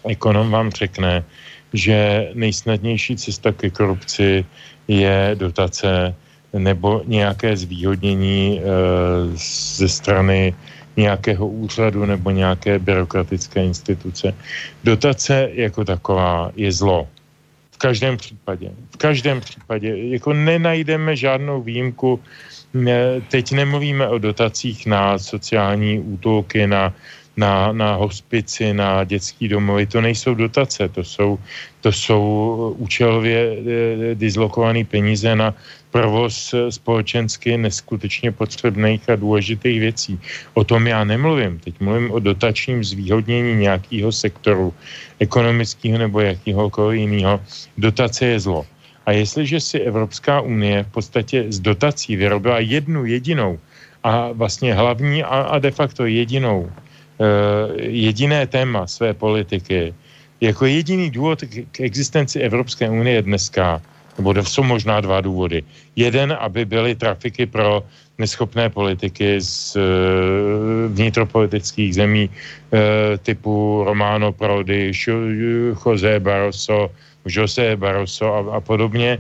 [0.04, 1.24] ekonom vám řekne,
[1.72, 4.44] že nejsnadnější cesta ke korupci
[4.88, 6.12] je dotace
[6.52, 8.64] nebo nějaké zvýhodnění eh,
[9.80, 10.52] ze strany
[10.98, 14.34] nějakého úřadu nebo nějaké byrokratické instituce.
[14.84, 17.08] Dotace jako taková je zlo.
[17.78, 18.72] V každém případě.
[18.90, 20.10] V každém případě.
[20.18, 22.20] Jako nenajdeme žádnou výjimku.
[23.30, 26.94] Teď nemluvíme o dotacích na sociální útulky, na,
[27.38, 29.86] na, na hospici, na dětský domovy.
[29.86, 31.40] To nejsou dotace, to jsou,
[31.82, 35.54] to jsou účelově eh, dislokované peníze na
[35.92, 40.20] provoz společensky neskutečně potřebných a důležitých věcí.
[40.54, 41.60] O tom já nemluvím.
[41.60, 44.74] Teď mluvím o dotačním zvýhodnění nějakého sektoru,
[45.20, 47.42] ekonomického nebo jakýhokoliv jiného.
[47.78, 48.66] Dotace je zlo.
[49.06, 53.60] A jestliže si Evropská unie v podstatě z dotací vyrobila jednu jedinou
[54.04, 56.70] a vlastně hlavní a, a de facto jedinou,
[57.82, 59.94] jediné téma své politiky,
[60.42, 61.42] jako jediný důvod
[61.72, 63.82] k, existenci Evropské unie dneska,
[64.18, 65.64] nebo jsou možná dva důvody.
[65.96, 67.84] Jeden, aby byly trafiky pro
[68.18, 69.82] neschopné politiky z e,
[70.88, 74.92] vnitropolitických zemí e, typu Romano Prodi,
[75.86, 76.90] José Barroso,
[77.26, 79.18] José Barroso a, a podobně.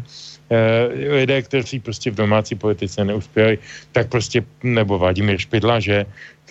[1.11, 3.59] Lidé, kteří prostě v domácí politice neuspěli,
[3.91, 6.05] tak prostě, nebo Vladimír Špidla, že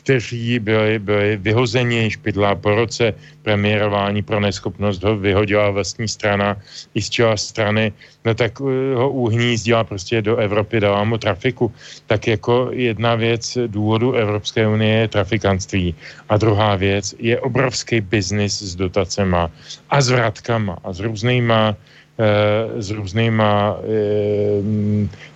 [0.06, 3.10] kteří byli, byli vyhozeni špidla po roce
[3.42, 6.54] premiérování pro neschopnost ho vyhodila vlastní strana
[6.94, 7.90] i z čela strany,
[8.22, 11.74] no tak eh, ho uhnízdila prostě do Evropy, dala mu trafiku.
[12.06, 15.94] Tak jako jedna věc důvodu Evropské unie je trafikantství
[16.30, 19.50] a druhá věc je obrovský biznis s dotacema
[19.90, 23.98] a s vratkama a s různýma eh, s různýma e,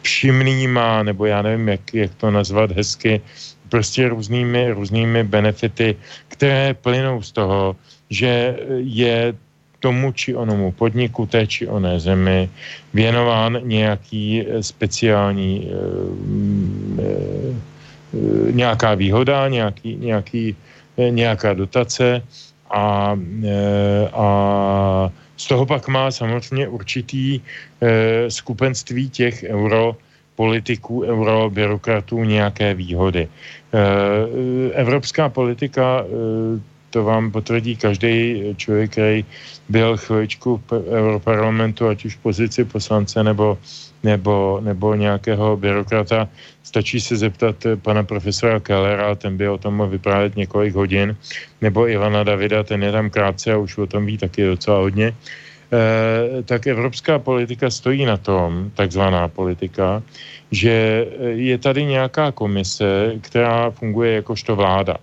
[0.03, 3.21] všimnýma, nebo já nevím, jak, jak to nazvat hezky,
[3.71, 5.97] prostě různými, různými benefity,
[6.29, 7.77] které plynou z toho,
[8.11, 9.35] že je
[9.81, 12.51] tomu či onomu podniku, té či oné zemi
[12.95, 15.71] věnován nějaký speciální,
[16.99, 17.07] e,
[18.53, 20.57] nějaká výhoda, nějaký, nějaký,
[20.99, 22.23] nějaká dotace
[22.71, 23.17] a,
[24.13, 24.27] a
[25.37, 27.41] z toho pak má samozřejmě určitý
[28.29, 29.97] skupenství těch euro
[30.41, 33.29] politiků, eurobyrokratů nějaké výhody.
[33.29, 33.79] Eh,
[34.73, 36.57] evropská politika, eh,
[36.91, 39.21] to vám potvrdí každý člověk, který
[39.69, 43.61] byl chvíličku v Europarlamentu, ať už v pozici poslance nebo,
[44.01, 46.25] nebo, nebo nějakého byrokrata.
[46.65, 51.15] Stačí se zeptat pana profesora Kellera, ten by o tom mohl vyprávět několik hodin,
[51.61, 55.13] nebo Ivana Davida, ten je tam krátce a už o tom ví taky docela hodně.
[55.13, 55.50] Eh,
[56.45, 60.03] tak evropská politika stojí na tom, takzvaná politika,
[60.51, 64.97] že je tady nějaká komise, která funguje jakožto vláda.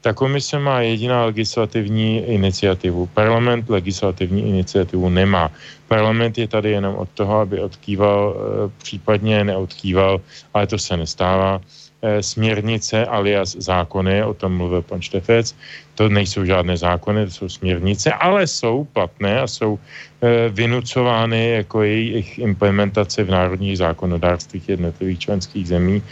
[0.00, 3.06] Ta komise má jediná legislativní iniciativu.
[3.06, 5.50] Parlament legislativní iniciativu nemá.
[5.88, 10.20] Parlament je tady jenom od toho, aby odkýval, eh, případně neodkýval,
[10.54, 11.83] ale to se nestává Eh,
[12.20, 15.54] směrnice alias zákony, o tom mluvil pan Štefec,
[15.94, 21.82] to nejsou žádné zákony, to jsou směrnice, ale jsou platné a jsou e, vynucovány jako
[21.82, 26.02] jejich implementace v národních zákonodárstvích jednotlivých členských zemí.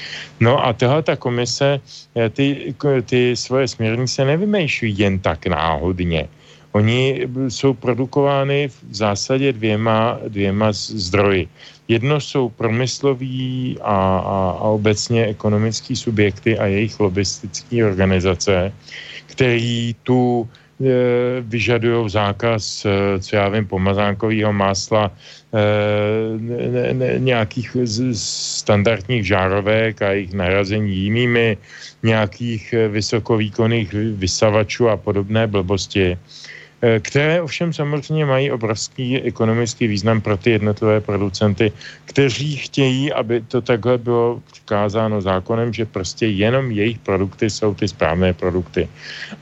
[0.40, 1.81] No a tahle ta komise
[2.16, 2.74] e, ty,
[3.05, 6.28] ty svoje směrnice nevymýšlí jen tak náhodně.
[6.73, 11.48] Oni jsou produkovány v zásadě dvěma, dvěma zdroji.
[11.93, 18.73] Jedno jsou promysloví a, a, a obecně ekonomický subjekty a jejich lobistické organizace,
[19.27, 20.89] který tu e,
[21.40, 25.12] vyžadují zákaz, e, co já vím, pomazánkového másla,
[25.52, 25.60] e,
[26.40, 28.16] ne, ne, nějakých z,
[28.64, 31.56] standardních žárovek a jejich narazení jinými,
[32.02, 36.16] nějakých e, vysokovýkonných vysavačů a podobné blbosti.
[36.16, 36.41] Eh,
[37.00, 41.72] které ovšem samozřejmě mají obrovský ekonomický význam pro ty jednotlivé producenty,
[42.04, 47.88] kteří chtějí, aby to takhle bylo přikázáno zákonem, že prostě jenom jejich produkty jsou ty
[47.88, 48.88] správné produkty.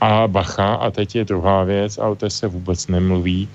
[0.01, 3.49] A bacha, a teď je druhá věc, a o té se vůbec nemluví,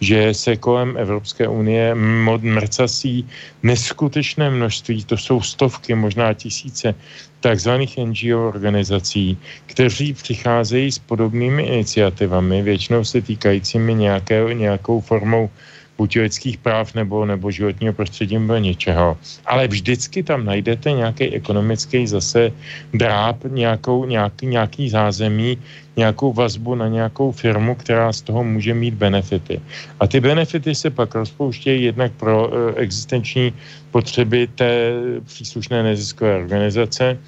[0.00, 1.94] že se kolem Evropské unie
[2.42, 3.26] mrcasí
[3.62, 6.94] neskutečné množství, to jsou stovky, možná tisíce
[7.40, 15.50] takzvaných NGO organizací, kteří přicházejí s podobnými iniciativami, většinou se týkajícími nějaké, nějakou formou
[15.98, 19.18] buď lidských práv nebo, nebo životního prostředí nebo něčeho.
[19.46, 22.52] Ale vždycky tam najdete nějaký ekonomický zase
[22.94, 25.58] dráp, nějakou, nějaký, nějaký zázemí,
[25.96, 29.60] nějakou vazbu na nějakou firmu, která z toho může mít benefity.
[30.00, 33.52] A ty benefity se pak rozpouštějí jednak pro uh, existenční
[33.90, 34.92] potřeby té
[35.26, 37.18] příslušné neziskové organizace,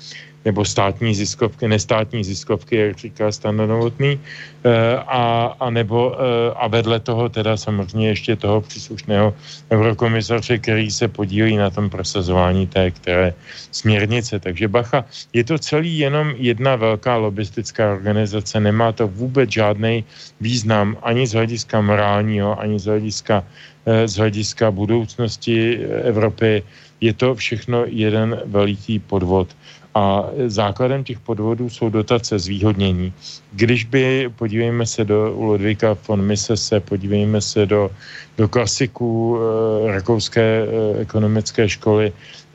[0.45, 6.69] nebo státní ziskovky, nestátní ziskovky, jak říká Stan Novotný, eh, a, a nebo eh, a
[6.69, 9.35] vedle toho teda samozřejmě ještě toho příslušného
[9.71, 13.35] eurokomisaře, který se podílí na tom prosazování té které
[13.71, 14.41] směrnice.
[14.41, 20.05] Takže bacha, je to celý jenom jedna velká lobistická organizace, nemá to vůbec žádný
[20.41, 23.45] význam ani z hlediska morálního, ani z hlediska,
[23.87, 26.63] eh, z hlediska budoucnosti Evropy.
[27.01, 29.49] Je to všechno jeden veliký podvod.
[29.95, 33.13] A základem těch podvodů jsou dotace zvýhodnění.
[33.53, 37.91] Když by, podívejme se do Ludvíka von Misese, podívejme se do,
[38.39, 40.67] do klasiků e, rakouské e,
[41.01, 42.13] ekonomické školy,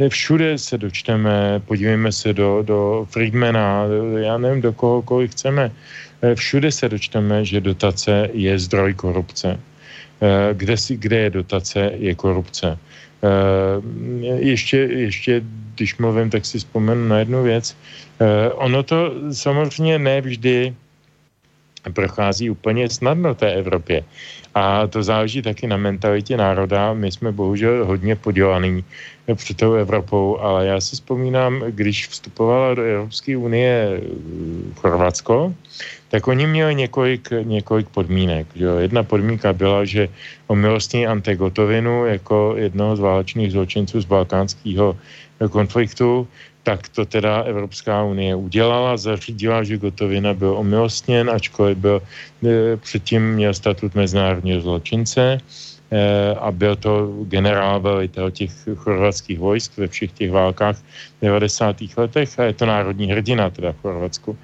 [0.09, 3.83] všude se dočteme, podívejme se do, do Friedmana,
[4.17, 5.71] já nevím, do kohokoliv chceme,
[6.21, 9.59] e, všude se dočteme, že dotace je zdroj korupce.
[10.21, 12.77] Eh, kde, si, kde je dotace, je korupce.
[13.25, 13.81] Eh,
[14.39, 15.41] ještě, ještě,
[15.75, 17.75] když mluvím, tak si vzpomenu na jednu věc.
[18.19, 20.73] Eh, ono to samozřejmě nevždy
[21.93, 24.03] prochází úplně snadno té Evropě.
[24.55, 26.93] A to záleží taky na mentalitě národa.
[26.93, 28.83] My jsme bohužel hodně podělaný
[29.35, 34.01] před tou Evropou, ale já si vzpomínám, když vstupovala do Evropské unie
[34.75, 35.53] Chorvatsko,
[36.15, 38.47] tak oni měli několik, několik podmínek.
[38.55, 40.07] Že Jedna podmínka byla, že
[40.47, 44.95] omilostní Antegotovinu jako jednoho z válečných zločinců z balkánského
[45.51, 46.27] konfliktu,
[46.63, 53.35] tak to teda Evropská unie udělala, zařídila, že Gotovina byl omilostněn, ačkoliv byl e, předtím
[53.35, 55.37] měl statut mezinárodního zločince.
[55.43, 55.74] Eh,
[56.39, 60.77] a byl to generál velitel těch chorvatských vojsk ve všech těch válkách
[61.21, 61.75] v 90.
[61.97, 64.37] letech a je to národní hrdina teda v Chorvatsku.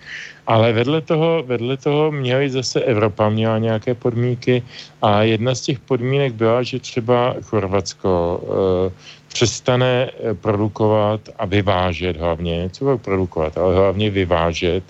[0.47, 4.63] Ale vedle toho, vedle toho měli zase Evropa, měla nějaké podmínky
[5.01, 12.17] a jedna z těch podmínek byla, že třeba Chorvatsko e, přestane eh, produkovat a vyvážet
[12.17, 14.83] hlavně, co produkovat, ale hlavně vyvážet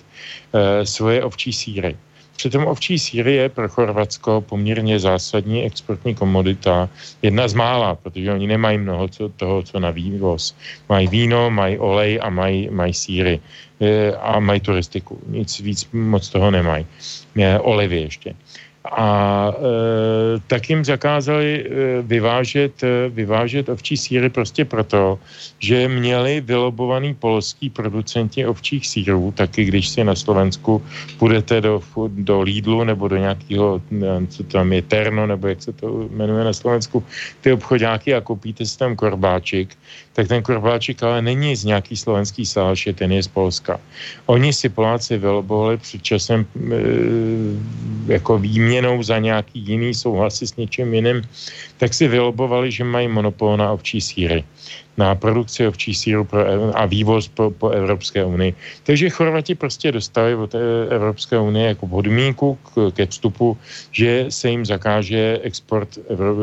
[0.52, 1.96] e, svoje ovčí síry.
[2.42, 6.88] Přitom ovčí síry je pro Chorvatsko poměrně zásadní exportní komodita,
[7.22, 10.54] jedna z mála, protože oni nemají mnoho co, toho, co na vývoz.
[10.88, 13.40] Mají víno, mají olej a mají, mají síry
[13.80, 15.22] e, a mají turistiku.
[15.26, 16.86] Nic víc moc toho nemají.
[17.38, 18.34] E, olivy ještě
[18.84, 19.06] a
[19.54, 25.18] e, tak jim zakázali e, vyvážet, e, vyvážet ovčí síry prostě proto,
[25.58, 30.82] že měli vylobovaný polský producenti ovčích sírů, taky když si na Slovensku
[31.18, 33.82] půjdete do, do Lidlu nebo do nějakého,
[34.28, 37.04] co tam je, Terno, nebo jak se to jmenuje na Slovensku,
[37.40, 39.78] ty obchodáky a koupíte si tam korbáčik,
[40.12, 43.80] tak ten korbáček ale není z nějaký slovenský sáše, ten je z Polska.
[44.26, 46.76] Oni si Poláci vylobovali před časem e,
[48.12, 51.22] jako výměnou za nějaký jiný souhlasy s něčím jiným,
[51.78, 54.44] tak si vylobovali, že mají monopol na ovčí síry
[54.96, 56.44] na produkci ovčí síru pro,
[56.74, 58.54] a vývoz po, po Evropské unii.
[58.82, 60.54] Takže Chorvati prostě dostali od
[60.90, 63.56] Evropské unie jako podmínku k, ke vstupu,
[63.92, 66.34] že se jim zakáže export evro,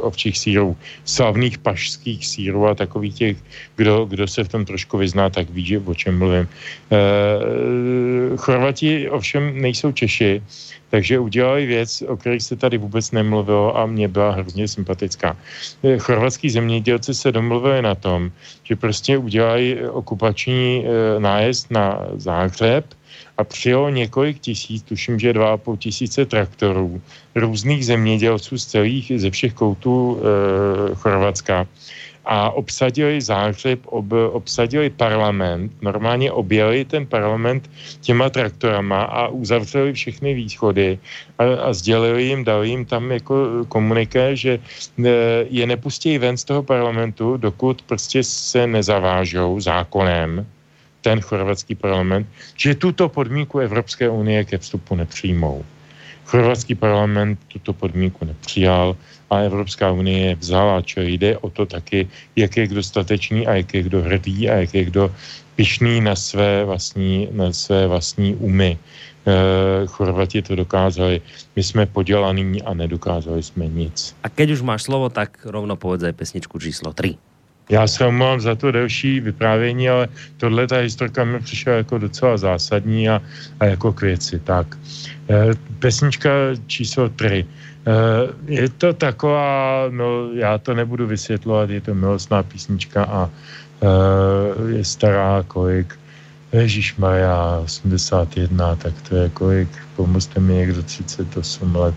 [0.00, 3.36] ovčích sírů, slavných pašských sírů a takových těch,
[3.76, 6.46] kdo, kdo se v tom trošku vyzná, tak ví, že o čem mluvím.
[6.46, 10.42] E, Chorvati ovšem nejsou Češi,
[10.90, 15.36] takže udělali věc, o které se tady vůbec nemluvilo a mě byla hrozně sympatická.
[15.98, 18.30] Chorvatský zemědělci se domluvili na tom,
[18.64, 22.84] že prostě udělají okupační e, nájezd na Záhřeb
[23.38, 27.00] a přijelo několik tisíc, tuším, že dva a půl tisíce traktorů
[27.34, 30.20] různých zemědělců z celých, ze všech koutů e,
[30.94, 31.66] Chorvatska
[32.28, 40.34] a obsadili Záhřeb, ob, obsadili parlament, normálně objeli ten parlament těma traktorama a uzavřeli všechny
[40.34, 40.98] východy
[41.38, 45.10] a, a sdělili jim, dali jim tam jako komuniké, že e,
[45.48, 50.46] je nepustí ven z toho parlamentu, dokud prostě se nezavážou zákonem
[51.00, 55.64] ten chorvatský parlament, že tuto podmínku Evropské unie ke vstupu nepřijmou.
[56.28, 58.96] Chorvatský parlament tuto podmínku nepřijal
[59.30, 63.74] a Evropská unie vzala, čo jde o to taky, jak je kdo statečný a jak
[63.74, 65.04] je kdo hrdý a jak je kdo
[65.56, 68.78] pišný na své vlastní, na své vlastní umy.
[69.26, 71.20] E, Chorvati to dokázali.
[71.56, 74.16] My jsme podělaní a nedokázali jsme nic.
[74.22, 77.18] A keď už máš slovo, tak rovno povedz aj pesničku číslo 3.
[77.68, 82.36] Já se omlouvám za to delší vyprávění, ale tohle ta historka mi přišla jako docela
[82.36, 83.22] zásadní a,
[83.60, 84.40] a jako k věci.
[84.40, 84.78] Tak,
[85.30, 86.30] e, pesnička
[86.66, 87.44] číslo 3.
[87.86, 93.30] Uh, je to taková, no já to nebudu vysvětlovat, je to milostná písnička a
[93.80, 95.98] uh, je stará kolik,
[96.52, 101.94] Ježíš Maria 81, tak to je kolik, pomozte mi někdo 38 let,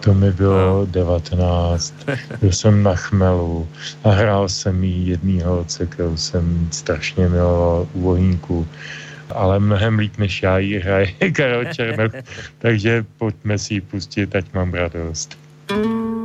[0.00, 1.94] to mi bylo 19,
[2.40, 3.68] byl jsem na chmelu
[4.04, 8.68] a hrál jsem jí jedný holce, kterou jsem strašně miloval u vohínku
[9.30, 12.12] ale mnohem líp než já ji hraje Karel Černoch,
[12.58, 15.38] takže pojďme si ji pustit, ať mám radost.
[15.70, 16.23] Asi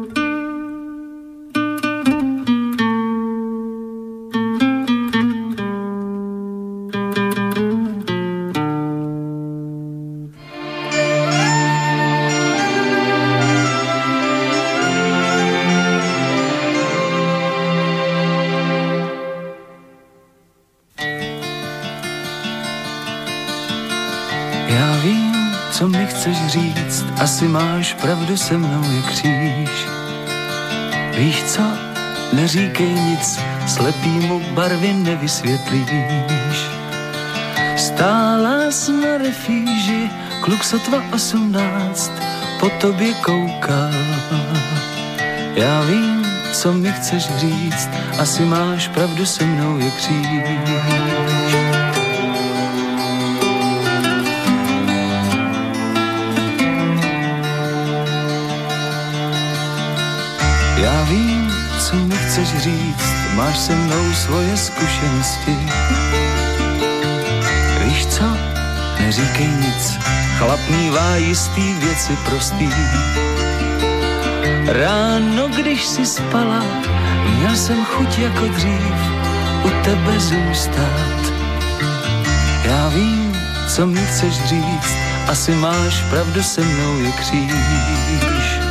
[27.89, 29.87] máš pravdu se mnou je kříž.
[31.17, 31.61] Víš co?
[32.33, 36.59] Neříkej nic, slepýmu barvy nevysvětlíš.
[37.77, 40.09] Stála jsi na refíži,
[40.41, 42.11] kluk sotva osmnáct,
[42.59, 43.91] po tobě koukal.
[45.55, 47.89] Já vím, co mi chceš říct,
[48.19, 51.68] asi máš pravdu se mnou je kříž.
[60.81, 65.57] Já vím, co mi chceš říct, máš se mnou svoje zkušenosti.
[67.83, 68.23] Víš co,
[68.99, 69.99] neříkej nic,
[70.37, 72.69] chlap mívá jistý věci prostý.
[74.65, 76.63] Ráno, když si spala,
[77.37, 78.95] měl jsem chuť jako dřív
[79.63, 81.33] u tebe zůstat.
[82.65, 83.37] Já vím,
[83.67, 84.95] co mi chceš říct,
[85.27, 88.68] asi máš pravdu se mnou je kříž.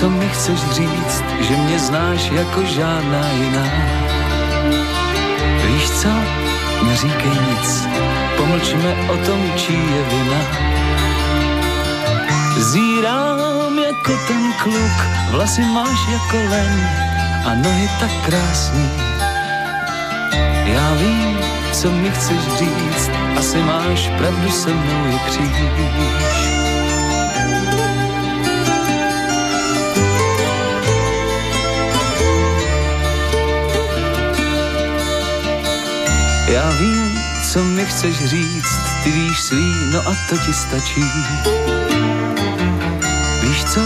[0.00, 3.64] Co mi chceš říct, že mě znáš jako žádná jiná.
[5.66, 6.08] Víš co,
[6.86, 7.88] neříkej nic,
[8.36, 10.40] pomlčme o tom, čí je vina.
[12.58, 16.88] Zírám jako ten kluk, vlasy máš jako len
[17.46, 18.90] a nohy tak krásný.
[20.64, 21.38] Já vím,
[21.72, 26.59] co mi chceš říct, asi máš pravdu se mnou je kříž.
[36.50, 37.18] Já vím,
[37.52, 41.04] co mi chceš říct, ty víš svý, no a to ti stačí.
[43.42, 43.80] Víš co,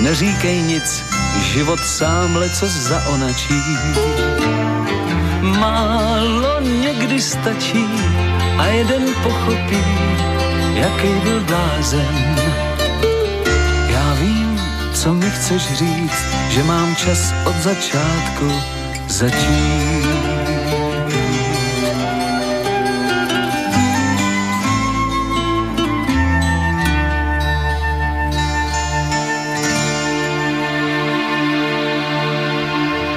[0.00, 1.04] neříkej nic,
[1.40, 3.62] život sám leco zaonačí.
[5.42, 7.84] Málo někdy stačí
[8.58, 9.84] a jeden pochopí,
[10.74, 12.36] jaký byl blázen.
[13.88, 14.60] Já vím,
[14.94, 18.52] co mi chceš říct, že mám čas od začátku
[19.08, 20.01] začít.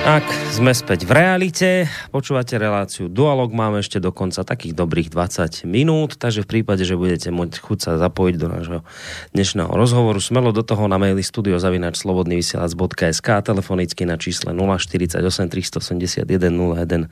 [0.06, 0.22] Tak,
[0.54, 6.46] sme späť v realite, počúvate reláciu Dualog, máme ešte dokonca takých dobrých 20 minút, takže
[6.46, 8.86] v prípade, že budete môcť chuť sa zapojiť do nášho
[9.34, 16.22] dnešného rozhovoru, smelo do toho na maili studiozavinačslobodnyvysielac.sk telefonicky na čísle 048 381
[16.54, 17.10] 01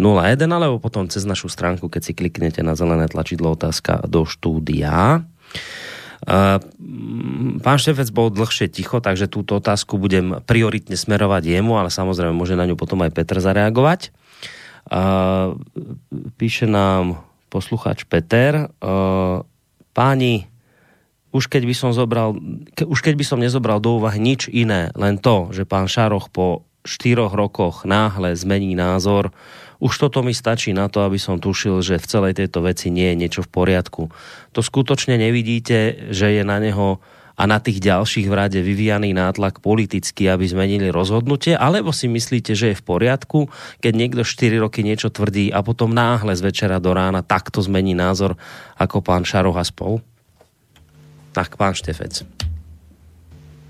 [0.00, 5.20] 01, alebo potom cez našu stránku, keď si kliknete na zelené tlačidlo otázka do štúdia.
[6.22, 12.54] Pán Štefec bol dlhšie ticho, takže túto otázku budem prioritne smerovať jemu, ale samozrejme môže
[12.54, 14.14] na ňu potom aj Petr zareagovať.
[16.38, 18.70] Píše nám posluchač Peter.
[19.92, 20.46] Páni,
[21.34, 22.38] už keď by som zobral,
[22.78, 26.62] už keď by som nezobral do úvahy nič iné, len to, že pán Šaroch po
[26.82, 29.30] štyroch rokoch náhle zmení názor,
[29.82, 33.10] už toto mi stačí na to, aby som tušil, že v celej tejto veci nie
[33.10, 34.14] je niečo v poriadku.
[34.54, 37.02] To skutočne nevidíte, že je na neho
[37.32, 42.52] a na tých ďalších v rade vyvíjaný nátlak politicky, aby zmenili rozhodnutie, alebo si myslíte,
[42.52, 43.48] že je v poriadku,
[43.80, 47.96] keď niekto 4 roky niečo tvrdí a potom náhle z večera do rána takto zmení
[47.96, 48.36] názor
[48.76, 50.04] ako pán Šaroh a spol?
[51.32, 52.51] Tak, pán Štefec.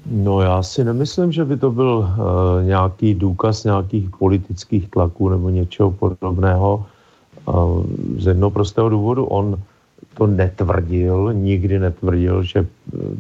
[0.07, 5.51] No já si nemyslím, že by to byl uh, nějaký důkaz nějakých politických tlaků nebo
[5.51, 6.87] něčeho podobného.
[7.47, 7.85] Uh,
[8.19, 9.59] z jednoho prostého důvodu on
[10.15, 12.67] to netvrdil, nikdy netvrdil, že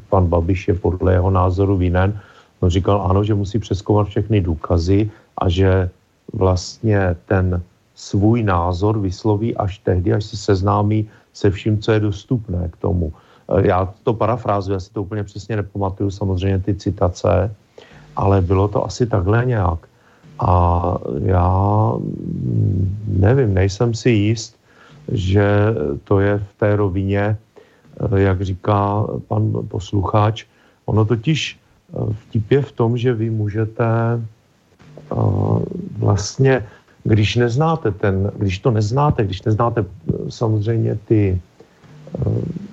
[0.09, 2.21] pan Babiš je podle jeho názoru vinen.
[2.61, 5.91] On říkal ano, že musí přeskoumat všechny důkazy a že
[6.33, 7.63] vlastně ten
[7.95, 13.13] svůj názor vysloví až tehdy, až se seznámí se vším, co je dostupné k tomu.
[13.49, 17.55] Eh, já to parafrázuji, já si to úplně přesně nepamatuju, samozřejmě ty citace,
[18.17, 19.79] ale bylo to asi takhle nějak.
[20.39, 20.83] A
[21.25, 21.49] já
[21.99, 24.57] mm, nevím, nejsem si jist,
[25.13, 25.75] že
[26.05, 30.45] to je v té rovině, eh, jak říká pan posluchač.
[30.87, 33.85] Ono totiž eh, vtip je v tom, že vy můžete
[35.99, 36.65] vlastně,
[37.05, 39.85] když neznáte ten, když to neznáte, když neznáte
[40.29, 41.41] samozřejmě ty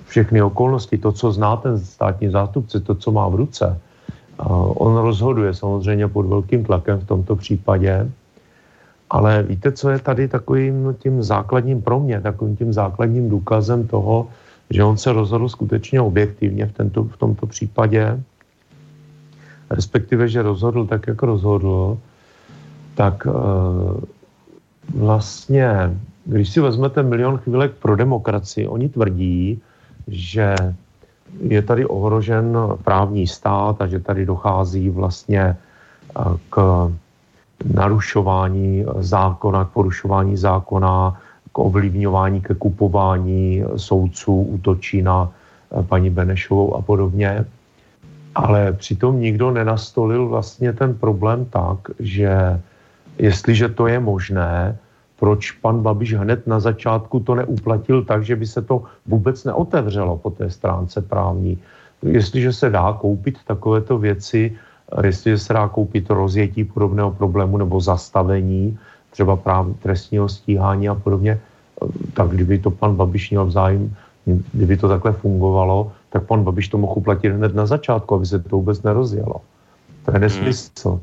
[0.07, 3.77] všechny okolnosti, to, co zná ten státní zástupce, to, co má v ruce,
[4.75, 8.11] on rozhoduje samozřejmě pod velkým tlakem v tomto případě,
[9.09, 14.27] ale víte, co je tady takovým tím základním pro mě, takovým tím základním důkazem toho,
[14.69, 18.23] že on se rozhodl skutečně objektivně v, tento, v tomto případě,
[19.69, 21.97] respektive, že rozhodl tak, jak rozhodl,
[22.95, 23.31] tak e,
[24.95, 25.97] vlastně,
[26.29, 29.61] když si vezmete milion chvílek pro demokracii, oni tvrdí,
[30.07, 30.55] že
[31.41, 35.57] je tady ohrožen právní stát a že tady dochází vlastně eh,
[36.49, 36.57] k
[37.73, 46.75] narušování zákona, k porušování zákona, k ovlivňování, ke kupování soudců, útočí na eh, paní Benešovou
[46.75, 47.45] a podobně.
[48.35, 52.61] Ale přitom nikdo nenastolil vlastně ten problém tak, že
[53.17, 54.77] jestliže to je možné,
[55.19, 60.17] proč pan Babiš hned na začátku to neuplatil tak, že by se to vůbec neotevřelo
[60.17, 61.57] po té stránce právní.
[62.03, 64.55] Jestliže se dá koupit takovéto věci,
[65.03, 68.79] jestliže se dá koupit rozjetí podobného problému nebo zastavení
[69.11, 71.39] třeba práv trestního stíhání a podobně,
[72.13, 73.95] tak kdyby to pan Babiš měl zájem,
[74.53, 78.39] kdyby to takhle fungovalo, tak pan Babiš to mohl uplatit hned na začátku, aby se
[78.39, 79.35] to vůbec nerozjelo.
[80.05, 80.99] To je nesmysl.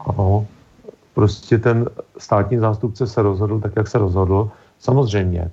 [0.00, 0.46] Ano,
[1.16, 1.88] prostě ten
[2.18, 4.50] státní zástupce se rozhodl tak, jak se rozhodl.
[4.78, 5.50] Samozřejmě e,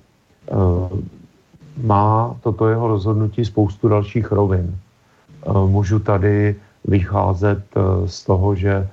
[1.80, 4.68] má toto jeho rozhodnutí spoustu dalších rovin.
[4.68, 8.88] E, můžu tady vycházet eh, z toho, že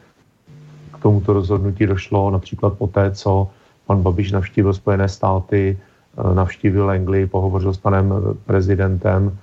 [0.92, 3.50] k tomuto rozhodnutí došlo například po té, co
[3.88, 8.14] pan Babiš navštívil Spojené státy, eh, navštívil Anglii, pohovořil s panem
[8.46, 9.38] prezidentem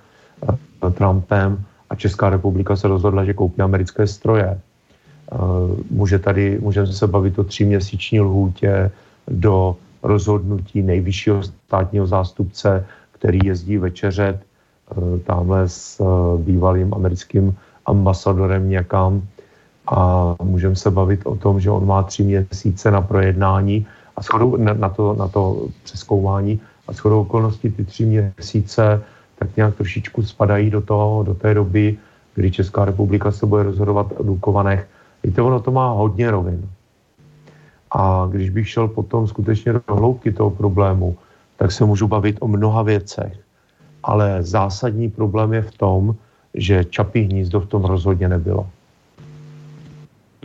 [0.49, 4.59] eh, Trumpem a Česká republika se rozhodla, že koupí americké stroje.
[5.91, 8.91] Může tady, můžeme se bavit o tříměsíční lhůtě
[9.27, 14.39] do rozhodnutí nejvyššího státního zástupce, který jezdí večeřet
[15.23, 16.01] tamhle s
[16.37, 19.21] bývalým americkým ambasadorem někam
[19.91, 23.85] a můžeme se bavit o tom, že on má tři měsíce na projednání
[24.15, 29.01] a shodou, na, to, na to přeskoumání a shodou okolností ty tři měsíce
[29.39, 31.97] tak nějak trošičku spadají do, toho, do té doby,
[32.35, 34.87] kdy Česká republika se bude rozhodovat o Dukovanech.
[35.23, 36.69] Víte, ono to má hodně rovin.
[37.91, 41.17] A když bych šel potom skutečně do hloubky toho problému,
[41.57, 43.33] tak se můžu bavit o mnoha věcech.
[44.03, 46.15] Ale zásadní problém je v tom,
[46.53, 48.69] že čapí hnízdo v tom rozhodně nebylo.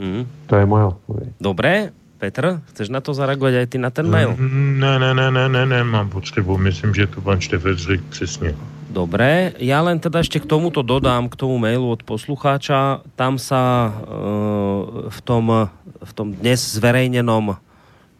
[0.00, 0.26] Mm.
[0.46, 1.28] To je moje odpověď.
[1.40, 4.32] Dobré, Petr, chceš na to zareagovat aj ty na ten mail?
[4.38, 6.58] Mm, ne, ne, ne, ne, ne, ne, mám potřebu.
[6.58, 8.54] Myslím, že to pan Štefec řekl přesně.
[8.94, 13.02] Dobré, ja len teda ešte k tomuto dodám, k tomu mailu od poslucháča.
[13.18, 17.58] Tam sa uh, v, tom, v tom dnes zverejnenom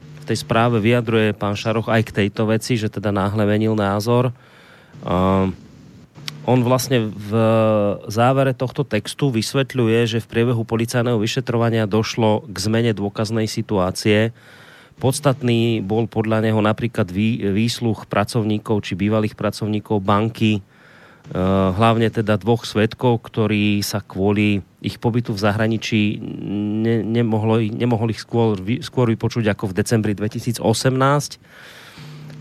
[0.03, 4.35] v tej správe vyjadruje pán Šaroch aj k tejto veci, že teda náhle menil názor.
[5.07, 5.55] Uh,
[6.43, 7.31] on vlastne v
[8.11, 14.35] závere tohto textu vysvetľuje, že v priebehu policajného vyšetrovania došlo k zmene dôkaznej situácie.
[14.95, 20.61] Podstatný bol podľa neho napríklad výsluch pracovníkov či bývalých pracovníkov banky, e,
[21.75, 26.19] hlavne teda dvoch svetkov, ktorí sa kvôli ich pobytu v zahraničí
[26.81, 30.63] ne, nemohlo, nemohol ich skôr, skôr vypočuť ako v decembri 2018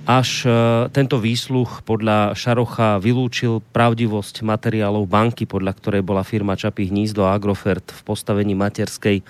[0.03, 0.51] až e,
[0.91, 7.87] tento výsluch podľa Šarocha vylúčil pravdivosť materiálov banky, podľa ktorej bola firma Čapí hnízdo Agrofert
[7.87, 9.23] v postavení materskej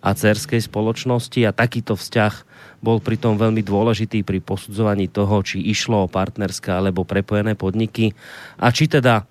[0.00, 1.44] a cerskej spoločnosti.
[1.44, 2.53] A takýto vzťah
[2.84, 8.12] bol pritom veľmi dôležitý pri posudzovaní toho, či išlo o partnerské alebo prepojené podniky
[8.60, 9.24] a či teda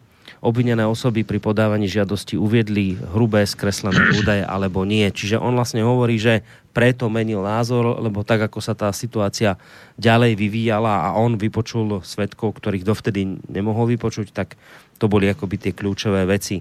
[0.43, 5.07] obvinené osoby pri podávaní žiadosti uviedli hrubé skreslené údaje alebo nie.
[5.07, 6.43] Čiže on vlastne hovorí, že
[6.75, 9.55] preto menil názor, lebo tak ako sa tá situácia
[9.95, 14.57] ďalej vyvíjala a on vypočul svetkov, ktorých dovtedy nemohol vypočuť, tak
[14.97, 16.59] to boli akoby tie kľúčové veci,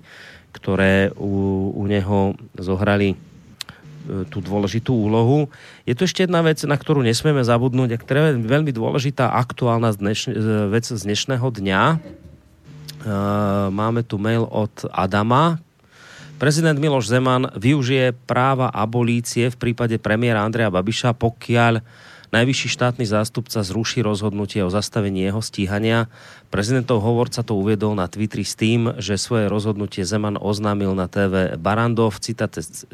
[0.52, 3.31] ktoré u, u neho zohrali
[4.30, 5.50] tú dôležitú úlohu.
[5.86, 9.94] Je tu ešte jedna vec, na ktorú nesmieme zabudnúť a ktorá je veľmi dôležitá aktuálna
[9.94, 10.34] dneš, e,
[10.70, 11.82] vec z dnešného dňa
[13.02, 15.58] Eh, máme tu mail od Adama.
[16.38, 21.82] Prezident Miloš Zeman využije práva abolície v prípade premiéra Andreja Babiša, pokiaľ
[22.32, 26.08] najvyšší štátny zástupca zruší rozhodnutie o zastavení jeho stíhania.
[26.48, 31.60] Prezidentov hovorca to uviedol na Twitteri s tým, že svoje rozhodnutie Zeman oznámil na TV
[31.60, 32.16] Barandov.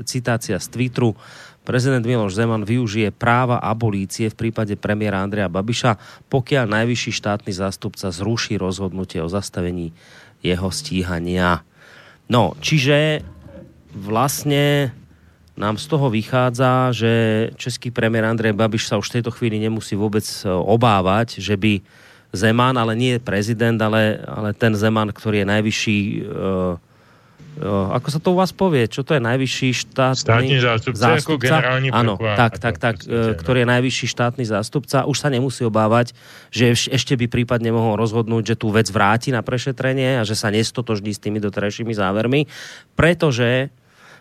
[0.05, 1.15] Citácia z Twitteru.
[1.62, 8.10] Prezident Miloš Zeman využije práva abolície v prípade premiéra Andreja Babiša, pokiaľ najvyšší štátny zástupca
[8.10, 9.94] zruší rozhodnutie o zastavení
[10.43, 11.62] jeho stíhania.
[12.27, 13.23] No, čiže
[13.94, 14.93] vlastne
[15.59, 17.12] nám z toho vychádza, že
[17.59, 21.82] český premiér Andrej Babiš sa už v tejto chvíli nemusí vôbec e, obávať, že by
[22.30, 25.98] Zeman, ale nie prezident, ale, ale ten Zeman, ktorý je najvyšší
[26.28, 26.76] uh,
[27.66, 28.86] ako sa to u vás povie?
[28.86, 31.24] Čo to je najvyšší štátny Státny zástupca, zástupca?
[31.26, 35.66] ako generálny Áno, tak, tak, tak, podstate, ktorý je najvyšší štátny zástupca, už sa nemusí
[35.66, 36.14] obávať,
[36.55, 40.55] že ešte by prípadne mohol rozhodnúť, že tú vec vráti na prešetrenie a že sa
[40.55, 42.47] nestotožní s tými doterajšími závermi,
[42.94, 43.74] pretože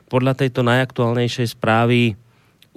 [0.08, 2.16] podľa tejto najaktuálnejšej správy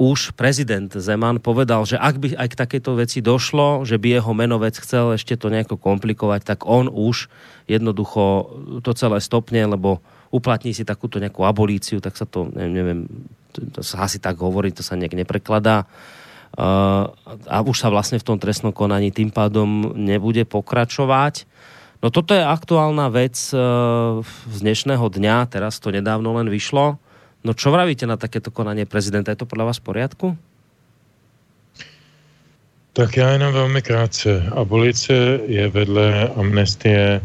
[0.01, 4.33] už prezident Zeman povedal, že ak by aj k takejto veci došlo, že by jeho
[4.33, 7.29] menovec chcel ešte to nejako komplikovať, tak on už
[7.69, 8.49] jednoducho
[8.81, 10.01] to celé stopne, lebo
[10.33, 13.05] uplatní si takúto nejakú abolíciu, tak sa to, neviem,
[13.53, 15.85] to, to sa asi tak hovorí, to sa nejak neprekladá.
[16.51, 17.13] Uh,
[17.47, 21.47] a už sa vlastne v tom trestnom konaní tým pádom nebude pokračovať.
[22.01, 26.97] No toto je aktuálna vec uh, z dnešného dňa, teraz to nedávno len vyšlo.
[27.41, 29.33] No čo vravíte na takéto konanie prezidenta?
[29.33, 30.27] Je to podľa vás v poriadku?
[32.93, 34.45] Tak já jenom velmi krátce.
[34.57, 37.21] Abolice je vedle amnestie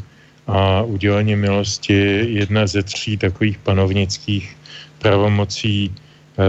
[0.47, 4.57] a udělení milosti jedna ze tří takových panovnických
[4.99, 6.43] pravomocí eh,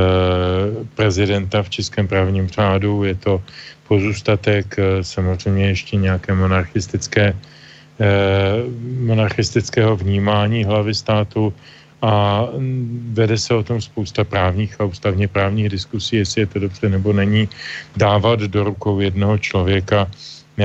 [0.95, 3.05] prezidenta v českém právním řádu.
[3.05, 3.43] Je to
[3.89, 7.37] pozůstatek eh, samozřejmě ještě nějaké monarchistické,
[8.01, 8.07] eh,
[9.01, 11.55] monarchistického vnímání hlavy státu
[12.03, 12.49] a
[13.13, 17.13] vede se o tom spousta právních a ústavně právních diskusí, jestli je to dobře nebo
[17.13, 17.49] není,
[17.97, 20.11] dávat do rukou jednoho člověka
[20.59, 20.65] eh,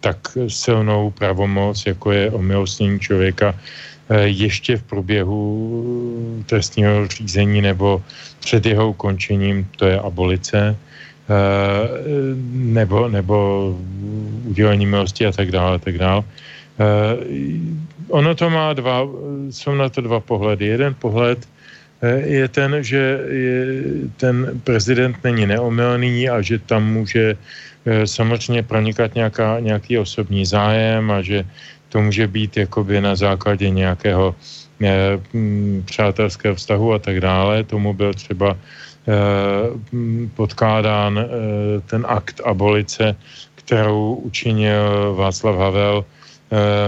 [0.00, 0.16] tak
[0.48, 3.54] silnou pravomoc, jako je omilostnění člověka
[4.08, 5.38] eh, ještě v průběhu
[6.46, 8.02] trestního řízení nebo
[8.40, 11.36] před jeho ukončením, to je abolice, eh,
[12.52, 13.36] nebo, nebo
[14.44, 16.24] udělení milosti a tak dále, a tak dále.
[18.10, 19.06] Ono to má dva,
[19.50, 20.66] jsou na to dva pohledy.
[20.66, 21.38] Jeden pohled
[22.02, 23.20] eh, je ten, že
[24.16, 31.10] ten prezident není neomylný a že tam může eh, samozřejmě pronikat nějaká, nějaký osobní zájem
[31.10, 31.44] a že
[31.88, 34.34] to může být jakoby na základě nějakého
[34.82, 35.20] eh,
[35.84, 37.64] přátelského vztahu a tak dále.
[37.64, 38.56] Tomu byl třeba
[40.34, 41.18] podkládán
[41.86, 43.16] ten akt abolice,
[43.54, 46.19] kterou učinil Václav Havel Eh,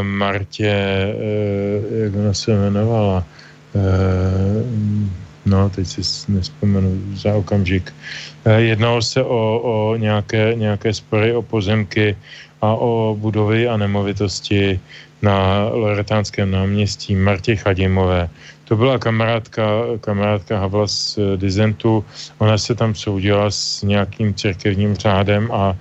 [0.03, 3.25] Martě, eh, jak ona se jmenovala,
[3.75, 4.65] eh,
[5.47, 6.03] no teď si
[6.33, 7.95] nespomenu za okamžik.
[8.57, 12.17] Jednalo se o, o nějaké, nějaké spory o pozemky
[12.63, 14.81] a o budovy a nemovitosti
[15.23, 18.29] na Loretánském náměstí Martě Chadimové.
[18.65, 19.63] To byla kamarádka,
[20.01, 22.05] kamarádka Havla z Dizentu.
[22.39, 25.77] Ona se tam soudila s nějakým církevním řádem a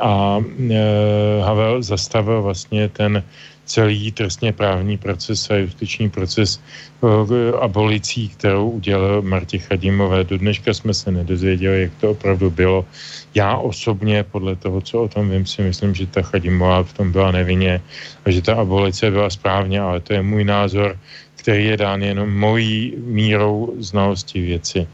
[0.00, 0.40] a
[0.70, 3.22] e, Havel zastavil vlastně ten
[3.66, 6.60] celý trestně právní proces a justiční proces
[7.02, 10.24] e, abolicí, kterou udělal Martě Chadimové.
[10.24, 12.84] Do dneška jsme se nedozvěděli, jak to opravdu bylo.
[13.34, 17.12] Já osobně, podle toho, co o tom vím, si myslím, že ta Chadimová v tom
[17.12, 17.80] byla nevinně
[18.24, 20.98] a že ta abolice byla správně, ale to je můj názor,
[21.36, 24.86] který je dán jenom mojí mírou znalosti věci.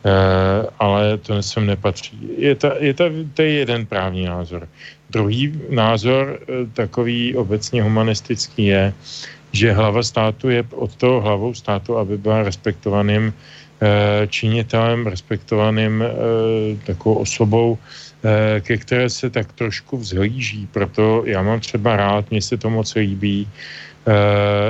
[0.00, 2.16] Uh, ale to sem nepatří.
[2.36, 3.04] Je to, je to,
[3.34, 4.68] to je jeden právní názor.
[5.10, 8.94] Druhý názor, uh, takový obecně humanistický, je,
[9.52, 13.32] že hlava státu je od toho hlavou státu, aby byla respektovaným uh,
[14.28, 16.04] činitelem, respektovaným
[16.86, 17.78] takovou osobou,
[18.60, 20.68] ke které se tak trošku vzhlíží.
[20.72, 23.48] Proto já mám třeba rád, mně se to moc líbí,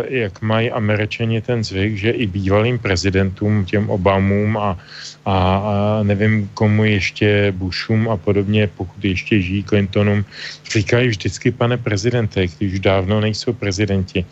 [0.09, 4.79] jak mají američani ten zvyk, že i bývalým prezidentům, těm Obamům a
[5.25, 10.25] a, a nevím komu ještě Bushům a podobně, pokud ještě žijí Clintonům,
[10.73, 14.25] říkají vždycky pane prezidente, když dávno nejsou prezidenti.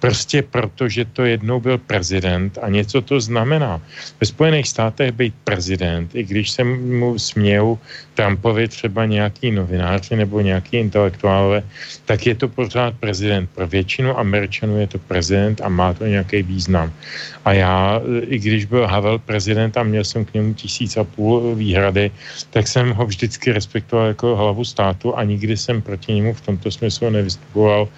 [0.00, 3.80] Prostě proto, že to jednou byl prezident a něco to znamená.
[4.20, 7.78] Ve Spojených státech být prezident, i když se mu smějou
[8.14, 11.62] Trumpovi třeba nějaký novináři nebo nějaký intelektuálové,
[12.04, 13.50] tak je to pořád prezident.
[13.54, 16.92] Pro většinu Američanů je to prezident a má to nějaký význam.
[17.44, 21.54] A já, i když byl Havel prezident a měl jsem k němu tisíc a půl
[21.54, 22.10] výhrady,
[22.50, 26.70] tak jsem ho vždycky respektoval jako hlavu státu a nikdy jsem proti němu v tomto
[26.70, 27.88] smyslu nevystupoval.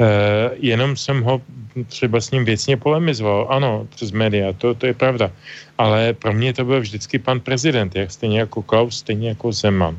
[0.00, 1.40] E, jenom jsem ho
[1.86, 5.30] třeba s ním věcně polemizoval, ano, přes média, to, to je pravda.
[5.78, 9.98] Ale pro mě to byl vždycky pan prezident, jak stejně jako Klaus, stejně jako Zeman.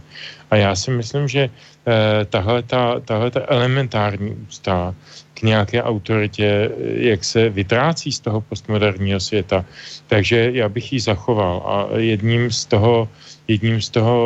[0.52, 4.96] A já si myslím, že eh, tahle, ta, tahle ta elementární ústa
[5.44, 9.66] nějaké autoritě, jak se vytrácí z toho postmoderního světa,
[10.08, 11.64] takže já bych ji zachoval.
[11.66, 13.10] A jedním z toho,
[13.48, 14.20] jedním z toho,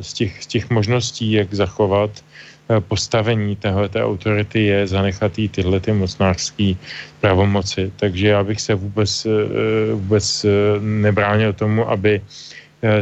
[0.00, 2.10] z těch, z těch možností, jak zachovat,
[2.68, 6.76] Eh, postavení téhle autority je zanechat jí tyhle ty mocnářské
[7.20, 7.92] pravomoci.
[7.96, 10.48] Takže já bych se vůbec, eh, vůbec eh,
[10.80, 12.20] nebránil tomu, aby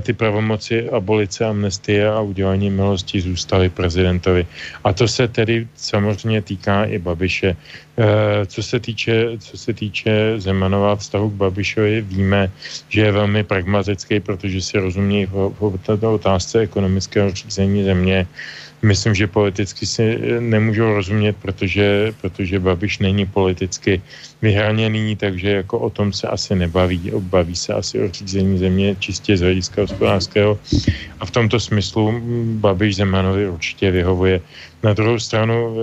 [0.00, 4.46] ty pravomoci abolice, amnestie a udělání milosti zůstaly prezidentovi.
[4.84, 7.56] A to se tedy samozřejmě týká i Babiše.
[8.46, 12.50] Co se týče, co se týče Zemanova vztahu k Babišovi, víme,
[12.88, 18.26] že je velmi pragmatický, protože si rozumí v, v této otázce ekonomického řízení země
[18.82, 24.02] myslím, že politicky si eh, nemůžou rozumět, protože, protože Babiš není politicky
[24.42, 27.12] vyhraněný, takže jako o tom se asi nebaví.
[27.18, 30.58] Baví se asi o řízení země čistě z hlediska hospodářského.
[31.20, 32.20] A v tomto smyslu
[32.60, 34.40] Babiš Zemanovi určitě vyhovuje.
[34.82, 35.78] Na druhou stranu e,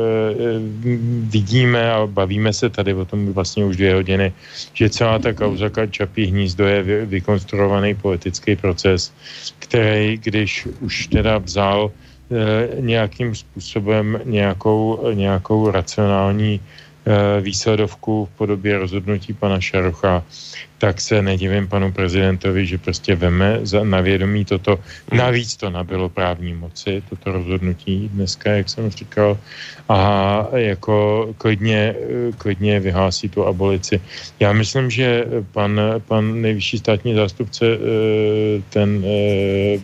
[1.34, 4.34] vidíme a bavíme se tady o tom vlastně už dvě hodiny,
[4.74, 9.11] že celá ta kauza Čapí hnízdo je vy, vykonstruovaný politický proces,
[9.60, 11.91] který, když už teda vzal
[12.80, 16.93] nějakým způsobem nějakou, nějakou racionální Eh,
[17.42, 20.24] výsledovku v podobě rozhodnutí pana Šarocha,
[20.78, 24.80] tak se nedivím panu prezidentovi, že prostě veme za, na vědomí toto.
[25.12, 29.38] Navíc to nabilo právní moci, toto rozhodnutí dneska, jak jsem říkal,
[29.90, 31.96] a jako klidně,
[32.38, 34.02] klidně vyhlásí tu abolici.
[34.40, 39.80] Já myslím, že pan, pan nejvyšší státní zástupce, eh, ten eh,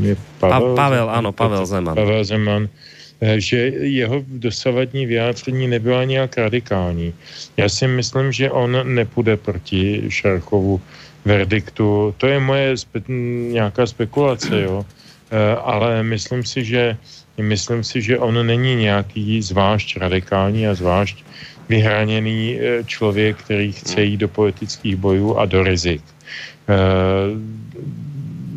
[0.00, 1.94] je Pavel, pa, Pavel, ano, Pavel Zeman.
[1.94, 2.89] Pavel Zeman, Eh,
[3.20, 7.14] že jeho dosavadní vyjádření nebyla nějak radikální.
[7.56, 10.80] Já si myslím, že on nepůjde proti Šarchovu
[11.24, 12.14] verdiktu.
[12.18, 13.04] To je moje spe-
[13.52, 14.86] nějaká spekulace, jo.
[15.30, 16.96] Eh, ale myslím si, že
[17.38, 21.24] myslím si, že on není nějaký zvlášť radikální a zvlášť
[21.68, 26.02] vyhraněný eh, člověk, který chce jít do politických bojů a do rizik.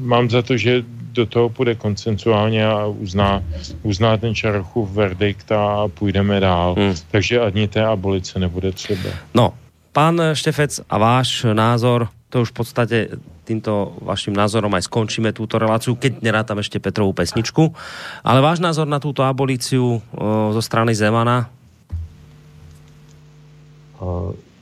[0.06, 3.44] Mám za to, že do toho půjde koncensuálně a uzná,
[3.84, 6.76] uzná ten Čarchův verdikt a půjdeme dál.
[6.78, 6.94] Hmm.
[7.12, 9.10] Takže ani té abolice nebude třeba.
[9.34, 9.54] No,
[9.92, 12.98] pán Štefec a váš názor, to už v podstate
[13.44, 17.76] týmto vaším názorom aj skončíme túto reláciu, keď nerátam ešte Petrovú pesničku.
[18.24, 20.02] Ale váš názor na túto abolíciu o,
[20.56, 21.52] zo strany Zemana?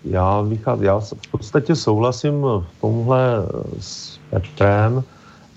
[0.06, 3.22] Já, vycházím, já v podstatě souhlasím v tomhle
[3.80, 5.04] s Petrem,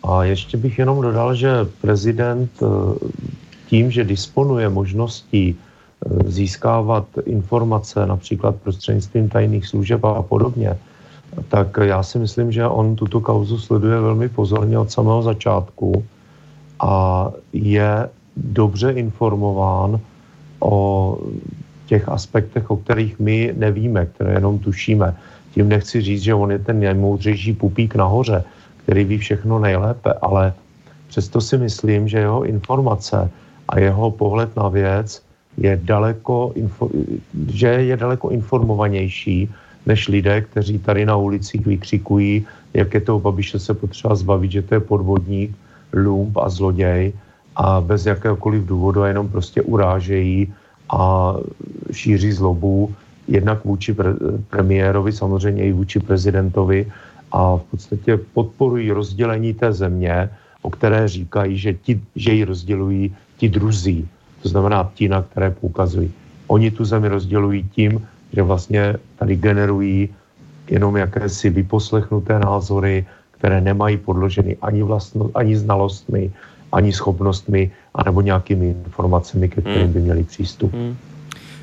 [0.05, 1.51] a ještě bych jenom dodal, že
[1.81, 2.67] prezident eh,
[3.67, 10.77] tím, že disponuje možností eh, získávat informace například prostřednictvím tajných služeb a podobně,
[11.49, 16.05] tak já si myslím, že on tuto kauzu sleduje velmi pozorně od samého začátku
[16.81, 20.01] a je dobře informován
[20.61, 21.19] o
[21.87, 25.17] těch aspektech, o kterých my nevíme, které jenom tušíme.
[25.55, 28.45] Tím nechci říct, že on je ten nejmoudřejší pupík nahoře,
[28.85, 30.53] který ví všechno nejlépe, ale
[31.09, 33.31] přesto si myslím, že jeho informace
[33.69, 35.23] a jeho pohled na věc
[35.57, 36.53] je daleko,
[37.49, 39.49] že je daleko informovanější
[39.87, 44.63] než lidé, kteří tady na ulicích vykřikují, jak je toho Babiše se potřeba zbavit, že
[44.63, 45.51] to je podvodník,
[45.93, 47.13] lump a zloděj
[47.57, 50.53] a bez jakéhokoliv důvodu a jenom prostě urážejí
[50.91, 51.35] a
[51.93, 52.95] šíří zlobu
[53.29, 54.17] jednak vůči pre-
[54.51, 56.87] premiérovi, samozřejmě i vůči prezidentovi
[57.35, 60.31] a v podstatě podporují rozdělení té země,
[60.63, 64.09] o které říkají, že, ti, že ji rozdělují ti druzí,
[64.43, 66.13] to znamená ti, na které poukazují.
[66.47, 70.09] Oni tu zemi rozdělují tím, že vlastně tady generují
[70.71, 76.33] jenom jakési vyposlechnuté názory, které nemají podloženy ani, vlastno, ani znalostmi,
[76.73, 80.73] ani schopnostmi, anebo nějakými informacemi, ke kterým by měli přístup.
[80.73, 80.97] Hmm.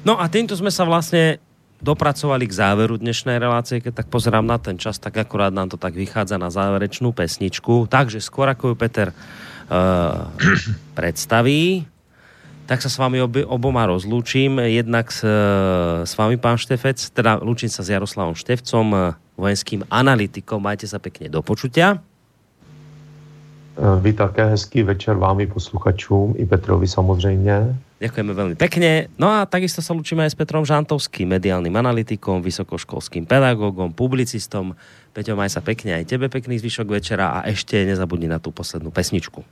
[0.05, 1.37] No a týmto jsme se vlastně
[1.81, 5.77] dopracovali k záveru dnešnej relácie, keď tak pozerám na ten čas, tak akurát nám to
[5.81, 7.89] tak vychádza na záverečnú pesničku.
[7.89, 10.29] Takže skôr ako ju Peter uh,
[10.93, 11.89] predstaví,
[12.69, 14.61] tak sa s vami obi, oboma rozlúčim.
[14.61, 19.01] Jednak s, uh, s vami, pán Štefec, teda lúčim sa s Jaroslavom Števcom, uh,
[19.35, 20.61] vojenským analytikom.
[20.61, 21.99] Majte sa pekne do počutia.
[23.81, 27.75] Vy také hezký večer vám i posluchačům, i Petrovi samozřejmě.
[28.01, 29.13] Ďakujeme veľmi pekne.
[29.21, 34.73] No a takisto sa lučíme aj s Petrom Žantovským, mediálnym analytikom, vysokoškolským pedagógom, publicistom.
[35.13, 38.89] Peťo, maj sa pekne aj tebe pekný zvyšok večera a ešte nezabudni na tú poslednú
[38.89, 39.45] pesničku.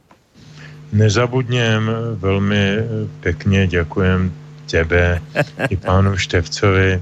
[0.90, 2.78] Nezabudněm, velmi
[3.22, 4.34] pekně děkujem
[4.72, 5.22] tebe
[5.70, 7.02] i pánu Števcovi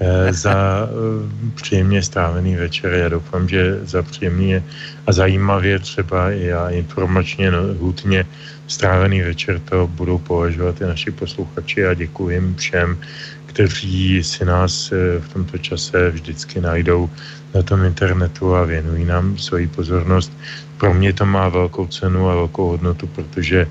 [0.00, 2.92] eh, za eh, příjemně strávený večer.
[2.92, 4.62] Já doufám, že za příjemný
[5.06, 8.26] a zajímavě třeba i a informačně no, hutně
[8.66, 12.98] strávený večer to budou považovat i naši posluchači a děkuji jim všem,
[13.46, 17.10] kteří si nás eh, v tomto čase vždycky najdou
[17.54, 20.32] na tom internetu a věnují nám svoji pozornost.
[20.76, 23.66] Pro mě to má velkou cenu a velkou hodnotu, protože,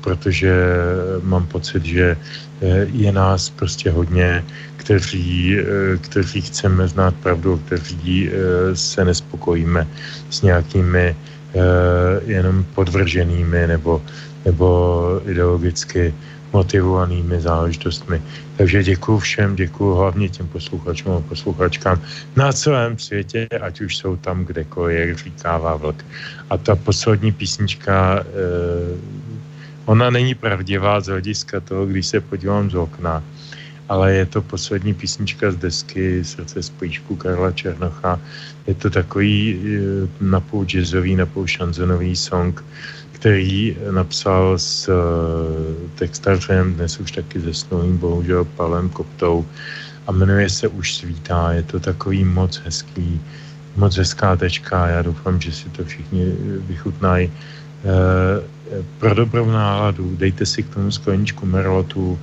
[0.00, 0.52] protože
[1.22, 4.44] mám pocit, že eh, je nás prostě hodně,
[4.76, 5.56] kteří,
[6.00, 8.30] kteří chceme znát pravdu, kteří
[8.74, 9.88] se nespokojíme
[10.30, 11.16] s nějakými
[11.54, 14.02] Eh, jenom podvrženými nebo,
[14.44, 16.14] nebo ideologicky
[16.52, 18.22] motivovanými záležitostmi.
[18.56, 22.02] Takže děkuji všem, děkuji hlavně těm posluchačům a posluchačkám
[22.36, 26.04] na celém světě, ať už jsou tam kdekoliv, jak říkává vlk.
[26.50, 28.98] A ta poslední písnička, eh,
[29.86, 33.22] ona není pravdivá z hlediska toho, když se podívám z okna,
[33.88, 38.20] ale je to poslední písnička z desky Srdce spojíčku Karla Černocha.
[38.66, 42.64] Je to takový eh, napůl jazzový, napůl šanzonový song,
[43.12, 44.94] který napsal s eh,
[45.94, 49.46] textařem, dnes už taky zesnulým, bohužel Palem Koptou
[50.06, 51.52] a jmenuje se Už svítá.
[51.52, 53.20] Je to takový moc hezký,
[53.76, 54.88] moc hezká tečka.
[54.88, 56.32] Já doufám, že si to všichni
[56.66, 57.32] vychutnají.
[58.98, 62.18] Pro dobrou náladu dejte si k tomu skleničku merlotu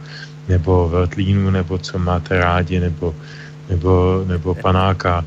[0.47, 3.15] nebo veltlínu, nebo co máte rádi, nebo,
[3.69, 5.25] nebo, nebo panáka.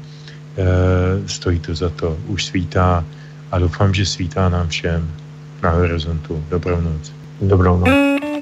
[0.56, 2.16] E, stojí to za to.
[2.26, 3.04] Už svítá
[3.52, 5.10] a doufám, že svítá nám všem
[5.62, 6.44] na horizontu.
[6.50, 7.12] Dobrou noc.
[7.40, 8.33] Dobrou noc.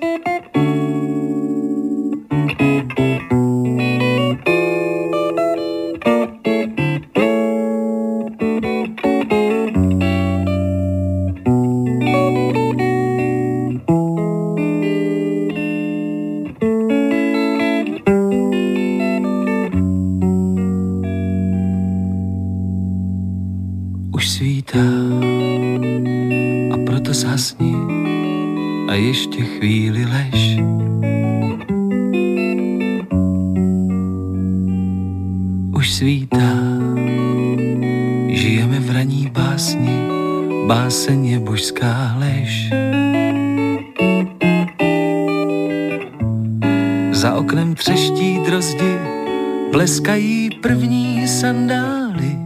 [49.92, 52.38] Pleskají první sandály,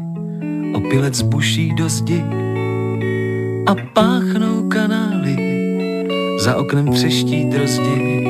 [0.74, 2.24] opilec buší do zdi
[3.66, 5.36] a páchnou kanály.
[6.40, 8.24] Za oknem třeští drozdi,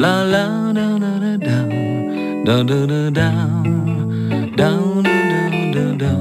[0.00, 1.60] la la da da da da,
[2.44, 3.32] da da da da,
[4.56, 4.70] da
[5.30, 6.12] da da da.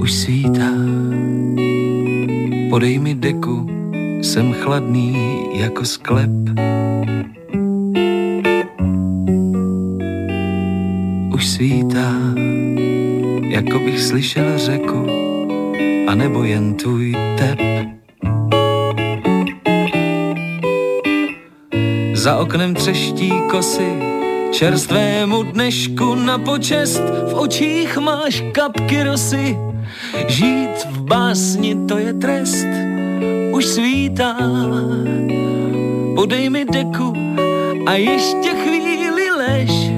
[0.00, 0.72] Už svítá,
[2.70, 3.66] podej mi deku,
[4.22, 5.16] jsem chladný
[5.54, 6.77] jako sklep.
[13.58, 15.06] Jako bych slyšel řeku,
[16.08, 17.58] anebo jen tvůj tep.
[22.14, 23.92] Za oknem třeští kosy,
[24.52, 29.56] čerstvému dnešku na počest, v očích máš kapky rosy.
[30.28, 32.66] Žít v básni to je trest,
[33.52, 34.36] už svítá.
[36.14, 37.12] Podej mi deku
[37.86, 39.97] a ještě chvíli lež.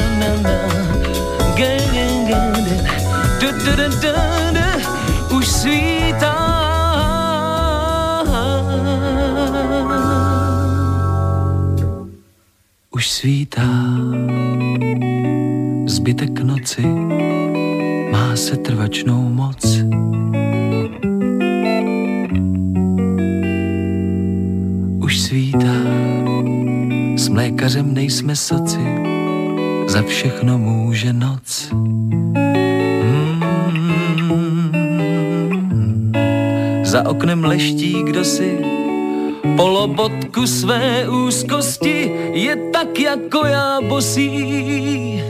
[3.41, 4.37] Už svítá,
[5.33, 5.47] už svítá.
[5.47, 6.41] Už svítá.
[12.93, 13.69] Už svítá.
[15.85, 16.85] Zbytek noci
[18.11, 19.65] má se trvačnou moc.
[25.01, 25.77] Už svítá,
[27.17, 28.85] s mlékařem nejsme soci,
[29.87, 31.50] za všechno může noc.
[37.05, 38.57] Oknem leští kdo si
[39.57, 45.23] polobotku své úzkosti je tak jako já bosý,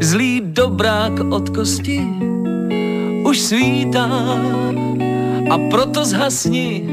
[0.00, 2.00] zlý dobrák od kosti
[3.24, 4.08] už svítá
[5.50, 6.84] a proto zhasni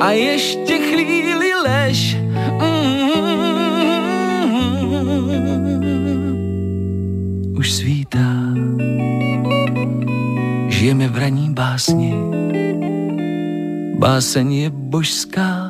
[0.00, 2.16] a ještě chvíli lež.
[2.60, 3.12] Mm.
[7.58, 8.28] Už svítá,
[10.68, 12.14] žijeme v raní básni,
[14.02, 15.61] báseň je božská.